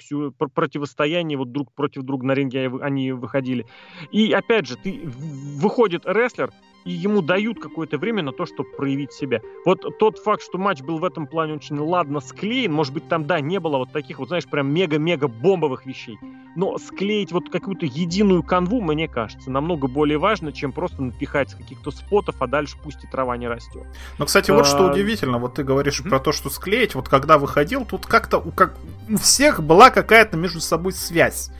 противостояний, 0.53 1.35
вот 1.35 1.51
друг 1.51 1.73
против 1.73 2.03
друга 2.03 2.25
на 2.25 2.33
ринге 2.33 2.71
они 2.81 3.11
выходили. 3.11 3.65
И 4.11 4.31
опять 4.31 4.67
же, 4.67 4.77
ты 4.77 5.01
выходит 5.03 6.03
рестлер, 6.05 6.51
и 6.85 6.91
ему 6.91 7.21
дают 7.21 7.59
какое-то 7.59 7.97
время 7.97 8.23
на 8.23 8.31
то, 8.31 8.45
чтобы 8.45 8.69
проявить 8.71 9.13
себя. 9.13 9.41
Вот 9.65 9.85
тот 9.99 10.17
факт, 10.19 10.43
что 10.43 10.57
матч 10.57 10.81
был 10.81 10.97
в 10.97 11.05
этом 11.05 11.27
плане 11.27 11.53
очень 11.53 11.77
ладно 11.77 12.19
склеен, 12.19 12.71
может 12.71 12.93
быть, 12.93 13.07
там, 13.07 13.25
да, 13.25 13.39
не 13.39 13.59
было 13.59 13.77
вот 13.77 13.91
таких 13.91 14.19
вот, 14.19 14.29
знаешь, 14.29 14.45
прям 14.45 14.73
мега-мега 14.73 15.27
бомбовых 15.27 15.85
вещей, 15.85 16.17
но 16.55 16.77
склеить 16.77 17.31
вот 17.31 17.49
какую-то 17.49 17.85
единую 17.85 18.43
канву, 18.43 18.81
мне 18.81 19.07
кажется, 19.07 19.51
намного 19.51 19.87
более 19.87 20.17
важно, 20.17 20.51
чем 20.51 20.71
просто 20.71 21.01
напихать 21.01 21.53
каких-то 21.53 21.91
спотов, 21.91 22.35
а 22.39 22.47
дальше 22.47 22.77
пусть 22.81 23.03
и 23.03 23.07
трава 23.07 23.37
не 23.37 23.47
растет. 23.47 23.83
Но, 24.17 24.25
кстати, 24.25 24.51
вот 24.51 24.65
что 24.65 24.87
а, 24.87 24.91
удивительно, 24.91 25.37
вот 25.37 25.55
ты 25.55 25.63
говоришь 25.63 26.01
про 26.03 26.19
то, 26.19 26.31
что 26.31 26.49
склеить, 26.49 26.95
вот 26.95 27.09
когда 27.09 27.37
выходил, 27.37 27.85
тут 27.85 28.05
как-то 28.05 28.37
у, 28.37 28.51
как, 28.51 28.77
у 29.09 29.17
всех 29.17 29.63
была 29.63 29.89
какая-то 29.89 30.37
между 30.37 30.59
собой 30.59 30.93
связь. 30.93 31.51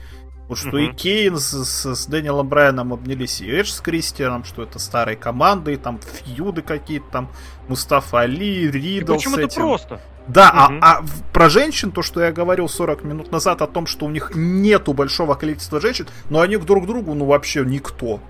Вот 0.48 0.58
что 0.58 0.78
mm-hmm. 0.78 0.90
и 0.90 0.94
Кейн 0.94 1.38
с, 1.38 1.64
с, 1.64 1.94
с 1.94 2.06
Дэниелом 2.06 2.48
Брайаном 2.48 2.92
обнялись, 2.92 3.40
и 3.40 3.48
Эдж 3.48 3.70
с 3.70 3.80
Кристианом, 3.80 4.44
что 4.44 4.62
это 4.62 4.78
старые 4.78 5.16
команды, 5.16 5.74
и 5.74 5.76
там 5.76 6.00
фьюды 6.00 6.62
какие-то, 6.62 7.06
там 7.10 7.30
Мустафа 7.68 8.20
Али, 8.20 8.70
Ридл 8.70 9.18
с 9.18 9.26
этим. 9.26 9.34
это 9.34 9.54
просто. 9.54 10.00
Да, 10.26 10.68
mm-hmm. 10.70 10.78
а, 10.82 10.98
а 10.98 11.04
про 11.32 11.48
женщин, 11.48 11.90
то, 11.90 12.02
что 12.02 12.22
я 12.22 12.32
говорил 12.32 12.68
40 12.68 13.02
минут 13.04 13.32
назад 13.32 13.62
о 13.62 13.66
том, 13.66 13.86
что 13.86 14.06
у 14.06 14.10
них 14.10 14.32
нету 14.34 14.92
большого 14.92 15.34
количества 15.34 15.80
женщин, 15.80 16.06
но 16.30 16.40
они 16.40 16.56
друг 16.56 16.86
другу, 16.86 17.14
ну, 17.14 17.24
вообще 17.24 17.64
никто. 17.64 18.20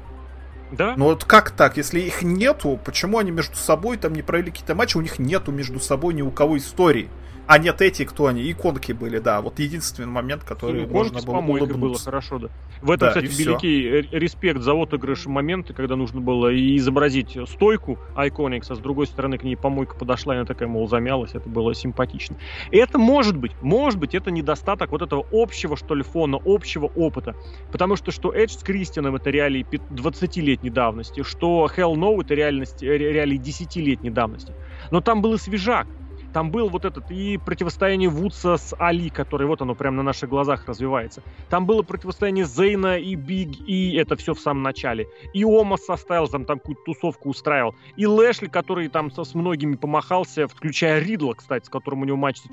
Да? 0.72 0.94
Ну 0.96 1.04
вот 1.04 1.24
как 1.24 1.50
так, 1.50 1.76
если 1.76 2.00
их 2.00 2.22
нету, 2.22 2.80
почему 2.82 3.18
они 3.18 3.30
между 3.30 3.56
собой 3.56 3.98
там 3.98 4.14
не 4.14 4.22
провели 4.22 4.50
какие-то 4.50 4.74
матчи, 4.74 4.96
у 4.96 5.02
них 5.02 5.18
нету 5.18 5.52
между 5.52 5.80
собой 5.80 6.14
ни 6.14 6.22
у 6.22 6.30
кого 6.30 6.56
истории? 6.56 7.10
А 7.46 7.58
нет, 7.58 7.80
эти, 7.80 8.04
кто 8.04 8.26
они? 8.26 8.50
Иконки 8.50 8.92
были, 8.92 9.18
да. 9.18 9.40
Вот 9.40 9.58
единственный 9.58 10.06
момент, 10.06 10.44
который 10.44 10.86
ну, 10.86 10.92
можно 10.92 11.20
было 11.20 11.38
улыбнуться. 11.38 11.78
было 11.78 11.98
хорошо, 11.98 12.38
да. 12.38 12.48
В 12.80 12.90
этом, 12.90 13.08
да, 13.08 13.20
кстати, 13.20 13.26
великий 13.26 14.02
все. 14.02 14.18
респект 14.18 14.60
за 14.60 14.72
отыгрыш 14.74 15.26
моменты, 15.26 15.72
когда 15.72 15.96
нужно 15.96 16.20
было 16.20 16.48
и 16.48 16.76
изобразить 16.76 17.36
стойку 17.48 17.98
Iconics, 18.16 18.66
а 18.70 18.74
с 18.74 18.78
другой 18.78 19.06
стороны 19.06 19.38
к 19.38 19.42
ней 19.42 19.56
помойка 19.56 19.94
подошла, 19.96 20.34
и 20.34 20.38
она 20.38 20.46
такая, 20.46 20.68
мол, 20.68 20.88
замялась. 20.88 21.34
Это 21.34 21.48
было 21.48 21.74
симпатично. 21.74 22.36
И 22.70 22.76
это 22.76 22.98
может 22.98 23.36
быть, 23.36 23.52
может 23.60 23.98
быть, 23.98 24.14
это 24.14 24.30
недостаток 24.30 24.90
вот 24.92 25.02
этого 25.02 25.26
общего, 25.32 25.76
что 25.76 25.94
ли, 25.94 26.02
фона, 26.02 26.38
общего 26.44 26.86
опыта. 26.86 27.34
Потому 27.70 27.96
что 27.96 28.10
что 28.12 28.32
Эдж 28.32 28.50
с 28.50 28.62
Кристианом 28.62 29.16
это 29.16 29.30
реалии 29.30 29.64
20-летней 29.64 30.70
давности, 30.70 31.22
что 31.22 31.68
Hell 31.76 31.94
No 31.94 32.20
это 32.20 32.34
реальность, 32.34 32.82
реалии 32.82 33.38
10-летней 33.38 34.10
давности. 34.10 34.54
Но 34.90 35.00
там 35.00 35.22
был 35.22 35.34
и 35.34 35.38
свежак 35.38 35.86
Там 36.32 36.50
был 36.50 36.68
вот 36.68 36.84
этот 36.84 37.10
и 37.10 37.38
противостояние 37.38 38.08
Вудса 38.08 38.56
с 38.56 38.74
Али, 38.78 39.08
который 39.10 39.46
вот 39.46 39.62
оно 39.62 39.74
прямо 39.74 39.98
на 39.98 40.02
наших 40.02 40.30
глазах 40.30 40.66
развивается. 40.66 41.22
Там 41.50 41.66
было 41.66 41.82
противостояние 41.82 42.44
Зейна 42.44 42.98
и 42.98 43.14
Биг, 43.14 43.60
и 43.66 43.94
это 43.94 44.16
все 44.16 44.34
в 44.34 44.40
самом 44.40 44.62
начале. 44.62 45.06
И 45.34 45.44
Омас 45.44 45.84
со 45.84 45.96
Стайлзом 45.96 46.44
там 46.44 46.58
какую-то 46.58 46.82
тусовку 46.84 47.28
устраивал. 47.28 47.74
И 47.96 48.06
Лэшли, 48.06 48.46
который 48.46 48.88
там 48.88 49.10
со, 49.10 49.24
с 49.24 49.34
многими 49.34 49.76
помахался, 49.76 50.48
включая 50.48 51.00
Ридла, 51.00 51.34
кстати, 51.34 51.66
с 51.66 51.68
которым 51.68 52.02
у 52.02 52.04
него 52.04 52.16
матч 52.16 52.38
за 52.42 52.48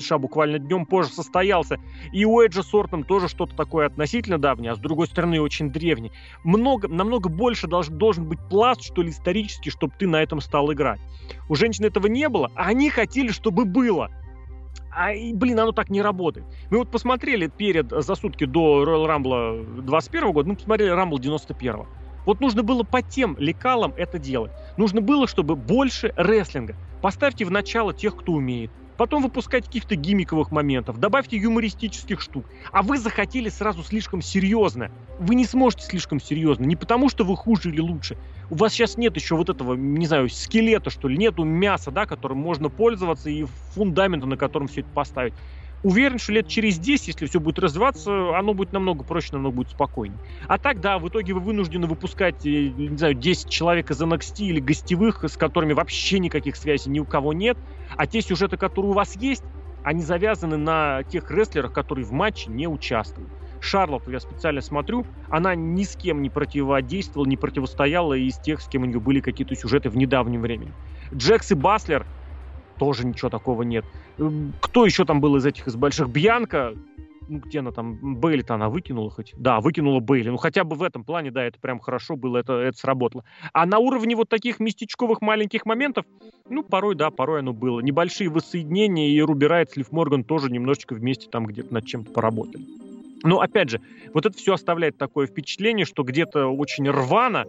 США 0.00 0.18
буквально 0.18 0.58
днем 0.58 0.86
позже 0.86 1.10
состоялся. 1.10 1.78
И 2.12 2.24
у 2.24 2.40
Эджа 2.40 2.62
с 2.62 2.70
тоже 3.06 3.28
что-то 3.28 3.54
такое 3.54 3.86
относительно 3.86 4.38
давнее, 4.38 4.72
а 4.72 4.74
с 4.74 4.78
другой 4.78 5.06
стороны 5.06 5.40
очень 5.40 5.70
древний. 5.70 6.12
Много, 6.44 6.88
намного 6.88 7.28
больше 7.28 7.66
должен, 7.66 7.98
должен 7.98 8.28
быть 8.28 8.38
пласт, 8.48 8.82
что 8.82 9.02
ли, 9.02 9.10
исторически, 9.10 9.68
чтобы 9.68 9.92
ты 9.98 10.06
на 10.06 10.22
этом 10.22 10.40
стал 10.40 10.72
играть. 10.72 11.00
У 11.48 11.54
женщин 11.54 11.84
этого 11.84 12.06
не 12.06 12.28
было, 12.28 12.50
а 12.54 12.66
они 12.66 12.90
хотели, 12.90 13.19
чтобы 13.28 13.66
было. 13.66 14.10
А, 14.92 15.12
и, 15.12 15.32
блин, 15.32 15.60
оно 15.60 15.72
так 15.72 15.90
не 15.90 16.02
работает. 16.02 16.46
Мы 16.70 16.78
вот 16.78 16.90
посмотрели 16.90 17.46
перед, 17.46 17.90
за 17.90 18.14
сутки 18.14 18.44
до 18.44 18.84
Royal 18.84 19.06
Rumble 19.06 19.82
21 19.82 20.32
года, 20.32 20.48
мы 20.48 20.56
посмотрели 20.56 20.92
Rumble 20.92 21.20
91 21.20 21.86
Вот 22.26 22.40
нужно 22.40 22.62
было 22.62 22.82
по 22.82 23.02
тем 23.02 23.36
лекалам 23.38 23.94
это 23.96 24.18
делать. 24.18 24.50
Нужно 24.76 25.00
было, 25.00 25.28
чтобы 25.28 25.54
больше 25.54 26.12
рестлинга. 26.16 26.74
Поставьте 27.02 27.44
в 27.44 27.50
начало 27.50 27.94
тех, 27.94 28.16
кто 28.16 28.32
умеет 28.32 28.72
потом 29.00 29.22
выпускать 29.22 29.64
каких-то 29.64 29.96
гимиковых 29.96 30.50
моментов, 30.50 30.98
добавьте 30.98 31.38
юмористических 31.38 32.20
штук. 32.20 32.44
А 32.70 32.82
вы 32.82 32.98
захотели 32.98 33.48
сразу 33.48 33.82
слишком 33.82 34.20
серьезно. 34.20 34.90
Вы 35.18 35.36
не 35.36 35.46
сможете 35.46 35.84
слишком 35.84 36.20
серьезно. 36.20 36.64
Не 36.66 36.76
потому, 36.76 37.08
что 37.08 37.24
вы 37.24 37.34
хуже 37.34 37.70
или 37.70 37.80
лучше. 37.80 38.18
У 38.50 38.56
вас 38.56 38.74
сейчас 38.74 38.98
нет 38.98 39.16
еще 39.16 39.36
вот 39.36 39.48
этого, 39.48 39.72
не 39.72 40.04
знаю, 40.04 40.28
скелета, 40.28 40.90
что 40.90 41.08
ли, 41.08 41.16
нету 41.16 41.44
мяса, 41.44 41.90
да, 41.90 42.04
которым 42.04 42.40
можно 42.40 42.68
пользоваться 42.68 43.30
и 43.30 43.46
фундамента, 43.72 44.26
на 44.26 44.36
котором 44.36 44.68
все 44.68 44.82
это 44.82 44.90
поставить. 44.90 45.32
Уверен, 45.82 46.18
что 46.18 46.32
лет 46.32 46.46
через 46.46 46.78
10, 46.78 47.08
если 47.08 47.26
все 47.26 47.40
будет 47.40 47.58
развиваться, 47.58 48.36
оно 48.36 48.52
будет 48.52 48.72
намного 48.72 49.02
проще, 49.02 49.30
намного 49.32 49.56
будет 49.56 49.70
спокойнее. 49.70 50.18
А 50.46 50.58
так, 50.58 50.80
да, 50.80 50.98
в 50.98 51.08
итоге 51.08 51.32
вы 51.32 51.40
вынуждены 51.40 51.86
выпускать, 51.86 52.44
э, 52.44 52.68
не 52.68 52.96
знаю, 52.96 53.14
10 53.14 53.48
человек 53.48 53.90
из 53.90 54.00
NXT 54.00 54.44
или 54.44 54.60
гостевых, 54.60 55.24
с 55.24 55.36
которыми 55.38 55.72
вообще 55.72 56.18
никаких 56.18 56.56
связей 56.56 56.90
ни 56.90 57.00
у 57.00 57.06
кого 57.06 57.32
нет. 57.32 57.56
А 57.96 58.06
те 58.06 58.20
сюжеты, 58.20 58.58
которые 58.58 58.90
у 58.90 58.94
вас 58.94 59.16
есть, 59.16 59.44
они 59.82 60.02
завязаны 60.02 60.58
на 60.58 61.02
тех 61.04 61.30
рестлерах, 61.30 61.72
которые 61.72 62.04
в 62.04 62.12
матче 62.12 62.50
не 62.50 62.68
участвуют. 62.68 63.30
Шарлот, 63.60 64.08
я 64.08 64.20
специально 64.20 64.60
смотрю, 64.60 65.06
она 65.28 65.54
ни 65.54 65.84
с 65.84 65.96
кем 65.96 66.22
не 66.22 66.30
противодействовала, 66.30 67.26
не 67.26 67.36
противостояла 67.36 68.14
из 68.14 68.38
тех, 68.38 68.60
с 68.60 68.68
кем 68.68 68.82
у 68.82 68.86
нее 68.86 69.00
были 69.00 69.20
какие-то 69.20 69.54
сюжеты 69.54 69.90
в 69.90 69.96
недавнем 69.96 70.42
времени. 70.42 70.72
Джекс 71.14 71.50
и 71.52 71.54
Баслер 71.54 72.06
тоже 72.80 73.06
ничего 73.06 73.28
такого 73.28 73.62
нет. 73.62 73.84
Эм, 74.16 74.54
кто 74.58 74.86
еще 74.86 75.04
там 75.04 75.20
был 75.20 75.36
из 75.36 75.44
этих, 75.44 75.68
из 75.68 75.76
больших? 75.76 76.08
Бьянка, 76.08 76.72
ну, 77.28 77.38
где 77.38 77.58
она 77.58 77.72
там, 77.72 78.16
Бейли-то 78.16 78.54
она 78.54 78.70
выкинула 78.70 79.10
хоть? 79.10 79.34
Да, 79.36 79.60
выкинула 79.60 80.00
Бейли. 80.00 80.30
Ну, 80.30 80.38
хотя 80.38 80.64
бы 80.64 80.76
в 80.76 80.82
этом 80.82 81.04
плане, 81.04 81.30
да, 81.30 81.44
это 81.44 81.60
прям 81.60 81.78
хорошо 81.78 82.16
было, 82.16 82.38
это, 82.38 82.54
это 82.54 82.78
сработало. 82.78 83.22
А 83.52 83.66
на 83.66 83.78
уровне 83.78 84.16
вот 84.16 84.30
таких 84.30 84.60
местечковых 84.60 85.20
маленьких 85.20 85.66
моментов, 85.66 86.06
ну, 86.48 86.62
порой, 86.62 86.94
да, 86.94 87.10
порой 87.10 87.40
оно 87.40 87.52
было. 87.52 87.80
Небольшие 87.80 88.30
воссоединения, 88.30 89.10
и 89.10 89.20
Руби 89.20 89.46
Райт, 89.46 89.72
Слив 89.72 89.92
Морган 89.92 90.24
тоже 90.24 90.50
немножечко 90.50 90.94
вместе 90.94 91.28
там 91.28 91.44
где-то 91.44 91.74
над 91.74 91.84
чем-то 91.84 92.10
поработали. 92.12 92.64
Но, 93.22 93.40
опять 93.40 93.68
же, 93.68 93.82
вот 94.14 94.24
это 94.24 94.34
все 94.38 94.54
оставляет 94.54 94.96
такое 94.96 95.26
впечатление, 95.26 95.84
что 95.84 96.02
где-то 96.02 96.46
очень 96.46 96.88
рвано, 96.88 97.44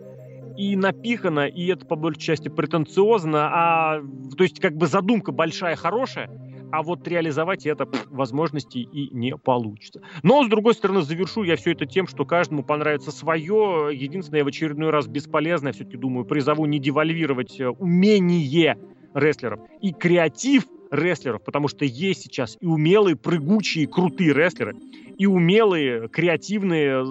и 0.58 0.76
напихано, 0.76 1.48
и 1.48 1.68
это 1.68 1.86
по 1.86 1.96
большей 1.96 2.22
части 2.22 2.50
претенциозно, 2.50 3.50
а 3.52 4.02
то 4.38 4.44
есть 4.44 4.60
как 4.60 4.76
бы 4.76 4.88
задумка 4.88 5.32
большая, 5.32 5.76
хорошая, 5.76 6.30
а 6.72 6.84
вот 6.84 7.08
реализовать 7.08 7.66
это 7.66 7.84
пff, 7.84 8.08
возможностей 8.10 8.82
и 8.82 9.14
не 9.14 9.36
получится. 9.36 10.02
Но, 10.24 10.44
с 10.44 10.48
другой 10.48 10.74
стороны, 10.74 11.02
завершу 11.02 11.44
я 11.44 11.56
все 11.56 11.72
это 11.72 11.86
тем, 11.86 12.08
что 12.08 12.26
каждому 12.26 12.64
понравится 12.64 13.12
свое. 13.12 13.90
Единственное, 13.92 14.40
я 14.40 14.46
в 14.46 14.48
очередной 14.48 14.90
раз 14.90 15.08
бесполезно, 15.08 15.68
я 15.68 15.74
все-таки 15.74 15.98
думаю, 15.98 16.26
призову 16.26 16.66
не 16.66 16.80
девальвировать 16.80 17.60
э, 17.60 17.68
умение 17.68 18.78
рестлеров 19.14 19.60
и 19.82 19.92
креатив 19.92 20.64
рестлеров, 20.92 21.44
потому 21.44 21.68
что 21.68 21.86
есть 21.86 22.24
сейчас 22.24 22.58
и 22.60 22.66
умелые, 22.66 23.16
прыгучие, 23.16 23.88
крутые 23.88 24.34
рестлеры, 24.34 24.76
и 25.18 25.26
умелые, 25.26 26.10
креативные, 26.10 27.06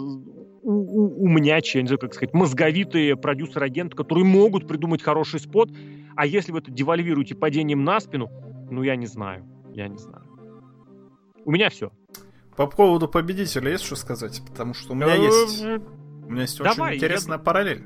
у, 0.63 1.25
умнячие, 1.25 1.81
я 1.81 1.83
не 1.83 1.89
знаю, 1.89 1.99
как 1.99 2.15
сказать, 2.15 2.35
мозговитые 2.35 3.17
продюсеры-агенты, 3.17 3.97
которые 3.97 4.25
могут 4.25 4.67
придумать 4.69 5.03
хороший 5.03 5.41
спот, 5.41 5.71
а 6.17 6.27
если 6.27 6.53
вы 6.53 6.59
это 6.59 6.71
девальвируете 6.71 7.35
падением 7.35 7.85
на 7.85 8.01
спину, 8.01 8.31
ну, 8.71 8.83
я 8.83 8.97
не 8.97 9.07
знаю, 9.07 9.45
я 9.73 9.89
не 9.89 9.99
знаю. 9.99 10.25
У 11.45 11.51
меня 11.51 11.71
все. 11.71 11.91
По 12.57 12.67
поводу 12.67 13.09
победителя 13.09 13.71
есть 13.71 13.85
что 13.85 13.97
сказать? 13.97 14.43
Потому 14.47 14.75
что 14.75 14.93
у 14.93 14.97
меня 14.97 15.17
э, 15.17 15.25
есть... 15.25 15.65
У 16.27 16.33
меня 16.33 16.43
есть 16.43 16.61
очень 16.61 16.95
интересная 16.95 17.39
параллель 17.39 17.85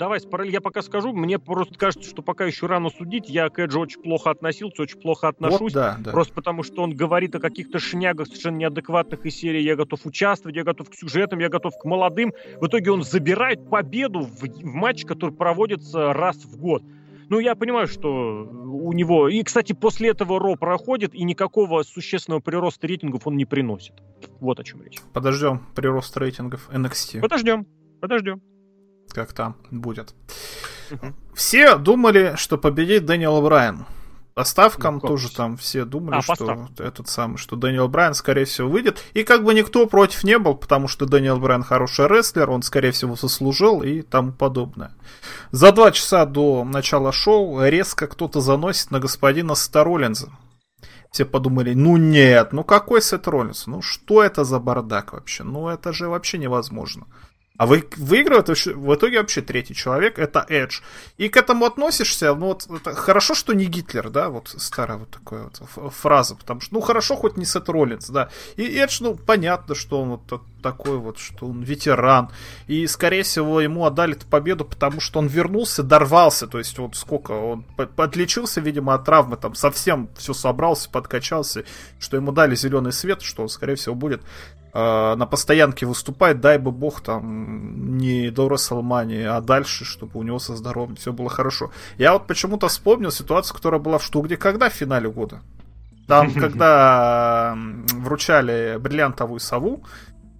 давай 0.00 0.20
я 0.48 0.60
пока 0.62 0.80
скажу. 0.80 1.12
Мне 1.12 1.38
просто 1.38 1.78
кажется, 1.78 2.08
что 2.08 2.22
пока 2.22 2.46
еще 2.46 2.66
рано 2.66 2.88
судить. 2.88 3.28
Я 3.28 3.50
к 3.50 3.58
Эджу 3.58 3.80
очень 3.80 4.00
плохо 4.00 4.30
относился, 4.30 4.82
очень 4.82 4.98
плохо 4.98 5.28
отношусь. 5.28 5.60
Вот, 5.60 5.72
да, 5.74 5.96
да. 6.00 6.10
Просто 6.10 6.32
потому, 6.32 6.62
что 6.62 6.82
он 6.82 6.96
говорит 6.96 7.34
о 7.34 7.38
каких-то 7.38 7.78
шнягах 7.78 8.26
совершенно 8.26 8.56
неадекватных 8.56 9.26
из 9.26 9.36
серии 9.36 9.60
«Я 9.60 9.76
готов 9.76 10.06
участвовать», 10.06 10.56
«Я 10.56 10.64
готов 10.64 10.88
к 10.88 10.94
сюжетам», 10.94 11.38
«Я 11.38 11.50
готов 11.50 11.74
к 11.78 11.84
молодым». 11.84 12.32
В 12.60 12.66
итоге 12.66 12.90
он 12.90 13.02
забирает 13.02 13.68
победу 13.68 14.20
в, 14.20 14.40
в 14.40 14.74
матч, 14.74 15.04
который 15.04 15.32
проводится 15.32 16.14
раз 16.14 16.36
в 16.44 16.56
год. 16.56 16.82
Ну, 17.28 17.38
я 17.38 17.54
понимаю, 17.54 17.86
что 17.86 18.48
у 18.50 18.92
него... 18.94 19.28
И, 19.28 19.42
кстати, 19.42 19.74
после 19.74 20.08
этого 20.08 20.40
Ро 20.40 20.56
проходит, 20.56 21.14
и 21.14 21.22
никакого 21.24 21.82
существенного 21.82 22.40
прироста 22.40 22.86
рейтингов 22.86 23.26
он 23.26 23.36
не 23.36 23.44
приносит. 23.44 23.92
Вот 24.40 24.58
о 24.58 24.64
чем 24.64 24.82
речь. 24.82 24.98
Подождем 25.12 25.60
прирост 25.76 26.16
рейтингов 26.16 26.70
NXT. 26.70 27.20
Подождем, 27.20 27.66
подождем 28.00 28.40
как 29.12 29.32
там 29.32 29.56
будет. 29.70 30.14
Все 31.34 31.76
думали, 31.76 32.34
что 32.36 32.58
победит 32.58 33.06
Дэниел 33.06 33.40
Брайан. 33.40 33.86
По 34.34 34.44
ставкам 34.44 35.00
ну, 35.02 35.08
тоже 35.08 35.30
там 35.30 35.56
все 35.56 35.84
думали, 35.84 36.16
а, 36.18 36.22
что 36.22 36.68
этот 36.78 37.08
самый, 37.08 37.36
что 37.36 37.56
Дэниел 37.56 37.88
Брайан, 37.88 38.14
скорее 38.14 38.44
всего, 38.44 38.68
выйдет. 38.68 39.02
И 39.12 39.24
как 39.24 39.44
бы 39.44 39.52
никто 39.54 39.86
против 39.86 40.24
не 40.24 40.38
был, 40.38 40.54
потому 40.54 40.88
что 40.88 41.04
Дэниел 41.04 41.38
Брайан 41.38 41.62
хороший 41.62 42.06
рестлер, 42.06 42.48
он, 42.48 42.62
скорее 42.62 42.92
всего, 42.92 43.16
заслужил 43.16 43.82
и 43.82 44.02
тому 44.02 44.32
подобное. 44.32 44.92
За 45.50 45.72
два 45.72 45.90
часа 45.90 46.24
до 46.26 46.64
начала 46.64 47.12
шоу 47.12 47.62
резко 47.64 48.06
кто-то 48.06 48.40
заносит 48.40 48.90
на 48.90 49.00
господина 49.00 49.54
Сета 49.54 49.77
Роллинза. 49.77 50.30
Все 51.10 51.24
подумали, 51.24 51.74
ну 51.74 51.96
нет, 51.96 52.52
ну 52.52 52.62
какой 52.62 53.02
Сет 53.02 53.26
Роллинс? 53.26 53.66
Ну 53.66 53.82
что 53.82 54.22
это 54.22 54.44
за 54.44 54.60
бардак 54.60 55.12
вообще? 55.12 55.42
Ну 55.42 55.68
это 55.68 55.92
же 55.92 56.08
вообще 56.08 56.38
невозможно. 56.38 57.06
А 57.60 57.66
вы, 57.66 57.86
выигрывает 57.98 58.48
в 58.48 58.94
итоге 58.94 59.18
вообще 59.18 59.42
третий 59.42 59.74
человек, 59.74 60.18
это 60.18 60.46
Эдж. 60.48 60.80
И 61.18 61.28
к 61.28 61.36
этому 61.36 61.66
относишься, 61.66 62.34
ну 62.34 62.46
вот 62.46 62.66
это 62.70 62.94
хорошо, 62.94 63.34
что 63.34 63.52
не 63.52 63.66
Гитлер, 63.66 64.08
да, 64.08 64.30
вот 64.30 64.54
старая 64.56 64.96
вот 64.96 65.10
такая 65.10 65.42
вот 65.42 65.92
фраза, 65.92 66.36
потому 66.36 66.62
что, 66.62 66.72
ну 66.72 66.80
хорошо, 66.80 67.16
хоть 67.16 67.36
не 67.36 67.44
Сет 67.44 67.68
Роллинс, 67.68 68.08
да. 68.08 68.30
И 68.56 68.62
Эдж, 68.62 69.02
ну 69.02 69.14
понятно, 69.14 69.74
что 69.74 70.00
он 70.00 70.08
вот 70.08 70.40
такой 70.62 70.96
вот, 70.96 71.18
что 71.18 71.48
он 71.48 71.62
ветеран. 71.62 72.30
И, 72.66 72.86
скорее 72.86 73.24
всего, 73.24 73.60
ему 73.60 73.84
отдали 73.84 74.16
эту 74.16 74.26
победу, 74.26 74.64
потому 74.64 75.00
что 75.00 75.18
он 75.18 75.26
вернулся, 75.26 75.82
дорвался, 75.82 76.46
то 76.46 76.56
есть 76.56 76.78
вот 76.78 76.96
сколько, 76.96 77.32
он 77.32 77.64
подлечился, 77.96 78.62
видимо, 78.62 78.94
от 78.94 79.04
травмы, 79.04 79.36
там 79.36 79.54
совсем 79.54 80.08
все 80.16 80.32
собрался, 80.32 80.88
подкачался, 80.88 81.64
что 81.98 82.16
ему 82.16 82.32
дали 82.32 82.54
зеленый 82.54 82.92
свет, 82.92 83.20
что 83.20 83.42
он, 83.42 83.50
скорее 83.50 83.74
всего, 83.74 83.94
будет 83.94 84.22
на 84.72 85.26
постоянке 85.26 85.86
выступать, 85.86 86.40
дай 86.40 86.58
бы 86.58 86.70
бог 86.70 87.00
там 87.00 87.96
не 87.98 88.30
до 88.30 88.48
Расселмании, 88.48 89.24
а 89.24 89.40
дальше, 89.40 89.84
чтобы 89.84 90.20
у 90.20 90.22
него 90.22 90.38
со 90.38 90.56
здоровьем 90.56 90.96
все 90.96 91.12
было 91.12 91.28
хорошо. 91.28 91.70
Я 91.98 92.12
вот 92.12 92.26
почему-то 92.26 92.68
вспомнил 92.68 93.10
ситуацию, 93.10 93.56
которая 93.56 93.80
была 93.80 93.98
в 93.98 94.04
Штугде, 94.04 94.36
когда 94.36 94.68
в 94.68 94.72
финале 94.72 95.10
года. 95.10 95.40
Там, 96.06 96.32
когда 96.34 97.56
вручали 97.56 98.78
бриллиантовую 98.78 99.40
сову, 99.40 99.82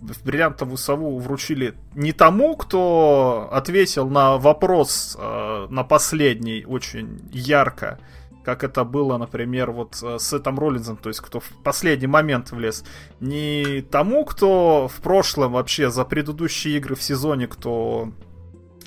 в 0.00 0.24
бриллиантовую 0.24 0.78
сову 0.78 1.18
вручили 1.18 1.74
не 1.94 2.12
тому, 2.12 2.56
кто 2.56 3.48
ответил 3.52 4.08
на 4.08 4.38
вопрос 4.38 5.16
э, 5.18 5.66
на 5.68 5.84
последний 5.84 6.64
очень 6.66 7.20
ярко, 7.32 7.98
как 8.44 8.64
это 8.64 8.84
было, 8.84 9.18
например, 9.18 9.70
вот 9.70 9.98
э, 10.02 10.18
с 10.18 10.28
Сетом 10.28 10.58
Роллинзом, 10.58 10.96
то 10.96 11.08
есть 11.08 11.20
кто 11.20 11.40
в 11.40 11.48
последний 11.62 12.06
момент 12.06 12.50
влез, 12.50 12.84
не 13.20 13.82
тому, 13.82 14.24
кто 14.24 14.88
в 14.88 15.00
прошлом 15.00 15.52
вообще 15.52 15.90
за 15.90 16.04
предыдущие 16.04 16.76
игры 16.76 16.94
в 16.94 17.02
сезоне, 17.02 17.46
кто 17.46 18.12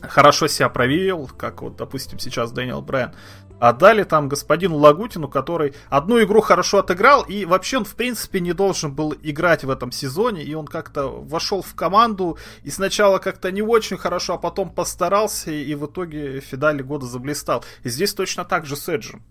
хорошо 0.02 0.48
себя 0.48 0.70
проявил, 0.70 1.30
как 1.38 1.62
вот, 1.62 1.76
допустим, 1.76 2.20
сейчас 2.20 2.52
Дэниел 2.52 2.82
Брайан, 2.82 3.14
а 3.60 3.72
дали 3.72 4.04
там 4.04 4.28
господину 4.28 4.76
Лагутину, 4.78 5.30
который 5.30 5.74
одну 5.90 6.22
игру 6.22 6.42
хорошо 6.42 6.80
отыграл, 6.80 7.24
и 7.24 7.46
вообще 7.46 7.78
он, 7.78 7.86
в 7.86 7.96
принципе, 7.96 8.42
не 8.42 8.52
должен 8.52 8.94
был 8.94 9.16
играть 9.22 9.64
в 9.64 9.70
этом 9.70 9.92
сезоне, 9.92 10.44
и 10.44 10.54
он 10.54 10.68
как-то 10.68 11.08
вошел 11.08 11.62
в 11.62 11.74
команду, 11.74 12.38
и 12.64 12.70
сначала 12.70 13.20
как-то 13.20 13.52
не 13.52 13.62
очень 13.62 13.98
хорошо, 13.98 14.34
а 14.34 14.38
потом 14.38 14.70
постарался, 14.70 15.52
и 15.52 15.74
в 15.76 15.86
итоге 15.86 16.42
финале 16.42 16.84
года 16.84 17.06
заблистал. 17.06 17.64
И 17.84 17.90
здесь 17.90 18.14
точно 18.14 18.44
так 18.44 18.66
же 18.66 18.76
с 18.76 18.90
Эджем. 18.90 19.24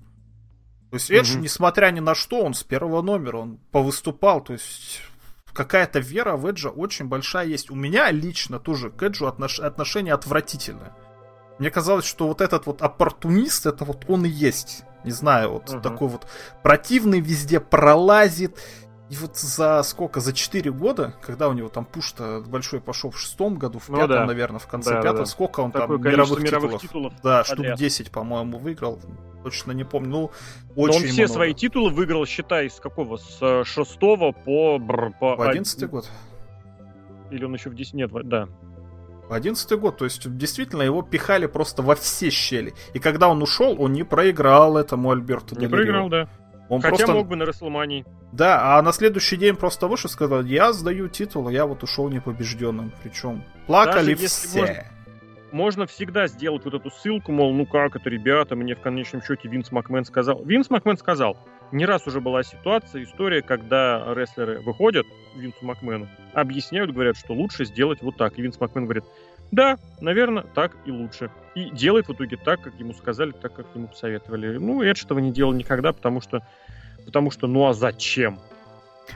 То 0.92 0.96
есть 0.96 1.10
Эдж, 1.10 1.32
угу. 1.32 1.42
несмотря 1.42 1.90
ни 1.90 2.00
на 2.00 2.14
что, 2.14 2.42
он 2.42 2.52
с 2.52 2.62
первого 2.62 3.00
номера, 3.00 3.38
он 3.38 3.58
повыступал, 3.70 4.42
то 4.42 4.52
есть 4.52 5.00
какая-то 5.54 6.00
вера 6.00 6.36
в 6.36 6.46
Эджа 6.46 6.68
очень 6.68 7.06
большая 7.06 7.46
есть. 7.46 7.70
У 7.70 7.74
меня 7.74 8.10
лично 8.10 8.58
тоже 8.58 8.90
к 8.90 9.02
Эджу 9.02 9.26
отнош... 9.26 9.58
отношение 9.58 10.12
отвратительное. 10.12 10.94
Мне 11.58 11.70
казалось, 11.70 12.04
что 12.04 12.28
вот 12.28 12.42
этот 12.42 12.66
вот 12.66 12.82
оппортунист, 12.82 13.64
это 13.64 13.86
вот 13.86 14.04
он 14.06 14.26
и 14.26 14.28
есть. 14.28 14.84
Не 15.02 15.12
знаю, 15.12 15.52
вот 15.52 15.70
uh-huh. 15.70 15.80
такой 15.80 16.08
вот 16.08 16.26
противный 16.62 17.20
везде 17.20 17.58
пролазит. 17.58 18.58
И 19.12 19.16
вот 19.16 19.36
за 19.36 19.82
сколько? 19.82 20.20
За 20.20 20.32
4 20.32 20.72
года, 20.72 21.12
когда 21.20 21.50
у 21.50 21.52
него 21.52 21.68
там 21.68 21.84
пуш-то 21.84 22.42
большой 22.46 22.80
пошел 22.80 23.10
в 23.10 23.18
шестом 23.18 23.56
году, 23.56 23.78
в 23.78 23.90
ну, 23.90 23.96
пятом, 23.96 24.16
да. 24.16 24.24
наверное, 24.24 24.58
в 24.58 24.66
конце 24.66 24.88
да, 24.88 25.02
пятого, 25.02 25.18
да. 25.18 25.26
сколько 25.26 25.60
он 25.60 25.70
Такое 25.70 25.98
там 25.98 26.12
мировых, 26.12 26.40
мировых 26.40 26.80
титулов? 26.80 26.82
титулов? 26.82 27.12
Да, 27.22 27.44
штук 27.44 27.74
10, 27.76 28.10
по-моему, 28.10 28.56
выиграл. 28.56 28.98
Точно 29.42 29.72
не 29.72 29.84
помню. 29.84 30.08
Ну, 30.08 30.30
очень 30.76 31.00
Но 31.00 31.06
он 31.06 31.12
все 31.12 31.22
много. 31.24 31.34
свои 31.34 31.52
титулы 31.52 31.90
выиграл, 31.90 32.24
считай, 32.24 32.70
с 32.70 32.80
какого? 32.80 33.18
С 33.18 33.36
э, 33.42 33.64
шестого 33.64 34.32
по... 34.32 34.78
по... 34.78 35.36
В 35.36 35.42
одиннадцатый 35.42 35.88
год. 35.88 36.08
Или 37.30 37.44
он 37.44 37.52
еще 37.52 37.68
в 37.68 37.74
10... 37.74 37.92
Нет, 37.92 38.10
да. 38.24 38.48
Одиннадцатый 39.28 39.76
год, 39.76 39.98
то 39.98 40.06
есть 40.06 40.34
действительно 40.38 40.82
его 40.82 41.02
пихали 41.02 41.44
просто 41.44 41.82
во 41.82 41.96
все 41.96 42.30
щели. 42.30 42.72
И 42.94 42.98
когда 42.98 43.28
он 43.28 43.42
ушел, 43.42 43.76
он 43.78 43.92
не 43.92 44.04
проиграл 44.04 44.78
этому 44.78 45.10
Альберту 45.10 45.54
Не 45.58 45.68
проиграл, 45.68 46.08
да. 46.08 46.30
Он 46.72 46.80
Хотя 46.80 46.96
просто... 46.96 47.12
мог 47.12 47.28
бы 47.28 47.36
на 47.36 47.44
Расселмании. 47.44 48.06
Да, 48.32 48.78
а 48.78 48.82
на 48.82 48.92
следующий 48.92 49.36
день 49.36 49.56
просто 49.56 49.88
вышел 49.88 50.08
и 50.08 50.10
сказал, 50.10 50.42
я 50.42 50.72
сдаю 50.72 51.08
титул, 51.08 51.48
а 51.48 51.52
я 51.52 51.66
вот 51.66 51.82
ушел 51.82 52.08
непобежденным. 52.08 52.92
Причем 53.02 53.44
плакали 53.66 54.14
Даже 54.14 54.26
все. 54.26 54.58
Можно, 54.58 54.84
можно 55.52 55.86
всегда 55.86 56.26
сделать 56.28 56.64
вот 56.64 56.72
эту 56.72 56.90
ссылку, 56.90 57.30
мол, 57.30 57.52
ну 57.52 57.66
как 57.66 57.94
это, 57.96 58.08
ребята, 58.08 58.56
мне 58.56 58.74
в 58.74 58.80
конечном 58.80 59.22
счете 59.22 59.48
Винс 59.48 59.70
Макмен 59.70 60.06
сказал. 60.06 60.42
Винс 60.46 60.70
Макмен 60.70 60.96
сказал, 60.96 61.36
не 61.72 61.84
раз 61.84 62.06
уже 62.06 62.22
была 62.22 62.42
ситуация, 62.42 63.02
история, 63.02 63.42
когда 63.42 64.14
рестлеры 64.14 64.60
выходят 64.60 65.06
Винсу 65.36 65.66
Макмену, 65.66 66.08
объясняют, 66.32 66.90
говорят, 66.90 67.18
что 67.18 67.34
лучше 67.34 67.66
сделать 67.66 68.00
вот 68.00 68.16
так. 68.16 68.38
И 68.38 68.42
Винс 68.42 68.58
Макмен 68.58 68.84
говорит, 68.84 69.04
да, 69.52 69.78
наверное, 70.00 70.44
так 70.54 70.76
и 70.86 70.90
лучше. 70.90 71.30
И 71.54 71.70
делает 71.70 72.08
в 72.08 72.12
итоге 72.14 72.38
так, 72.38 72.62
как 72.62 72.74
ему 72.80 72.94
сказали, 72.94 73.32
так, 73.32 73.52
как 73.52 73.66
ему 73.74 73.88
посоветовали. 73.88 74.56
Ну, 74.56 74.82
Эдж 74.82 75.04
этого 75.04 75.18
не 75.18 75.30
делал 75.30 75.52
никогда, 75.52 75.92
потому 75.92 76.22
что, 76.22 76.40
потому 77.04 77.30
что 77.30 77.46
ну 77.46 77.66
а 77.66 77.72
зачем? 77.72 78.38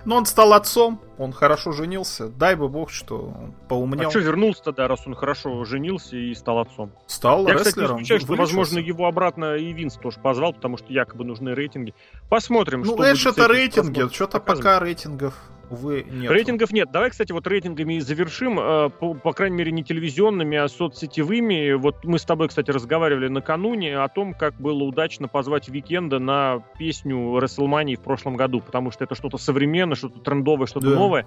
Но 0.05 0.16
он 0.16 0.26
стал 0.26 0.53
отцом, 0.53 1.01
он 1.18 1.32
хорошо 1.32 1.72
женился. 1.72 2.28
Дай 2.28 2.55
бы 2.55 2.68
бог, 2.68 2.91
что 2.91 3.32
он 3.37 3.55
поумнел. 3.68 4.09
А 4.09 4.11
что 4.11 4.18
вернулся 4.18 4.62
тогда, 4.64 4.89
раз 4.89 5.07
он 5.07 5.14
хорошо 5.14 5.64
женился 5.64 6.16
и 6.16 6.34
стал 6.34 6.59
отцом? 6.61 6.93
Стал 7.07 7.47
Я, 7.47 7.55
рестлером. 7.55 7.64
кстати, 7.64 7.78
не 7.78 7.84
исключаю, 7.95 8.20
что, 8.20 8.34
возможно, 8.34 8.78
его 8.78 9.07
обратно 9.07 9.57
и 9.57 9.72
Винс 9.72 9.95
тоже 9.95 10.18
позвал, 10.20 10.53
потому 10.53 10.76
что 10.76 10.93
якобы 10.93 11.24
нужны 11.24 11.55
рейтинги. 11.55 11.95
Посмотрим, 12.28 12.82
ну, 12.82 12.95
что 12.95 13.05
Эдж 13.05 13.26
это 13.26 13.49
рейтинги, 13.49 14.12
что-то 14.12 14.41
пока 14.41 14.80
рейтингов 14.80 15.34
увы, 15.71 16.07
нет. 16.09 16.31
Рейтингов 16.31 16.73
нет. 16.73 16.91
Давай, 16.91 17.11
кстати, 17.11 17.33
вот 17.33 17.47
рейтингами 17.47 17.99
завершим, 17.99 18.59
э, 18.59 18.91
по, 18.91 19.14
по 19.14 19.33
крайней 19.33 19.57
мере, 19.57 19.73
не 19.73 19.85
телевизионными, 19.85 20.57
а 20.57 20.69
соцсетевыми. 20.69 21.75
Вот 21.75 22.05
мы 22.05 22.19
с 22.19 22.25
тобой, 22.25 22.49
кстати, 22.49 22.71
разговаривали 22.71 23.29
накануне 23.29 23.99
о 23.99 24.09
том, 24.09 24.35
как 24.35 24.55
было 24.61 24.83
удачно 24.85 25.29
позвать 25.29 25.69
Викенда 25.69 26.19
на 26.19 26.62
песню 26.79 27.17
WrestleMania 27.17 27.97
в 27.97 28.01
прошлом 28.01 28.37
году, 28.37 28.61
потому 28.61 28.91
что 28.91 29.05
это 29.05 29.14
что-то 29.14 29.39
современное, 29.39 29.97
что-то 29.97 30.21
трендовое, 30.21 30.67
что-то 30.67 30.91
да. 30.91 30.97
новое. 30.97 31.27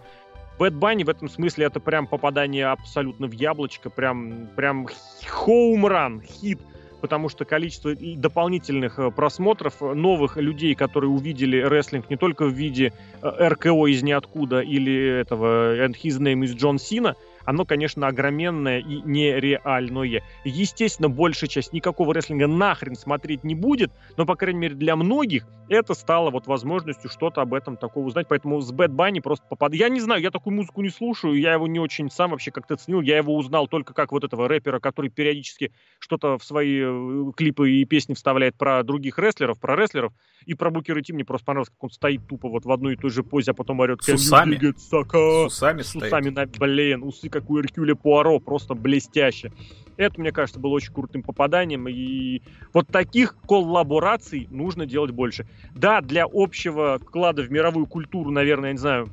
Bad 0.60 0.74
Bunny 0.74 1.06
в 1.06 1.10
этом 1.10 1.30
смысле 1.30 1.68
это 1.68 1.80
прям 1.80 2.06
попадание 2.06 2.68
абсолютно 2.68 3.28
в 3.28 3.32
яблочко, 3.32 3.90
прям, 3.90 4.50
прям 4.56 4.88
home 5.26 5.74
run, 5.74 6.22
хит 6.22 6.60
потому 7.00 7.30
что 7.30 7.46
количество 7.46 7.94
дополнительных 7.96 9.00
э, 9.00 9.12
просмотров, 9.12 9.82
э, 9.82 9.94
новых 9.94 10.38
людей, 10.38 10.76
которые 10.76 11.10
увидели 11.10 11.58
рестлинг 11.58 12.10
не 12.10 12.18
только 12.18 12.46
в 12.46 12.52
виде 12.52 12.94
э, 13.22 13.48
РКО 13.50 13.88
из 13.88 14.04
ниоткуда 14.04 14.62
или 14.62 15.20
этого 15.22 15.78
And 15.86 15.96
His 15.96 16.20
Name 16.20 16.44
is 16.44 16.56
John 16.56 16.78
Cena, 16.78 17.16
оно, 17.50 17.66
конечно, 17.66 18.06
огроменное 18.06 18.78
и 18.78 19.02
нереальное. 19.02 20.22
Естественно, 20.46 21.10
большая 21.10 21.50
часть 21.50 21.74
никакого 21.74 22.14
рестлинга 22.14 22.46
нахрен 22.46 22.94
смотреть 22.94 23.44
не 23.44 23.56
будет, 23.56 23.92
но, 24.18 24.28
по 24.28 24.36
крайней 24.36 24.60
мере, 24.60 24.76
для 24.76 24.96
многих 24.96 25.48
это 25.68 25.96
стало 25.96 26.30
вот 26.30 26.46
возможностью 26.46 27.10
что-то 27.10 27.42
об 27.42 27.56
этом 27.56 27.76
такого 27.76 28.06
узнать. 28.06 28.28
Поэтому 28.28 28.62
с 28.62 28.72
Bad 28.72 28.90
Bunny 28.90 29.20
просто 29.22 29.48
попад... 29.48 29.74
Я 29.74 29.90
не 29.90 30.00
знаю, 30.00 30.22
я 30.22 30.30
такую 30.30 30.56
музыку 30.56 30.82
не 30.82 30.90
слушаю, 30.90 31.40
я 31.40 31.54
его 31.54 31.68
не 31.68 31.80
очень 31.80 32.12
сам 32.12 32.32
вообще 32.32 32.52
как-то 32.52 32.76
ценил. 32.76 33.02
Я 33.02 33.18
его 33.18 33.36
узнал 33.36 33.68
только 33.68 33.96
как 33.96 34.12
вот 34.12 34.24
этого 34.24 34.48
рэпера, 34.48 34.80
который 34.80 35.10
периодически 35.10 35.72
что-то 36.00 36.38
в 36.38 36.44
свои 36.44 36.82
э, 36.82 37.32
клипы 37.36 37.72
и 37.72 37.86
песни 37.86 38.14
вставляет 38.14 38.58
про 38.58 38.84
других 38.84 39.18
рестлеров, 39.18 39.60
про 39.60 39.76
рестлеров. 39.76 40.14
И 40.46 40.54
про 40.54 40.70
Букера 40.70 41.02
Ти 41.02 41.14
мне 41.14 41.26
просто 41.26 41.46
понравилось, 41.46 41.70
как 41.70 41.84
он 41.84 41.90
стоит 41.90 42.28
тупо 42.28 42.50
вот 42.50 42.66
в 42.66 42.72
одной 42.72 42.94
и 42.94 42.96
той 42.96 43.10
же 43.10 43.24
позе, 43.24 43.52
а 43.52 43.54
потом 43.54 43.80
орет... 43.80 44.04
С 44.04 44.10
усами? 44.10 44.56
С 44.76 44.94
усами 44.94 45.82
С 45.82 45.96
усами, 45.96 46.30
на, 46.30 46.46
блин, 46.46 47.04
усы 47.04 47.30
как 47.30 47.39
у 47.48 47.60
Эркюля 47.60 47.96
Пуаро, 47.96 48.40
просто 48.40 48.74
блестяще. 48.74 49.52
Это, 49.98 50.20
мне 50.20 50.32
кажется, 50.32 50.60
было 50.60 50.72
очень 50.72 50.94
крутым 50.94 51.24
попаданием, 51.24 51.88
и 51.88 52.42
вот 52.74 52.88
таких 52.88 53.36
коллабораций 53.48 54.48
нужно 54.50 54.86
делать 54.86 55.12
больше. 55.12 55.46
Да, 55.76 56.02
для 56.02 56.26
общего 56.32 56.98
вклада 57.00 57.44
в 57.44 57.52
мировую 57.52 57.86
культуру, 57.86 58.32
наверное, 58.32 58.70
я 58.70 58.74
не 58.74 58.80
знаю, 58.80 59.10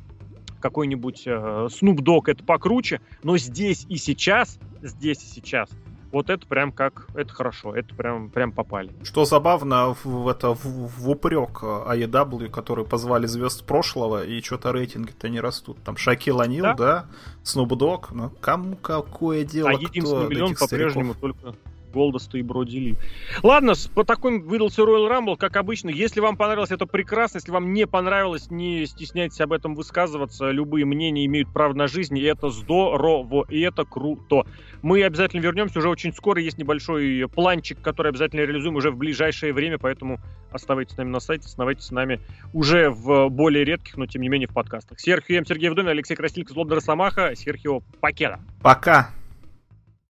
какой-нибудь 0.61 1.27
э, 1.27 1.31
Snoop 1.31 1.99
Dogg 1.99 2.31
это 2.31 2.45
покруче, 2.45 3.01
но 3.23 3.37
здесь 3.37 3.85
и 3.89 3.97
сейчас, 3.97 4.59
здесь 4.83 5.23
и 5.23 5.27
сейчас– 5.27 5.71
вот 6.13 6.31
это 6.31 6.47
прям 6.47 6.73
как, 6.73 7.07
это 7.15 7.33
хорошо, 7.33 7.75
это 7.75 7.95
прям, 7.95 8.31
прям 8.31 8.53
попали. 8.53 8.93
Что 9.03 9.25
забавно, 9.25 9.97
в, 10.05 10.29
это 10.29 10.55
в, 10.55 10.65
в 10.65 11.11
упрек 11.11 11.63
AEW, 11.63 12.49
которые 12.49 12.87
позвали 12.87 13.27
звезд 13.27 13.65
прошлого, 13.65 14.25
и 14.25 14.41
что-то 14.41 14.73
рейтинги-то 14.73 15.29
не 15.29 15.41
растут. 15.41 15.79
Там 15.85 15.97
Шакил 15.97 16.41
Анил, 16.41 16.65
да, 16.65 16.75
да 16.75 17.07
Дог, 17.77 18.11
ну 18.13 18.31
кому 18.41 18.77
какое 18.77 19.45
дело, 19.45 19.71
А 19.71 19.73
единственный 19.73 20.29
миллион 20.29 20.55
по-прежнему 20.55 21.15
только 21.15 21.55
Голдоста 21.97 22.37
и 22.37 22.43
Броди 22.43 22.79
Ли. 22.79 22.97
Ладно, 23.43 23.73
по 23.95 24.05
такой 24.05 24.39
выдался 24.39 24.83
Royal 24.83 25.09
Rumble, 25.11 25.37
как 25.39 25.57
обычно. 25.57 25.89
Если 25.89 26.21
вам 26.21 26.37
понравилось, 26.37 26.71
это 26.71 26.85
прекрасно. 26.85 27.39
Если 27.39 27.51
вам 27.51 27.73
не 27.73 27.87
понравилось, 27.87 28.51
не 28.51 28.85
стесняйтесь 28.85 29.41
об 29.41 29.53
этом 29.53 29.75
высказываться. 29.75 30.51
Любые 30.51 30.85
мнения 30.85 31.25
имеют 31.25 31.51
право 31.53 31.73
на 31.73 31.87
жизнь, 31.87 32.19
и 32.19 32.23
это 32.23 32.51
здорово, 32.51 33.47
и 33.49 33.61
это 33.61 33.85
круто. 33.85 34.45
Мы 34.83 35.03
обязательно 35.03 35.41
вернемся 35.41 35.79
уже 35.79 35.89
очень 35.89 36.13
скоро. 36.13 36.41
Есть 36.41 36.59
небольшой 36.59 37.27
планчик, 37.35 37.81
который 37.81 38.11
обязательно 38.11 38.41
реализуем 38.41 38.77
уже 38.77 38.91
в 38.91 38.97
ближайшее 38.97 39.55
время, 39.55 39.79
поэтому 39.79 40.21
оставайтесь 40.51 40.95
с 40.95 40.99
нами 40.99 41.09
на 41.09 41.21
сайте, 41.21 41.47
оставайтесь 41.47 41.87
с 41.87 41.91
нами 41.91 42.21
уже 42.53 42.91
в 42.91 43.31
более 43.31 43.65
редких, 43.65 43.97
но 43.97 44.07
тем 44.07 44.21
не 44.21 44.29
менее 44.29 44.49
в 44.49 44.53
подкастах. 44.53 45.01
Серхио 45.01 45.39
М. 45.39 45.47
Сергей 45.47 45.71
Вдовин, 45.71 45.89
Алексей 45.89 46.15
Красильников, 46.15 46.53
Злобный 46.55 46.77
Росомаха, 46.77 47.35
Серхио 47.35 47.81
Пакета. 48.01 48.41
Пока. 48.63 49.16